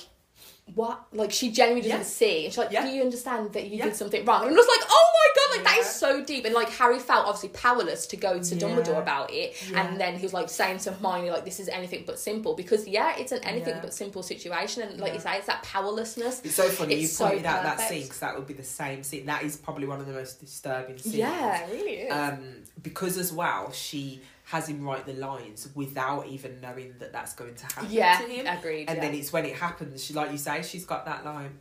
"What?" 0.75 1.03
Like 1.13 1.31
she 1.31 1.51
genuinely 1.51 1.88
doesn't 1.89 2.05
Yeah. 2.05 2.05
see, 2.05 2.45
and 2.45 2.53
she's 2.53 2.57
like, 2.57 2.71
Yeah. 2.71 2.84
"Do 2.86 2.89
you 2.91 3.01
understand 3.03 3.53
that 3.53 3.65
you 3.67 3.77
Yeah. 3.77 3.86
did 3.86 3.95
something 3.95 4.23
wrong?" 4.25 4.41
And 4.43 4.51
I'm 4.51 4.55
just 4.55 4.69
like, 4.69 4.88
"Oh 4.89 5.05
my 5.13 5.27
god!" 5.36 5.57
Like 5.57 5.65
that 5.65 5.75
Yeah. 5.77 5.89
is 5.89 5.95
so 5.95 6.23
deep, 6.23 6.45
and 6.45 6.53
like 6.55 6.69
Harry 6.69 6.99
felt 6.99 7.25
obviously 7.25 7.49
powerless 7.49 8.05
to 8.07 8.17
go 8.17 8.39
to 8.41 8.55
Yeah. 8.55 8.62
Dumbledore 8.62 8.99
about 8.99 9.31
it, 9.34 9.55
Yeah. 9.69 9.81
and 9.86 9.99
then 9.99 10.15
he 10.17 10.23
was 10.23 10.34
like 10.34 10.49
saying 10.49 10.79
to 10.79 10.91
Hermione, 10.93 11.29
"Like 11.31 11.45
this 11.45 11.60
is 11.60 11.67
anything 11.67 12.03
but 12.05 12.19
simple," 12.19 12.53
because 12.53 12.88
yeah, 12.88 13.15
it's 13.17 13.31
an 13.31 13.43
anything 13.43 13.75
Yeah. 13.75 13.81
but 13.81 13.93
simple 13.93 14.23
situation, 14.23 14.84
and 14.84 14.99
like 14.99 15.13
you 15.13 15.19
say, 15.19 15.38
it's 15.38 15.47
that 15.47 15.62
powerlessness. 15.63 16.41
It's 16.43 16.55
so 16.55 16.69
funny 16.69 16.93
It's 16.93 17.01
you 17.03 17.07
so 17.07 17.27
pointed 17.27 17.45
out 17.45 17.63
that 17.63 17.89
scene 17.89 18.03
because 18.03 18.19
that 18.19 18.36
would 18.36 18.47
be 18.47 18.53
the 18.53 18.63
same 18.63 19.03
scene. 19.03 19.25
That 19.25 19.43
is 19.43 19.57
probably 19.57 19.88
one 19.88 19.99
of 19.99 20.05
the 20.07 20.13
most 20.13 20.39
disturbing 20.39 20.97
scenes. 20.97 21.15
Yeah, 21.15 21.62
it 21.67 21.71
really 21.73 21.93
is. 22.03 22.12
Um, 22.13 22.63
because 22.81 23.17
as 23.17 23.31
well, 23.34 23.71
she 23.73 24.21
has 24.51 24.67
him 24.67 24.83
write 24.83 25.05
the 25.05 25.13
lines 25.13 25.67
without 25.75 26.27
even 26.27 26.59
knowing 26.61 26.93
that 26.99 27.11
that's 27.13 27.33
going 27.33 27.55
to 27.55 27.65
happen 27.65 27.87
yeah, 27.89 28.17
to 28.19 28.27
him. 28.27 28.45
agreed. 28.47 28.87
And 28.89 28.97
yeah. 28.97 29.03
then 29.05 29.13
it's 29.15 29.31
when 29.33 29.45
it 29.45 29.55
happens, 29.55 30.03
she 30.03 30.13
like 30.13 30.31
you 30.31 30.37
say, 30.37 30.61
she's 30.61 30.85
got 30.85 31.05
that 31.05 31.23
line. 31.25 31.53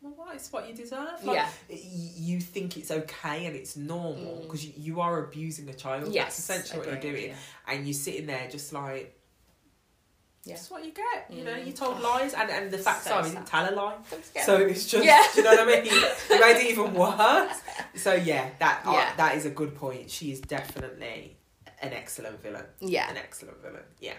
Well, 0.00 0.12
what? 0.16 0.34
It's 0.34 0.52
what 0.52 0.68
you 0.68 0.74
deserve. 0.74 1.22
Like, 1.24 1.36
Yeah. 1.36 1.48
You 1.68 2.40
think 2.40 2.76
it's 2.76 2.90
okay 2.90 3.46
and 3.46 3.54
it's 3.56 3.76
normal 3.76 4.36
Mm. 4.38 4.42
because 4.42 4.64
you, 4.66 4.72
you 4.76 5.00
are 5.00 5.24
abusing 5.24 5.68
a 5.68 5.74
child. 5.74 6.12
yes, 6.12 6.24
That's 6.24 6.38
essentially 6.40 6.78
what 6.80 6.88
you're 6.88 7.12
doing. 7.12 7.28
yeah. 7.30 7.36
And 7.68 7.86
you're 7.86 7.94
sitting 7.94 8.26
there 8.26 8.46
just 8.50 8.72
like. 8.72 9.18
Yeah. 10.44 10.54
That's 10.56 10.70
what 10.70 10.84
you 10.84 10.92
get. 10.92 11.30
You 11.30 11.42
know, 11.44 11.52
Mm. 11.54 11.66
you 11.66 11.72
told 11.72 12.00
lies, 12.00 12.34
and, 12.34 12.50
and 12.50 12.70
the 12.70 12.76
fact 12.76 13.04
So 13.04 13.14
are, 13.14 13.24
he 13.24 13.30
didn't 13.30 13.46
tell 13.46 13.66
a 13.66 13.72
lie. 13.74 13.96
So 14.44 14.56
it's 14.58 14.86
just, 14.86 15.02
Yeah. 15.04 15.24
you 15.34 15.42
know 15.42 15.50
what 15.56 15.60
I 15.60 15.66
mean? 15.82 15.86
It 16.30 16.40
made 16.40 16.56
it 16.64 16.70
even 16.72 16.92
worse. 16.92 17.56
So 17.96 18.12
yeah, 18.14 18.50
that 18.58 18.82
uh, 18.84 19.16
that 19.16 19.36
is 19.38 19.46
a 19.46 19.50
good 19.50 19.74
point. 19.74 20.10
She 20.10 20.32
is 20.32 20.40
definitely 20.40 21.38
an 21.86 21.92
excellent 21.92 22.42
villain. 22.42 22.64
yeah. 22.80 23.10
An 23.10 23.16
excellent 23.16 23.60
villain. 23.62 23.82
Yeah. 24.00 24.14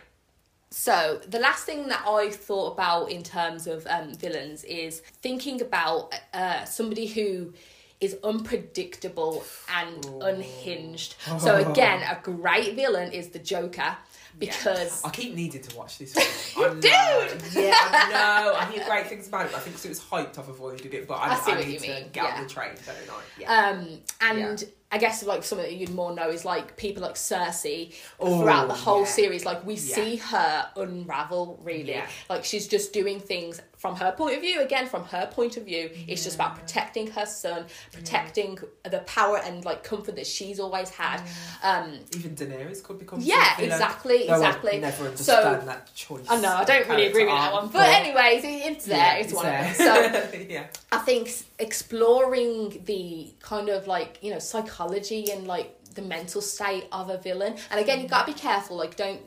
So 0.72 1.22
the 1.28 1.40
last 1.40 1.64
thing 1.66 1.88
that 1.88 2.04
I 2.08 2.30
thought 2.32 2.74
about 2.74 3.10
in 3.12 3.24
terms 3.24 3.66
of 3.68 3.86
um, 3.88 4.14
villains 4.14 4.64
is 4.66 5.00
thinking 5.22 5.62
about 5.62 6.14
uh, 6.34 6.66
somebody 6.66 7.06
who 7.08 7.54
is 8.02 8.18
unpredictable 8.24 9.46
and 9.74 10.06
unhinged. 10.22 11.16
So 11.40 11.56
again, 11.72 12.02
a 12.02 12.20
great 12.22 12.76
villain 12.76 13.12
is 13.14 13.30
the 13.30 13.40
Joker 13.40 13.96
because 14.38 15.02
I 15.06 15.12
keep 15.12 15.34
needing 15.34 15.62
to 15.62 15.78
watch 15.78 15.98
this 15.98 16.14
film. 16.54 16.82
You 16.84 16.92
I 16.92 17.20
know. 17.24 17.28
do? 17.54 17.62
Yeah, 17.62 17.74
I 17.78 18.10
know. 18.12 18.56
I 18.58 18.66
hear 18.72 18.84
great 18.86 19.08
things 19.08 19.30
about 19.30 19.46
it. 19.46 19.52
But 19.54 19.60
I 19.60 19.62
think 19.62 19.78
'cause 19.78 19.86
it 19.86 19.90
was 19.90 20.02
hyped, 20.02 20.38
I've 20.38 20.50
avoided 20.50 20.94
it. 20.94 21.08
But 21.08 21.16
I, 21.16 21.36
I 21.36 21.52
I 21.56 21.64
need 21.64 21.80
to 21.80 21.88
mean, 21.88 22.10
get 22.12 22.24
yeah. 22.26 22.36
on 22.36 22.44
the 22.44 22.50
train, 22.50 22.72
don't 22.86 22.96
I? 23.18 23.22
Yeah. 23.40 23.70
Um, 23.70 24.00
and 24.20 24.64
I 24.96 24.98
guess 24.98 25.24
like 25.26 25.44
something 25.44 25.68
that 25.68 25.76
you'd 25.76 25.90
more 25.94 26.16
know 26.16 26.30
is 26.30 26.46
like 26.46 26.78
people 26.78 27.04
like 27.04 27.16
Cersei 27.16 27.94
Oh, 28.18 28.40
throughout 28.40 28.70
the 28.70 28.74
whole 28.74 29.02
yeah. 29.02 29.06
series. 29.08 29.44
Like 29.46 29.66
we 29.66 29.74
Yeah. 29.74 29.96
see 29.96 30.16
her 30.16 30.70
unravel 30.78 31.60
really. 31.64 31.90
Yeah. 31.92 32.08
Like 32.30 32.46
she's 32.46 32.66
just 32.66 32.94
doing 32.94 33.20
things 33.20 33.62
from 33.86 33.96
her 33.98 34.12
point 34.14 34.36
of 34.36 34.42
view. 34.42 34.62
Again, 34.62 34.88
from 34.88 35.04
her 35.06 35.28
point 35.32 35.58
of 35.58 35.64
view, 35.66 35.92
it's 36.08 36.24
just 36.24 36.36
about 36.36 36.56
protecting 36.56 37.06
her 37.12 37.26
son, 37.28 37.66
protecting 37.92 38.58
the 38.90 39.00
power 39.00 39.38
and 39.46 39.64
like 39.64 39.84
comfort 39.84 40.16
that 40.16 40.26
she's 40.26 40.60
always 40.60 40.90
had. 40.90 41.22
Um, 41.62 42.00
Even 42.16 42.36
Daenerys 42.36 42.82
could 42.84 42.98
become. 42.98 43.20
yeah, 43.22 43.50
some 43.50 43.56
villain. 43.66 43.72
exactly, 43.74 44.18
Though 44.28 44.34
I 44.34 44.38
exactly. 44.38 44.80
never 44.80 45.16
So- 45.18 45.36
understand 45.36 45.68
that 45.68 45.94
choice. 45.94 46.26
I 46.28 46.42
know 46.42 46.56
I 46.56 46.64
don't 46.64 46.88
really 46.90 47.06
agree 47.08 47.26
with 47.26 47.34
that 47.36 47.54
one, 47.54 47.68
but 47.68 47.88
anyways, 47.88 48.42
it's 48.44 48.86
there. 48.86 49.18
it's 49.20 49.34
one 49.34 49.46
of 49.46 49.52
them. 49.52 49.74
So 49.76 50.38
yeah, 50.50 50.66
I 50.92 50.98
think 51.00 51.30
exploring 51.60 52.82
the 52.86 53.32
kind 53.42 53.70
of 53.70 53.86
like 53.88 54.18
you 54.22 54.32
know 54.32 54.40
psychology 54.40 55.30
and 55.32 55.46
like 55.46 55.72
the 55.94 56.02
mental 56.02 56.42
state 56.42 56.86
of 56.92 57.10
a 57.10 57.18
villain, 57.20 57.56
and 57.70 57.80
again 57.80 58.02
you 58.02 58.08
gotta 58.08 58.32
be 58.34 58.38
careful. 58.38 58.78
Like 58.78 58.96
don't. 58.96 59.22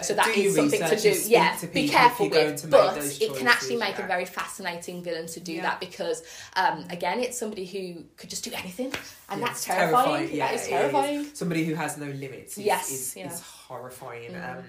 So 0.00 0.14
that 0.14 0.34
Do 0.34 0.40
is 0.40 0.56
something 0.56 0.80
to 0.80 0.96
do. 0.96 1.14
Yeah, 1.26 1.54
to 1.60 1.66
be 1.66 1.88
careful 1.88 2.26
if 2.26 2.32
you're 2.32 2.40
going 2.42 2.52
with, 2.52 2.60
to 2.62 2.66
make 2.68 2.70
but 2.80 2.94
those 2.94 3.20
it 3.20 3.36
can 3.36 3.46
actually 3.46 3.76
make 3.76 3.98
a 3.98 4.06
very 4.06 4.24
fascinating 4.24 5.02
villain 5.02 5.26
to 5.26 5.40
do 5.40 5.52
Yeah. 5.52 5.62
that 5.62 5.80
because, 5.80 6.22
um, 6.56 6.86
again, 6.88 7.20
it's 7.20 7.38
somebody 7.38 7.66
who 7.66 8.04
could 8.16 8.30
just 8.30 8.42
do 8.42 8.52
anything, 8.54 8.92
and 9.28 9.40
Yeah, 9.40 9.46
that's 9.46 9.64
terrifying. 9.64 10.30
Yeah, 10.32 10.46
that 10.46 10.54
is 10.60 10.66
terrifying. 10.68 11.26
Somebody 11.34 11.64
who 11.64 11.74
has 11.74 11.98
no 11.98 12.06
limits. 12.06 12.56
Is, 12.56 12.64
Yes, 12.64 12.90
is, 12.90 13.16
yeah. 13.16 13.30
is 13.32 13.40
horrifying. 13.40 14.32
Mm. 14.32 14.58
Um, 14.58 14.64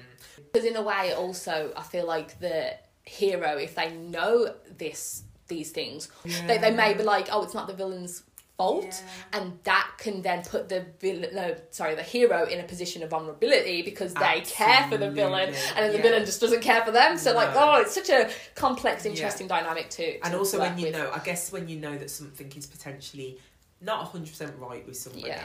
Because 0.51 0.65
in 0.67 0.75
a 0.75 0.81
way, 0.81 1.13
also, 1.13 1.71
I 1.75 1.83
feel 1.83 2.05
like 2.05 2.39
the 2.39 2.75
hero, 3.03 3.57
if 3.57 3.75
they 3.75 3.91
know 3.91 4.53
this, 4.77 5.23
these 5.47 5.71
things, 5.71 6.09
they, 6.47 6.57
they 6.57 6.71
may 6.71 6.93
be 6.93 7.03
like, 7.03 7.27
oh, 7.31 7.43
it's 7.43 7.53
not 7.53 7.67
the 7.67 7.73
villain's 7.73 8.23
fault, 8.57 8.85
Yeah. 8.85 9.39
and 9.39 9.59
that 9.63 9.91
can 9.97 10.21
then 10.21 10.43
put 10.43 10.69
the 10.69 10.85
villain, 10.99 11.33
no, 11.33 11.55
sorry, 11.71 11.95
the 11.95 12.03
hero 12.03 12.45
in 12.45 12.59
a 12.59 12.63
position 12.63 13.01
of 13.03 13.09
vulnerability 13.09 13.81
because 13.81 14.13
they 14.13 14.41
care 14.45 14.87
for 14.89 14.97
the 14.97 15.09
villain, 15.09 15.49
and 15.49 15.55
then 15.77 15.91
the 15.91 15.97
yeah. 15.97 16.03
villain 16.03 16.25
just 16.25 16.39
doesn't 16.39 16.61
care 16.61 16.83
for 16.85 16.91
them. 16.91 17.17
So 17.17 17.33
like, 17.33 17.49
oh, 17.55 17.81
it's 17.81 17.93
such 17.95 18.09
a 18.09 18.29
complex, 18.55 19.05
interesting 19.05 19.47
dynamic 19.47 19.89
too 19.89 20.03
to 20.03 20.25
and 20.25 20.35
also 20.35 20.59
when 20.59 20.77
you 20.77 20.85
with. 20.87 20.93
know, 20.95 21.11
I 21.13 21.19
guess 21.19 21.51
when 21.51 21.67
you 21.67 21.79
know 21.79 21.97
that 21.97 22.09
something 22.09 22.51
is 22.55 22.65
potentially 22.65 23.39
not 23.81 24.05
hundred 24.07 24.29
percent 24.29 24.53
right 24.59 24.85
with 24.85 24.97
somebody. 24.97 25.27
Yeah. 25.27 25.43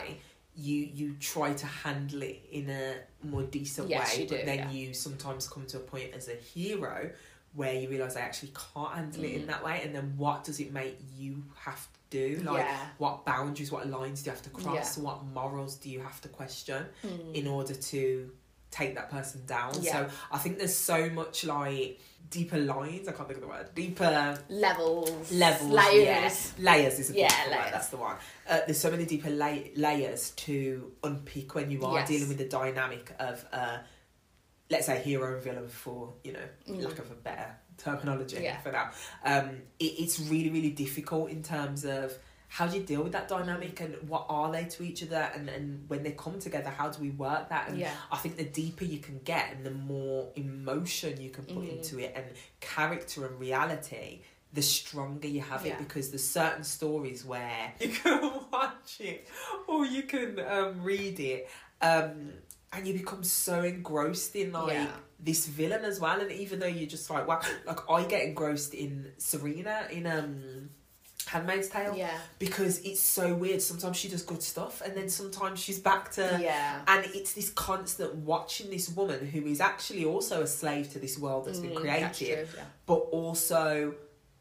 You, 0.60 0.88
you 0.92 1.14
try 1.20 1.52
to 1.52 1.66
handle 1.66 2.22
it 2.22 2.40
in 2.50 2.68
a 2.68 2.94
more 3.22 3.44
decent 3.44 3.88
Yes, 3.88 4.16
way, 4.16 4.22
you 4.24 4.28
but 4.28 4.44
then 4.44 4.58
yeah. 4.58 4.70
you 4.70 4.92
sometimes 4.92 5.48
come 5.48 5.66
to 5.66 5.76
a 5.76 5.80
point 5.80 6.12
as 6.14 6.28
a 6.28 6.34
hero 6.34 7.10
where 7.54 7.72
you 7.74 7.88
realise 7.88 8.16
I 8.16 8.20
actually 8.22 8.52
can't 8.74 8.92
handle 8.92 9.22
it 9.24 9.32
in 9.34 9.42
Mm. 9.42 9.46
that 9.46 9.64
way, 9.64 9.80
and 9.84 9.94
then 9.94 10.14
what 10.16 10.42
does 10.44 10.58
it 10.60 10.72
make 10.72 10.98
you 11.16 11.44
have 11.60 11.80
to 11.92 11.97
do? 12.10 12.40
Like, 12.44 12.64
yeah. 12.64 12.86
what 12.98 13.24
boundaries, 13.24 13.70
what 13.72 13.88
lines 13.88 14.22
do 14.22 14.30
you 14.30 14.32
have 14.34 14.42
to 14.42 14.50
cross, 14.50 14.96
Yeah. 14.98 15.04
what 15.04 15.24
morals 15.26 15.76
do 15.76 15.90
you 15.90 16.00
have 16.00 16.20
to 16.22 16.28
question 16.28 16.86
Mm. 17.04 17.34
in 17.34 17.46
order 17.46 17.74
to 17.74 18.30
take 18.70 18.94
that 18.96 19.10
person 19.10 19.44
down? 19.46 19.74
Yeah. 19.80 19.92
So 20.08 20.14
I 20.32 20.38
think 20.38 20.58
there's 20.58 20.76
so 20.76 21.08
much 21.10 21.44
like 21.44 22.00
deeper 22.30 22.58
lines. 22.58 23.08
I 23.08 23.12
can't 23.12 23.26
think 23.28 23.38
of 23.38 23.42
the 23.42 23.48
word. 23.48 23.74
Deeper 23.74 24.38
levels, 24.50 25.32
levels, 25.32 25.70
layers. 25.70 26.52
yeah. 26.58 26.72
layers 26.72 26.98
is 26.98 27.10
a 27.10 27.14
Yeah, 27.14 27.28
layers. 27.48 27.64
word. 27.64 27.72
That's 27.72 27.88
the 27.88 27.96
one. 27.96 28.16
Uh, 28.46 28.60
there's 28.66 28.78
so 28.78 28.90
many 28.90 29.06
deeper 29.06 29.30
la- 29.30 29.64
layers 29.76 30.30
to 30.32 30.92
unpick 31.02 31.54
when 31.54 31.70
you 31.70 31.84
are 31.84 32.00
Yes. 32.00 32.08
dealing 32.08 32.28
with 32.28 32.38
the 32.38 32.48
dynamic 32.48 33.12
of, 33.18 33.44
uh, 33.52 33.78
let's 34.70 34.84
say, 34.86 35.00
hero 35.02 35.34
and 35.34 35.42
villain 35.42 35.68
for 35.68 36.12
you 36.24 36.32
know 36.32 36.46
Mm. 36.68 36.82
lack 36.84 36.98
of 36.98 37.10
a 37.10 37.14
better 37.14 37.56
terminology 37.78 38.40
Yeah. 38.42 38.58
for 38.60 38.72
now. 38.72 38.90
Um, 39.24 39.62
it, 39.78 39.84
it's 40.02 40.20
really 40.20 40.50
really 40.50 40.70
difficult 40.70 41.30
in 41.30 41.42
terms 41.42 41.84
of. 41.84 42.12
How 42.50 42.66
do 42.66 42.78
you 42.78 42.82
deal 42.82 43.02
with 43.02 43.12
that 43.12 43.28
dynamic 43.28 43.78
and 43.82 43.94
what 44.08 44.24
are 44.30 44.50
they 44.50 44.64
to 44.64 44.82
each 44.82 45.02
other 45.02 45.30
and, 45.34 45.50
and 45.50 45.86
when 45.90 46.02
they 46.02 46.12
come 46.12 46.38
together 46.38 46.70
how 46.70 46.88
do 46.88 46.98
we 47.02 47.10
work 47.10 47.50
that 47.50 47.68
and 47.68 47.76
Yeah. 47.78 47.92
I 48.10 48.16
think 48.16 48.38
the 48.38 48.44
deeper 48.44 48.86
you 48.86 49.00
can 49.00 49.20
get 49.22 49.52
and 49.54 49.66
the 49.66 49.70
more 49.70 50.30
emotion 50.34 51.20
you 51.20 51.28
can 51.28 51.44
put 51.44 51.64
Mhm. 51.64 51.76
into 51.76 51.98
it 51.98 52.14
and 52.16 52.24
character 52.60 53.26
and 53.26 53.38
reality, 53.38 54.22
the 54.54 54.62
stronger 54.62 55.28
you 55.28 55.42
have 55.42 55.66
Yeah. 55.66 55.74
it 55.74 55.78
because 55.80 56.08
there's 56.08 56.26
certain 56.26 56.64
stories 56.64 57.22
where 57.22 57.74
you 57.80 57.90
can 57.90 58.18
watch 58.50 58.96
it 59.00 59.28
or 59.66 59.84
you 59.84 60.04
can 60.04 60.40
um, 60.40 60.82
read 60.82 61.20
it 61.20 61.50
um, 61.82 62.32
and 62.72 62.86
you 62.86 62.94
become 62.94 63.24
so 63.24 63.60
engrossed 63.62 64.34
in 64.36 64.52
like 64.52 64.72
Yeah. 64.72 64.90
This 65.20 65.46
villain 65.46 65.84
as 65.84 65.98
well 66.00 66.20
and 66.20 66.30
even 66.30 66.58
though 66.60 66.66
you're 66.66 66.88
just 66.88 67.10
like 67.10 67.26
wow 67.26 67.40
like 67.66 67.90
I 67.90 68.04
get 68.04 68.22
engrossed 68.24 68.72
in 68.74 69.12
Serena 69.18 69.86
in 69.90 70.06
um 70.06 70.70
Handmaid's 71.26 71.68
Tale 71.68 71.94
Yeah. 71.96 72.16
because 72.38 72.78
it's 72.80 73.00
so 73.00 73.34
weird 73.34 73.60
sometimes 73.60 73.96
she 73.96 74.08
does 74.08 74.22
good 74.22 74.42
stuff 74.42 74.80
and 74.80 74.96
then 74.96 75.08
sometimes 75.10 75.58
she's 75.60 75.78
back 75.78 76.10
to 76.12 76.38
Yeah. 76.40 76.80
and 76.86 77.04
it's 77.14 77.32
this 77.34 77.50
constant 77.50 78.14
watching 78.14 78.70
this 78.70 78.88
woman 78.88 79.26
who 79.26 79.44
is 79.46 79.60
actually 79.60 80.04
also 80.06 80.42
a 80.42 80.46
slave 80.46 80.90
to 80.92 80.98
this 80.98 81.18
world 81.18 81.46
that's 81.46 81.58
been 81.58 81.72
Mm, 81.72 81.76
created, 81.80 82.02
that's 82.04 82.18
true, 82.18 82.28
yeah. 82.56 82.64
but 82.86 82.94
also 82.94 83.94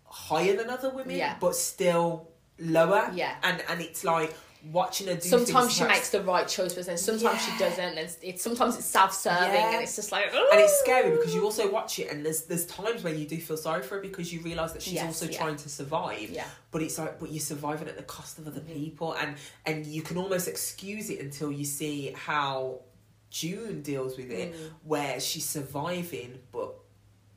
higher 0.05 0.55
than 0.55 0.69
other 0.69 0.89
women, 0.91 1.17
Yeah. 1.17 1.35
but 1.41 1.55
still 1.55 2.29
lower. 2.59 3.11
Yeah. 3.13 3.35
And 3.43 3.61
and 3.67 3.81
it's 3.81 4.03
like 4.05 4.33
watching 4.71 5.07
her 5.07 5.15
do 5.15 5.21
sometimes 5.21 5.73
she 5.73 5.83
makes 5.83 6.09
the 6.09 6.21
right 6.21 6.47
choice, 6.47 6.73
but 6.73 6.85
then 6.85 6.97
sometimes 6.97 7.41
she 7.43 7.51
doesn't, 7.57 7.97
and 7.97 8.09
it's, 8.21 8.41
sometimes 8.43 8.75
it's 8.77 8.85
self-serving, 8.85 9.53
Yeah. 9.53 9.73
and 9.73 9.83
it's 9.83 9.95
just 9.95 10.11
like, 10.11 10.25
and 10.33 10.59
it's 10.59 10.79
scary 10.79 11.11
because 11.17 11.33
you 11.33 11.43
also 11.43 11.71
watch 11.71 11.99
it 11.99 12.11
and 12.11 12.25
there's 12.25 12.43
there's 12.43 12.65
times 12.65 13.03
where 13.03 13.13
you 13.13 13.25
do 13.25 13.37
feel 13.37 13.57
sorry 13.57 13.81
for 13.83 13.95
her 13.95 14.01
because 14.01 14.31
you 14.33 14.41
realise 14.41 14.71
that 14.73 14.81
she's 14.81 14.93
Yes, 14.93 15.05
also 15.07 15.25
yeah. 15.31 15.37
trying 15.37 15.55
to 15.57 15.69
survive. 15.69 16.29
yeah, 16.29 16.45
But 16.71 16.81
it's 16.83 16.97
like 16.97 17.19
but 17.19 17.31
you're 17.31 17.39
surviving 17.39 17.87
at 17.87 17.97
the 17.97 18.03
cost 18.03 18.39
of 18.39 18.47
other 18.47 18.61
Mhm. 18.61 18.73
people 18.73 19.13
and 19.13 19.35
and 19.65 19.85
you 19.85 20.01
can 20.01 20.17
almost 20.17 20.47
excuse 20.47 21.09
it 21.09 21.19
until 21.19 21.51
you 21.51 21.65
see 21.65 22.11
how 22.15 22.81
June 23.29 23.81
deals 23.81 24.17
with 24.17 24.31
it 24.31 24.53
Mm. 24.53 24.71
where 24.85 25.19
she's 25.19 25.45
surviving, 25.45 26.39
but 26.51 26.73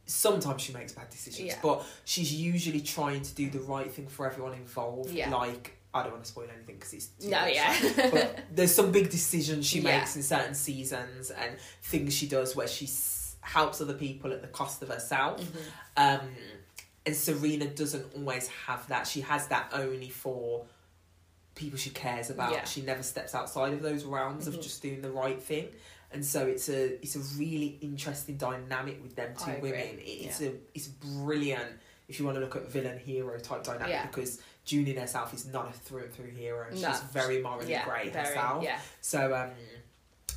sometimes 0.07 0.63
she 0.63 0.73
makes 0.73 0.93
bad 0.93 1.11
decisions. 1.11 1.49
Yeah. 1.49 1.59
But 1.63 1.85
she's 2.05 2.33
usually 2.33 2.81
trying 2.81 3.23
to 3.23 3.35
do 3.35 3.51
the 3.51 3.61
right 3.61 3.91
thing 3.93 4.09
for 4.09 4.27
everyone 4.27 4.55
involved. 4.55 5.11
Yeah. 5.11 5.31
Like 5.31 5.77
I 5.93 6.03
don't 6.03 6.13
want 6.13 6.25
to 6.25 6.31
spoil 6.31 6.47
anything 6.55 6.77
because 6.77 6.93
it's 6.93 7.07
too 7.07 7.31
no, 7.31 7.41
much. 7.41 7.55
yeah, 7.55 8.09
But 8.13 8.39
there's 8.55 8.75
some 8.75 8.93
big 8.93 9.11
decisions 9.11 9.67
she 9.67 9.81
Yeah. 9.81 9.99
makes 9.99 10.15
in 10.17 10.23
certain 10.23 10.55
seasons 10.55 11.31
and 11.31 11.57
things 11.83 12.15
she 12.15 12.29
does 12.29 12.55
where 12.55 12.69
she 12.69 12.85
s- 12.87 13.35
helps 13.41 13.81
other 13.81 13.95
people 13.95 14.33
at 14.33 14.41
the 14.43 14.49
cost 14.49 14.83
of 14.83 14.89
herself. 14.89 15.41
Mhm. 15.43 16.21
Um, 16.21 16.29
and 17.07 17.17
Serena 17.17 17.67
doesn't 17.67 18.15
always 18.15 18.47
have 18.67 18.87
that. 18.89 19.07
She 19.07 19.23
has 19.23 19.49
that 19.49 19.71
only 19.73 20.11
for 20.11 20.65
people 21.57 21.79
she 21.79 21.91
cares 21.91 22.31
about. 22.31 22.53
Yeah. 22.53 22.65
She 22.65 22.83
never 22.83 23.03
steps 23.03 23.35
outside 23.35 23.73
of 23.73 23.83
those 23.83 24.05
realms 24.05 24.45
Mhm. 24.45 24.55
of 24.55 24.61
just 24.63 24.81
doing 24.83 25.03
the 25.03 25.11
right 25.11 25.43
thing. 25.43 25.69
And 26.13 26.25
so 26.25 26.47
it's 26.47 26.69
a 26.69 26.95
it's 27.03 27.17
a 27.17 27.21
really 27.39 27.79
interesting 27.81 28.37
dynamic 28.37 29.03
with 29.03 29.15
them 29.17 29.35
two 29.37 29.59
women. 29.61 29.99
It's 30.01 30.41
a 30.41 30.53
it's 30.75 30.89
brilliant 30.89 31.71
if 32.11 32.19
you 32.19 32.25
want 32.27 32.37
to 32.37 32.41
look 32.41 32.57
at 32.57 32.69
villain 32.69 32.99
hero 32.99 33.39
type 33.39 33.63
dynamic 33.63 33.89
Yeah. 33.89 34.07
because 34.07 34.43
June 34.65 34.87
in 34.89 34.97
herself 34.97 35.33
is 35.33 35.47
not 35.47 35.69
a 35.69 35.73
through 35.73 36.03
and 36.03 36.13
through 36.13 36.31
hero. 36.31 36.67
She's 36.73 37.01
very 37.13 37.41
morally 37.41 37.71
yeah, 37.71 37.85
grey 37.85 38.11
herself. 38.11 38.63
yeah, 38.65 38.81
So 39.01 39.33
um, 39.35 39.51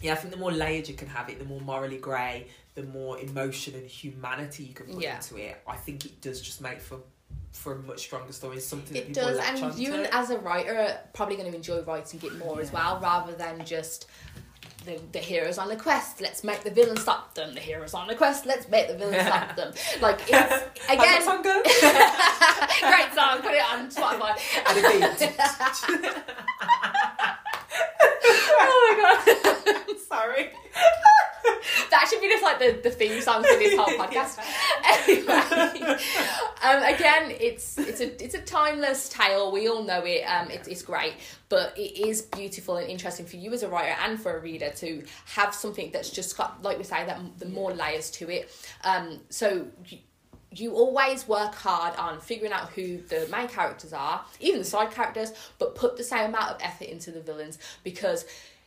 yeah, 0.01 0.13
I 0.13 0.15
think 0.15 0.31
the 0.33 0.39
more 0.39 0.51
layered 0.51 0.87
you 0.87 0.93
can 0.93 1.07
have 1.09 1.29
it, 1.29 1.39
the 1.39 1.45
more 1.45 1.59
morally 1.61 1.97
grey, 1.97 2.47
the 2.75 2.83
more 2.83 3.19
emotion 3.19 3.73
and 3.75 3.87
humanity 3.87 4.63
you 4.63 4.73
can 4.73 4.85
put 4.85 5.01
Yeah. 5.01 5.15
into 5.15 5.37
it. 5.37 5.61
I 5.67 5.75
think 5.75 6.05
it 6.05 6.21
does 6.21 6.41
just 6.41 6.61
make 6.61 6.79
for 6.79 6.99
for 7.51 7.73
a 7.73 7.79
much 7.83 7.99
stronger 7.99 8.33
story. 8.33 8.59
Something 8.59 8.93
that 8.93 8.99
it 9.01 9.07
people 9.09 9.23
does, 9.23 9.37
and 9.39 9.75
you 9.77 9.93
as 10.11 10.31
a 10.31 10.39
writer 10.39 10.75
are 10.75 10.97
probably 11.13 11.35
going 11.35 11.49
to 11.51 11.55
enjoy 11.55 11.81
writing 11.83 12.19
it 12.23 12.35
more 12.39 12.59
as 12.59 12.71
well, 12.71 12.99
rather 12.99 13.33
than 13.33 13.63
just. 13.65 14.07
The, 14.85 14.99
the 15.13 15.19
heroes 15.19 15.57
on 15.57 15.71
a 15.71 15.77
quest. 15.77 16.19
Let's 16.19 16.43
make 16.43 16.63
the 16.63 16.69
villain 16.69 16.97
stop 16.97 17.33
them. 17.35 17.53
The 17.53 17.61
heroes 17.61 17.93
on 17.93 18.09
a 18.09 18.15
quest. 18.15 18.45
Let's 18.45 18.67
make 18.67 18.89
the 18.89 18.95
villain 18.95 19.25
stop 19.25 19.55
them. 19.55 19.73
Like 20.01 20.19
it's 20.27 20.63
again, 20.89 21.21
song 21.21 21.41
great 21.43 21.61
song. 23.13 23.41
Put 23.41 23.53
it 23.53 23.63
on 23.71 23.89
Spotify. 23.89 24.37
and 24.67 24.77
a 24.77 24.81
beat. 24.81 25.31
oh 28.59 28.79
my 28.89 29.23
god. 29.85 29.97
Sorry. 29.99 30.51
that 31.89 32.07
should 32.09 32.21
be 32.21 32.27
just 32.27 32.43
like 32.43 32.59
the, 32.59 32.79
the 32.83 32.89
theme 32.89 33.21
song 33.21 33.43
for 33.43 33.57
this 33.57 33.77
whole 33.77 33.85
podcast. 33.97 34.39
anyway, 34.83 35.97
um, 36.63 36.83
again, 36.83 37.35
it's 37.39 37.77
it's 37.77 38.01
a 38.01 38.23
it's 38.23 38.35
a 38.35 38.41
timeless 38.41 39.09
tale. 39.09 39.51
We 39.51 39.67
all 39.67 39.83
know 39.83 40.03
it. 40.05 40.23
Um, 40.23 40.49
it's 40.51 40.67
it's 40.67 40.81
great, 40.81 41.13
but 41.49 41.77
it 41.77 42.07
is 42.07 42.23
beautiful 42.23 42.77
and 42.77 42.89
interesting 42.89 43.25
for 43.25 43.37
you 43.37 43.53
as 43.53 43.63
a 43.63 43.69
writer 43.69 43.95
and 44.03 44.19
for 44.19 44.37
a 44.37 44.39
reader 44.39 44.69
to 44.77 45.03
have 45.25 45.53
something 45.53 45.91
that's 45.91 46.09
just 46.09 46.37
got, 46.37 46.61
like 46.63 46.77
we 46.77 46.83
say, 46.83 47.05
that 47.05 47.19
the 47.39 47.47
more 47.47 47.73
layers 47.73 48.11
to 48.11 48.29
it. 48.29 48.51
Um, 48.83 49.19
so. 49.29 49.67
You, 49.87 49.99
you 50.55 50.75
always 50.75 51.27
work 51.27 51.55
hard 51.55 51.95
on 51.97 52.19
figuring 52.19 52.53
out 52.53 52.69
who 52.73 52.97
the 52.97 53.27
main 53.31 53.47
characters 53.47 53.91
are, 53.91 54.23
even 54.39 54.59
the 54.59 54.65
side 54.65 54.91
characters, 54.91 55.31
but 55.57 55.73
put 55.73 55.97
the 55.97 56.03
same 56.03 56.29
amount 56.29 56.51
of 56.51 56.57
effort 56.61 56.89
into 56.89 57.09
the 57.09 57.21
villains 57.21 57.57
because 57.83 58.25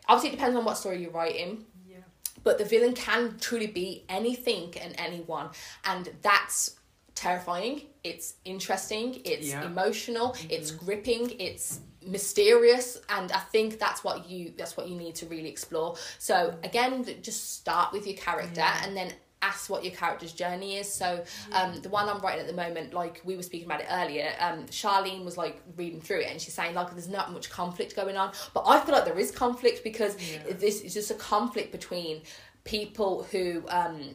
obviously 0.09 0.31
it 0.31 0.33
depends 0.33 0.57
on 0.57 0.65
what 0.65 0.77
story 0.77 1.01
you're 1.01 1.11
writing. 1.11 1.65
But 2.47 2.59
the 2.59 2.65
villain 2.65 2.95
can 2.95 3.39
truly 3.41 3.67
be 3.67 4.05
anything 4.09 4.73
and 4.81 4.95
anyone, 4.99 5.49
and 5.85 6.05
that's 6.23 6.77
terrifying. 7.17 7.77
It's 8.05 8.35
interesting. 8.45 9.21
It's 9.25 9.49
Yeah. 9.49 9.65
emotional. 9.65 10.29
Mm-hmm. 10.31 10.51
It's 10.55 10.71
gripping. 10.71 11.25
It's 11.41 11.81
mysterious, 12.07 12.99
and 13.09 13.33
I 13.33 13.41
think 13.55 13.81
that's 13.81 14.05
what 14.05 14.31
you 14.31 14.53
that's 14.57 14.77
what 14.77 14.87
you 14.89 14.97
need 14.97 15.17
to 15.17 15.27
really 15.27 15.49
explore. 15.49 15.97
So 16.21 16.37
again, 16.63 17.05
just 17.21 17.55
start 17.59 17.93
with 17.93 18.07
your 18.07 18.17
character, 18.17 18.61
Yeah. 18.61 18.85
and 18.85 18.97
then 18.97 19.09
ask 19.43 19.69
what 19.71 19.85
your 19.85 19.93
character's 19.93 20.33
journey 20.33 20.77
is. 20.77 20.93
So 20.93 21.23
um, 21.53 21.81
the 21.83 21.89
one 21.89 22.09
I'm 22.09 22.21
writing 22.21 22.41
at 22.41 22.47
the 22.47 22.53
moment, 22.55 22.95
like 22.95 23.21
we 23.25 23.37
were 23.37 23.43
speaking 23.43 23.67
about 23.67 23.81
it 23.81 23.87
earlier, 23.91 24.33
um, 24.41 24.65
Charlene 24.67 25.25
was 25.25 25.37
like 25.37 25.61
reading 25.77 26.01
through 26.01 26.21
it 26.21 26.31
and 26.31 26.41
she's 26.41 26.55
saying 26.55 26.75
like 26.75 26.91
there's 26.93 27.09
not 27.09 27.33
much 27.33 27.51
conflict 27.51 27.95
going 27.95 28.17
on, 28.17 28.33
but 28.55 28.65
I 28.67 28.81
feel 28.81 28.95
like 28.95 29.05
there 29.05 29.19
is 29.19 29.31
conflict 29.31 29.85
because 29.85 30.17
Yeah. 30.21 30.55
this 30.55 30.81
is 30.81 30.95
just 30.95 31.11
a 31.11 31.15
conflict 31.15 31.71
between 31.73 32.23
people 32.65 33.25
who 33.31 33.63
um, 33.69 34.15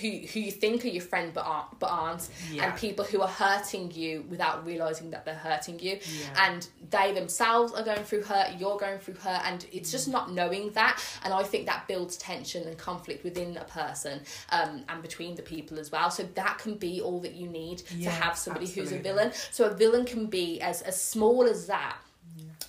who 0.00 0.08
who 0.32 0.40
you 0.40 0.52
think 0.52 0.84
are 0.84 0.88
your 0.88 1.02
friend 1.02 1.32
but 1.34 1.44
aren't 1.44 1.78
but 1.78 1.90
aren't 1.90 2.28
Yeah. 2.50 2.64
and 2.70 2.76
people 2.78 3.04
who 3.04 3.20
are 3.22 3.28
hurting 3.28 3.90
you 3.92 4.24
without 4.28 4.64
realizing 4.66 5.10
that 5.10 5.24
they're 5.24 5.34
hurting 5.34 5.78
you. 5.80 5.98
Yeah. 6.20 6.46
and 6.46 6.68
they 6.90 7.12
themselves 7.12 7.72
are 7.72 7.82
going 7.82 8.04
through 8.04 8.22
hurt 8.22 8.48
you're 8.58 8.78
going 8.78 8.98
through 8.98 9.14
hurt 9.14 9.42
and 9.44 9.66
it's 9.72 9.90
just 9.90 10.08
not 10.08 10.32
knowing 10.32 10.70
that. 10.72 11.02
And 11.24 11.32
i 11.34 11.42
think 11.42 11.66
that 11.66 11.86
builds 11.88 12.16
tension 12.16 12.66
and 12.68 12.76
conflict 12.78 13.24
within 13.24 13.56
a 13.56 13.64
person 13.64 14.20
um, 14.50 14.84
and 14.88 15.02
between 15.02 15.34
the 15.34 15.42
people 15.42 15.78
as 15.78 15.90
well. 15.90 16.10
So 16.10 16.22
that 16.34 16.58
can 16.58 16.74
be 16.74 17.00
all 17.00 17.20
that 17.20 17.34
you 17.34 17.48
need 17.48 17.78
to 17.78 18.10
have 18.10 18.36
somebody 18.36 18.66
who's 18.66 18.92
a 18.92 18.98
villain. 18.98 19.32
So 19.50 19.64
a 19.64 19.74
villain 19.74 20.04
can 20.04 20.26
be 20.26 20.60
as 20.60 20.82
as 20.82 21.00
small 21.02 21.44
as 21.44 21.66
that 21.66 21.96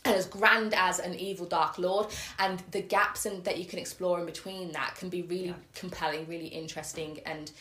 as 0.05 0.25
grand 0.25 0.73
as 0.73 0.99
an 0.99 1.13
evil 1.15 1.45
dark 1.45 1.77
lord 1.77 2.07
and 2.39 2.61
the 2.71 2.81
gaps 2.81 3.25
and 3.25 3.43
that 3.43 3.57
you 3.57 3.65
can 3.65 3.79
explore 3.79 4.19
in 4.19 4.25
between 4.25 4.71
that 4.71 4.95
can 4.95 5.09
be 5.09 5.21
really 5.23 5.47
Yeah. 5.47 5.53
compelling 5.75 6.27
really 6.27 6.47
interesting 6.47 7.19
and 7.25 7.51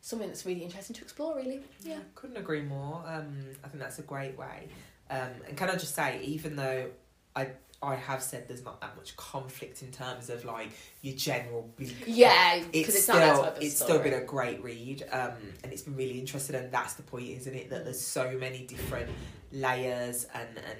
something 0.00 0.28
that's 0.28 0.46
really 0.46 0.62
interesting 0.62 0.94
to 0.94 1.02
explore 1.02 1.34
really 1.36 1.60
yeah 1.82 1.98
Couldn't 2.14 2.36
agree 2.36 2.62
more. 2.62 3.02
Um, 3.06 3.36
I 3.64 3.68
think 3.68 3.80
that's 3.82 3.98
a 3.98 4.02
great 4.02 4.36
way. 4.38 4.68
Um, 5.10 5.30
and 5.48 5.56
can 5.56 5.68
I 5.70 5.74
just 5.76 5.94
say, 5.94 6.20
even 6.24 6.56
though 6.56 6.86
I 7.34 7.48
I 7.86 7.94
have 7.94 8.22
said 8.22 8.48
there's 8.48 8.64
not 8.64 8.80
that 8.80 8.96
much 8.96 9.16
conflict 9.16 9.82
in 9.82 9.90
terms 9.92 10.28
of 10.30 10.44
like 10.44 10.70
your 11.02 11.14
general 11.16 11.70
bleak 11.76 11.94
yeah 12.06 12.56
it's, 12.56 12.66
because 12.68 12.94
it's, 12.94 13.04
still 13.04 13.16
not 13.20 13.36
that 13.36 13.42
type 13.44 13.56
of 13.58 13.62
it's 13.62 13.76
story. 13.76 13.90
still 13.90 14.02
been 14.02 14.14
a 14.14 14.24
great 14.24 14.62
read 14.62 15.04
um 15.12 15.32
and 15.62 15.72
it's 15.72 15.82
been 15.82 15.96
really 15.96 16.18
interesting 16.18 16.56
and 16.56 16.70
that's 16.72 16.94
the 16.94 17.02
point 17.02 17.28
isn't 17.28 17.54
it? 17.54 17.70
That 17.70 17.84
there's 17.84 18.00
so 18.00 18.36
many 18.38 18.60
different 18.66 19.08
layers 19.52 20.26
and 20.34 20.48
and 20.56 20.78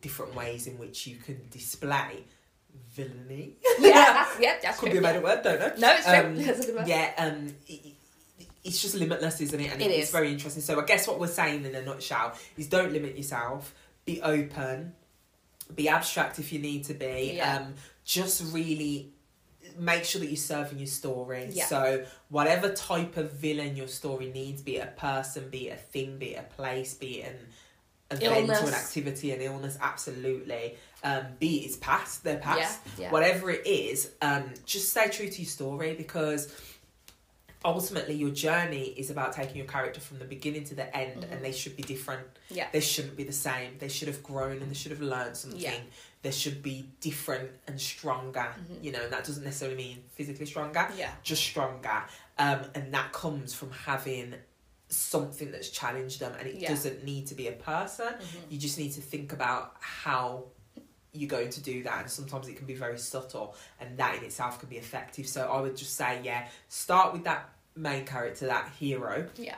different 0.00 0.34
ways 0.34 0.66
in 0.66 0.76
which 0.78 1.06
you 1.06 1.16
can 1.16 1.40
display 1.50 2.24
villainy. 2.90 3.54
Yeah 3.78 3.92
that's 4.12 4.40
yeah 4.40 4.56
that's 4.62 4.78
could 4.80 4.90
true, 4.90 5.00
be 5.00 5.06
a 5.06 5.08
yeah. 5.08 5.12
better 5.12 5.24
word 5.24 5.42
don't 5.42 5.60
know. 5.60 5.72
No 5.78 5.94
it's 5.96 6.04
true. 6.06 6.14
Um, 6.14 6.36
that's 6.36 6.60
a 6.60 6.66
good 6.66 6.74
word. 6.76 6.88
yeah 6.88 7.12
um 7.18 7.46
it, 7.66 7.72
it- 7.72 7.94
it's 8.64 8.82
just 8.82 8.96
limitless 8.96 9.40
isn't 9.40 9.60
it? 9.60 9.72
And 9.72 9.80
It 9.80 9.90
it's 9.92 10.08
is. 10.08 10.10
very 10.10 10.30
interesting. 10.32 10.62
So 10.62 10.78
i 10.80 10.84
guess 10.84 11.06
what 11.08 11.18
we're 11.20 11.28
saying 11.28 11.64
in 11.64 11.74
a 11.74 11.80
nutshell 11.82 12.34
is 12.56 12.66
don't 12.66 12.92
limit 12.92 13.16
yourself 13.16 13.74
be 14.04 14.20
open 14.20 14.92
be 15.74 15.88
abstract 15.88 16.38
if 16.38 16.52
you 16.52 16.58
need 16.58 16.84
to 16.84 16.94
be 16.94 17.34
Yeah. 17.36 17.56
um 17.58 17.74
just 18.04 18.52
really 18.54 19.12
make 19.78 20.04
sure 20.04 20.20
that 20.20 20.26
you're 20.26 20.36
serving 20.36 20.78
your 20.78 20.86
story. 20.86 21.50
Yeah. 21.52 21.66
so 21.66 22.04
whatever 22.30 22.72
type 22.72 23.16
of 23.16 23.32
villain 23.32 23.76
your 23.76 23.88
story 23.88 24.30
needs 24.32 24.62
be 24.62 24.76
it 24.76 24.88
a 24.88 25.00
person 25.00 25.50
be 25.50 25.68
it 25.68 25.74
a 25.74 25.76
thing 25.76 26.18
be 26.18 26.34
it 26.34 26.38
a 26.50 26.54
place 26.54 26.94
be 26.94 27.22
it 27.22 27.38
an 28.10 28.16
event 28.22 28.50
or 28.50 28.68
an 28.68 28.74
activity 28.74 29.32
an 29.32 29.40
illness 29.40 29.76
absolutely. 29.80 30.74
Um 31.04 31.24
be 31.38 31.58
it 31.58 31.66
it's 31.66 31.76
past 31.76 32.24
their 32.24 32.38
past. 32.38 32.80
Yeah. 32.96 33.04
Yeah. 33.04 33.10
Whatever 33.12 33.50
it 33.50 33.66
is, 33.66 34.10
um, 34.22 34.44
just 34.64 34.88
stay 34.90 35.08
true 35.08 35.28
to 35.28 35.42
your 35.42 35.48
story 35.50 35.94
because 35.94 36.52
ultimately 37.64 38.14
your 38.14 38.30
journey 38.30 38.84
is 38.96 39.10
about 39.10 39.32
taking 39.32 39.56
your 39.56 39.66
character 39.66 40.00
from 40.00 40.18
the 40.18 40.24
beginning 40.24 40.64
to 40.64 40.74
the 40.74 40.96
end 40.96 41.22
Mhm. 41.24 41.32
and 41.32 41.44
they 41.44 41.52
should 41.52 41.76
be 41.76 41.82
different. 41.82 42.26
yeah 42.50 42.68
They 42.72 42.80
shouldn't 42.80 43.16
be 43.16 43.24
the 43.24 43.32
same. 43.32 43.78
They 43.78 43.88
should 43.88 44.08
have 44.08 44.22
grown 44.22 44.62
and 44.62 44.70
they 44.70 44.74
should 44.74 44.92
have 44.92 45.00
learned 45.02 45.36
something. 45.36 45.60
Yeah. 45.60 45.74
They 46.22 46.30
should 46.30 46.62
be 46.62 46.88
different 47.00 47.50
and 47.66 47.80
stronger. 47.80 48.54
Mhm. 48.70 48.82
You 48.84 48.92
know, 48.92 49.02
and 49.02 49.12
that 49.12 49.24
doesn't 49.24 49.44
necessarily 49.44 49.76
mean 49.76 50.04
physically 50.14 50.46
stronger, 50.46 50.88
yeah 50.96 51.12
just 51.22 51.42
stronger. 51.42 52.04
Um, 52.38 52.60
and 52.74 52.94
that 52.94 53.12
comes 53.12 53.54
from 53.54 53.70
having 53.72 54.34
something 54.88 55.50
that's 55.52 55.68
challenged 55.70 56.20
them 56.20 56.32
and 56.38 56.48
it 56.48 56.56
Yeah. 56.56 56.68
doesn't 56.70 57.04
need 57.04 57.26
to 57.26 57.34
be 57.34 57.46
a 57.48 57.52
person 57.52 58.14
Mhm. 58.14 58.50
you 58.50 58.58
just 58.58 58.78
need 58.78 58.92
to 58.94 59.00
think 59.02 59.32
about 59.32 59.76
how 59.80 60.46
you're 61.12 61.28
going 61.28 61.50
to 61.50 61.62
do 61.62 61.82
that 61.82 62.02
and 62.02 62.10
sometimes 62.10 62.48
it 62.48 62.56
can 62.56 62.66
be 62.66 62.74
very 62.74 62.98
subtle 62.98 63.54
and 63.80 63.96
that 63.98 64.16
in 64.16 64.24
itself 64.24 64.60
can 64.60 64.68
be 64.68 64.76
effective. 64.76 65.26
So 65.26 65.48
i 65.50 65.60
would 65.60 65.76
just 65.76 65.96
say 65.96 66.20
yeah 66.22 66.46
start 66.68 67.12
with 67.12 67.24
that 67.24 67.48
main 67.74 68.04
character 68.04 68.46
that 68.46 68.70
hero 68.78 69.28
yeah. 69.36 69.54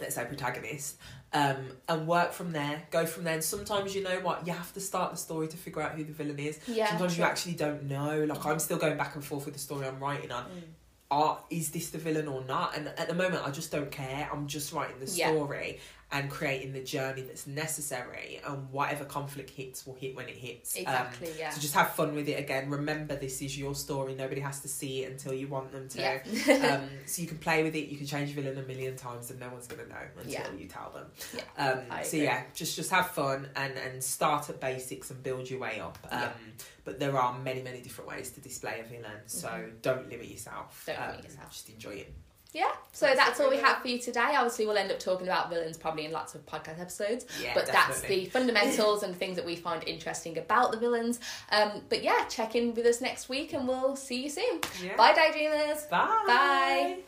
let's 0.00 0.14
say 0.16 0.24
protagonist 0.24 0.96
um, 1.34 1.56
and 1.88 2.06
work 2.06 2.32
from 2.32 2.52
there. 2.52 2.82
Go 2.90 3.06
from 3.06 3.24
there. 3.24 3.34
And 3.34 3.42
sometimes 3.44 3.94
you 3.94 4.02
know 4.02 4.20
what 4.20 4.46
you 4.46 4.52
have 4.52 4.70
to 4.74 4.80
start 4.80 5.12
the 5.12 5.16
story 5.16 5.48
to 5.48 5.56
figure 5.56 5.80
out 5.80 5.92
who 5.92 6.04
the 6.04 6.12
villain 6.12 6.38
is. 6.38 6.60
Yeah 6.66 6.90
sometimes 6.90 7.16
you 7.16 7.24
actually 7.24 7.54
don't 7.54 7.84
know. 7.84 8.24
Like 8.24 8.44
i'm 8.44 8.58
still 8.58 8.78
going 8.78 8.96
back 8.98 9.14
and 9.14 9.24
forth 9.24 9.46
with 9.46 9.54
the 9.54 9.60
story 9.60 9.86
i'm 9.86 9.98
writing 9.98 10.30
on. 10.30 10.44
Mm. 10.44 10.62
are 11.10 11.38
is 11.50 11.70
this 11.70 11.90
the 11.90 11.98
villain 11.98 12.28
or 12.28 12.42
not? 12.44 12.76
And 12.76 12.88
at 12.88 13.08
the 13.08 13.14
moment, 13.14 13.46
I 13.46 13.50
just 13.50 13.70
don't 13.70 13.90
care. 13.90 14.28
I'm 14.32 14.46
just 14.46 14.72
writing 14.72 14.98
the 14.98 15.10
Yeah. 15.10 15.30
story 15.30 15.80
and 16.12 16.30
creating 16.30 16.72
the 16.74 16.82
journey 16.82 17.22
that's 17.22 17.46
necessary. 17.46 18.38
And 18.46 18.70
whatever 18.70 19.04
conflict 19.04 19.50
hits 19.50 19.86
will 19.86 19.94
hit 19.94 20.14
when 20.14 20.28
it 20.28 20.36
hits. 20.36 20.76
Um, 20.76 20.82
exactly 20.82 21.30
yeah 21.38 21.50
so 21.50 21.60
just 21.60 21.74
have 21.74 21.94
fun 21.94 22.14
with 22.14 22.28
it. 22.28 22.38
Again, 22.38 22.68
remember 22.70 23.16
this 23.16 23.40
is 23.42 23.58
your 23.58 23.74
story. 23.74 24.14
Nobody 24.14 24.40
has 24.42 24.60
to 24.60 24.68
see 24.68 25.04
it 25.04 25.10
until 25.12 25.32
you 25.32 25.48
want 25.48 25.72
them 25.72 25.88
to. 25.88 25.98
yeah 26.00 26.74
um, 26.82 26.88
so 27.06 27.22
you 27.22 27.28
can 27.28 27.38
play 27.38 27.62
with 27.62 27.74
it. 27.74 27.88
You 27.88 27.96
can 27.96 28.06
change 28.06 28.30
villain 28.30 28.58
a 28.58 28.62
million 28.62 28.94
times, 28.96 29.30
and 29.30 29.40
no 29.40 29.48
one's 29.48 29.66
gonna 29.66 29.86
know 29.86 29.96
until 30.18 30.30
Yeah. 30.32 30.46
you 30.58 30.68
tell 30.68 30.90
them. 30.94 31.06
Yeah, 31.34 31.70
Um, 31.70 32.04
so 32.04 32.16
yeah, 32.18 32.42
just 32.54 32.76
just 32.76 32.90
have 32.90 33.08
fun 33.10 33.48
and 33.56 33.74
and 33.78 34.04
start 34.04 34.50
at 34.50 34.60
basics 34.60 35.10
and 35.10 35.22
build 35.22 35.48
your 35.50 35.60
way 35.60 35.80
up. 35.80 35.98
Um, 36.10 36.20
Yeah. 36.20 36.32
But 36.84 36.98
there 36.98 37.16
are 37.16 37.38
many 37.38 37.62
many 37.62 37.80
different 37.80 38.10
ways 38.10 38.30
to 38.32 38.40
display 38.40 38.80
a 38.80 38.84
villain. 38.84 39.20
So 39.26 39.48
Mhm. 39.48 39.80
don't 39.82 40.10
limit 40.10 40.26
yourself. 40.28 40.82
Don't 40.86 41.00
um, 41.00 41.10
limit 41.10 41.24
yourself. 41.24 41.50
Just 41.52 41.68
enjoy 41.70 41.94
it. 41.94 42.12
Yeah, 42.52 42.70
so 42.92 43.14
that's 43.14 43.40
all 43.40 43.48
we 43.48 43.56
have 43.56 43.78
for 43.78 43.88
you 43.88 43.98
today. 43.98 44.34
Obviously, 44.36 44.66
we'll 44.66 44.76
end 44.76 44.92
up 44.92 44.98
talking 44.98 45.26
about 45.26 45.48
villains 45.48 45.78
probably 45.78 46.04
in 46.04 46.12
lots 46.12 46.34
of 46.34 46.44
podcast 46.44 46.80
episodes. 46.80 47.24
Yeah, 47.42 47.54
but 47.54 47.66
that's 47.66 48.02
the 48.02 48.26
fundamentals 48.26 49.02
and 49.04 49.16
things 49.16 49.36
that 49.36 49.46
we 49.46 49.56
find 49.56 49.82
interesting 49.88 50.36
about 50.36 50.70
the 50.72 50.78
villains. 50.78 51.18
Um, 51.50 51.80
but 51.88 52.02
yeah, 52.02 52.26
check 52.28 52.54
in 52.54 52.74
with 52.74 52.84
us 52.84 53.00
next 53.00 53.30
week 53.30 53.54
and 53.54 53.66
we'll 53.66 53.96
see 53.96 54.24
you 54.24 54.28
soon. 54.28 54.60
Yeah. 54.84 54.96
Bye, 54.96 55.14
daydreamers. 55.14 55.88
Bye. 55.88 56.24
Bye. 56.26 56.98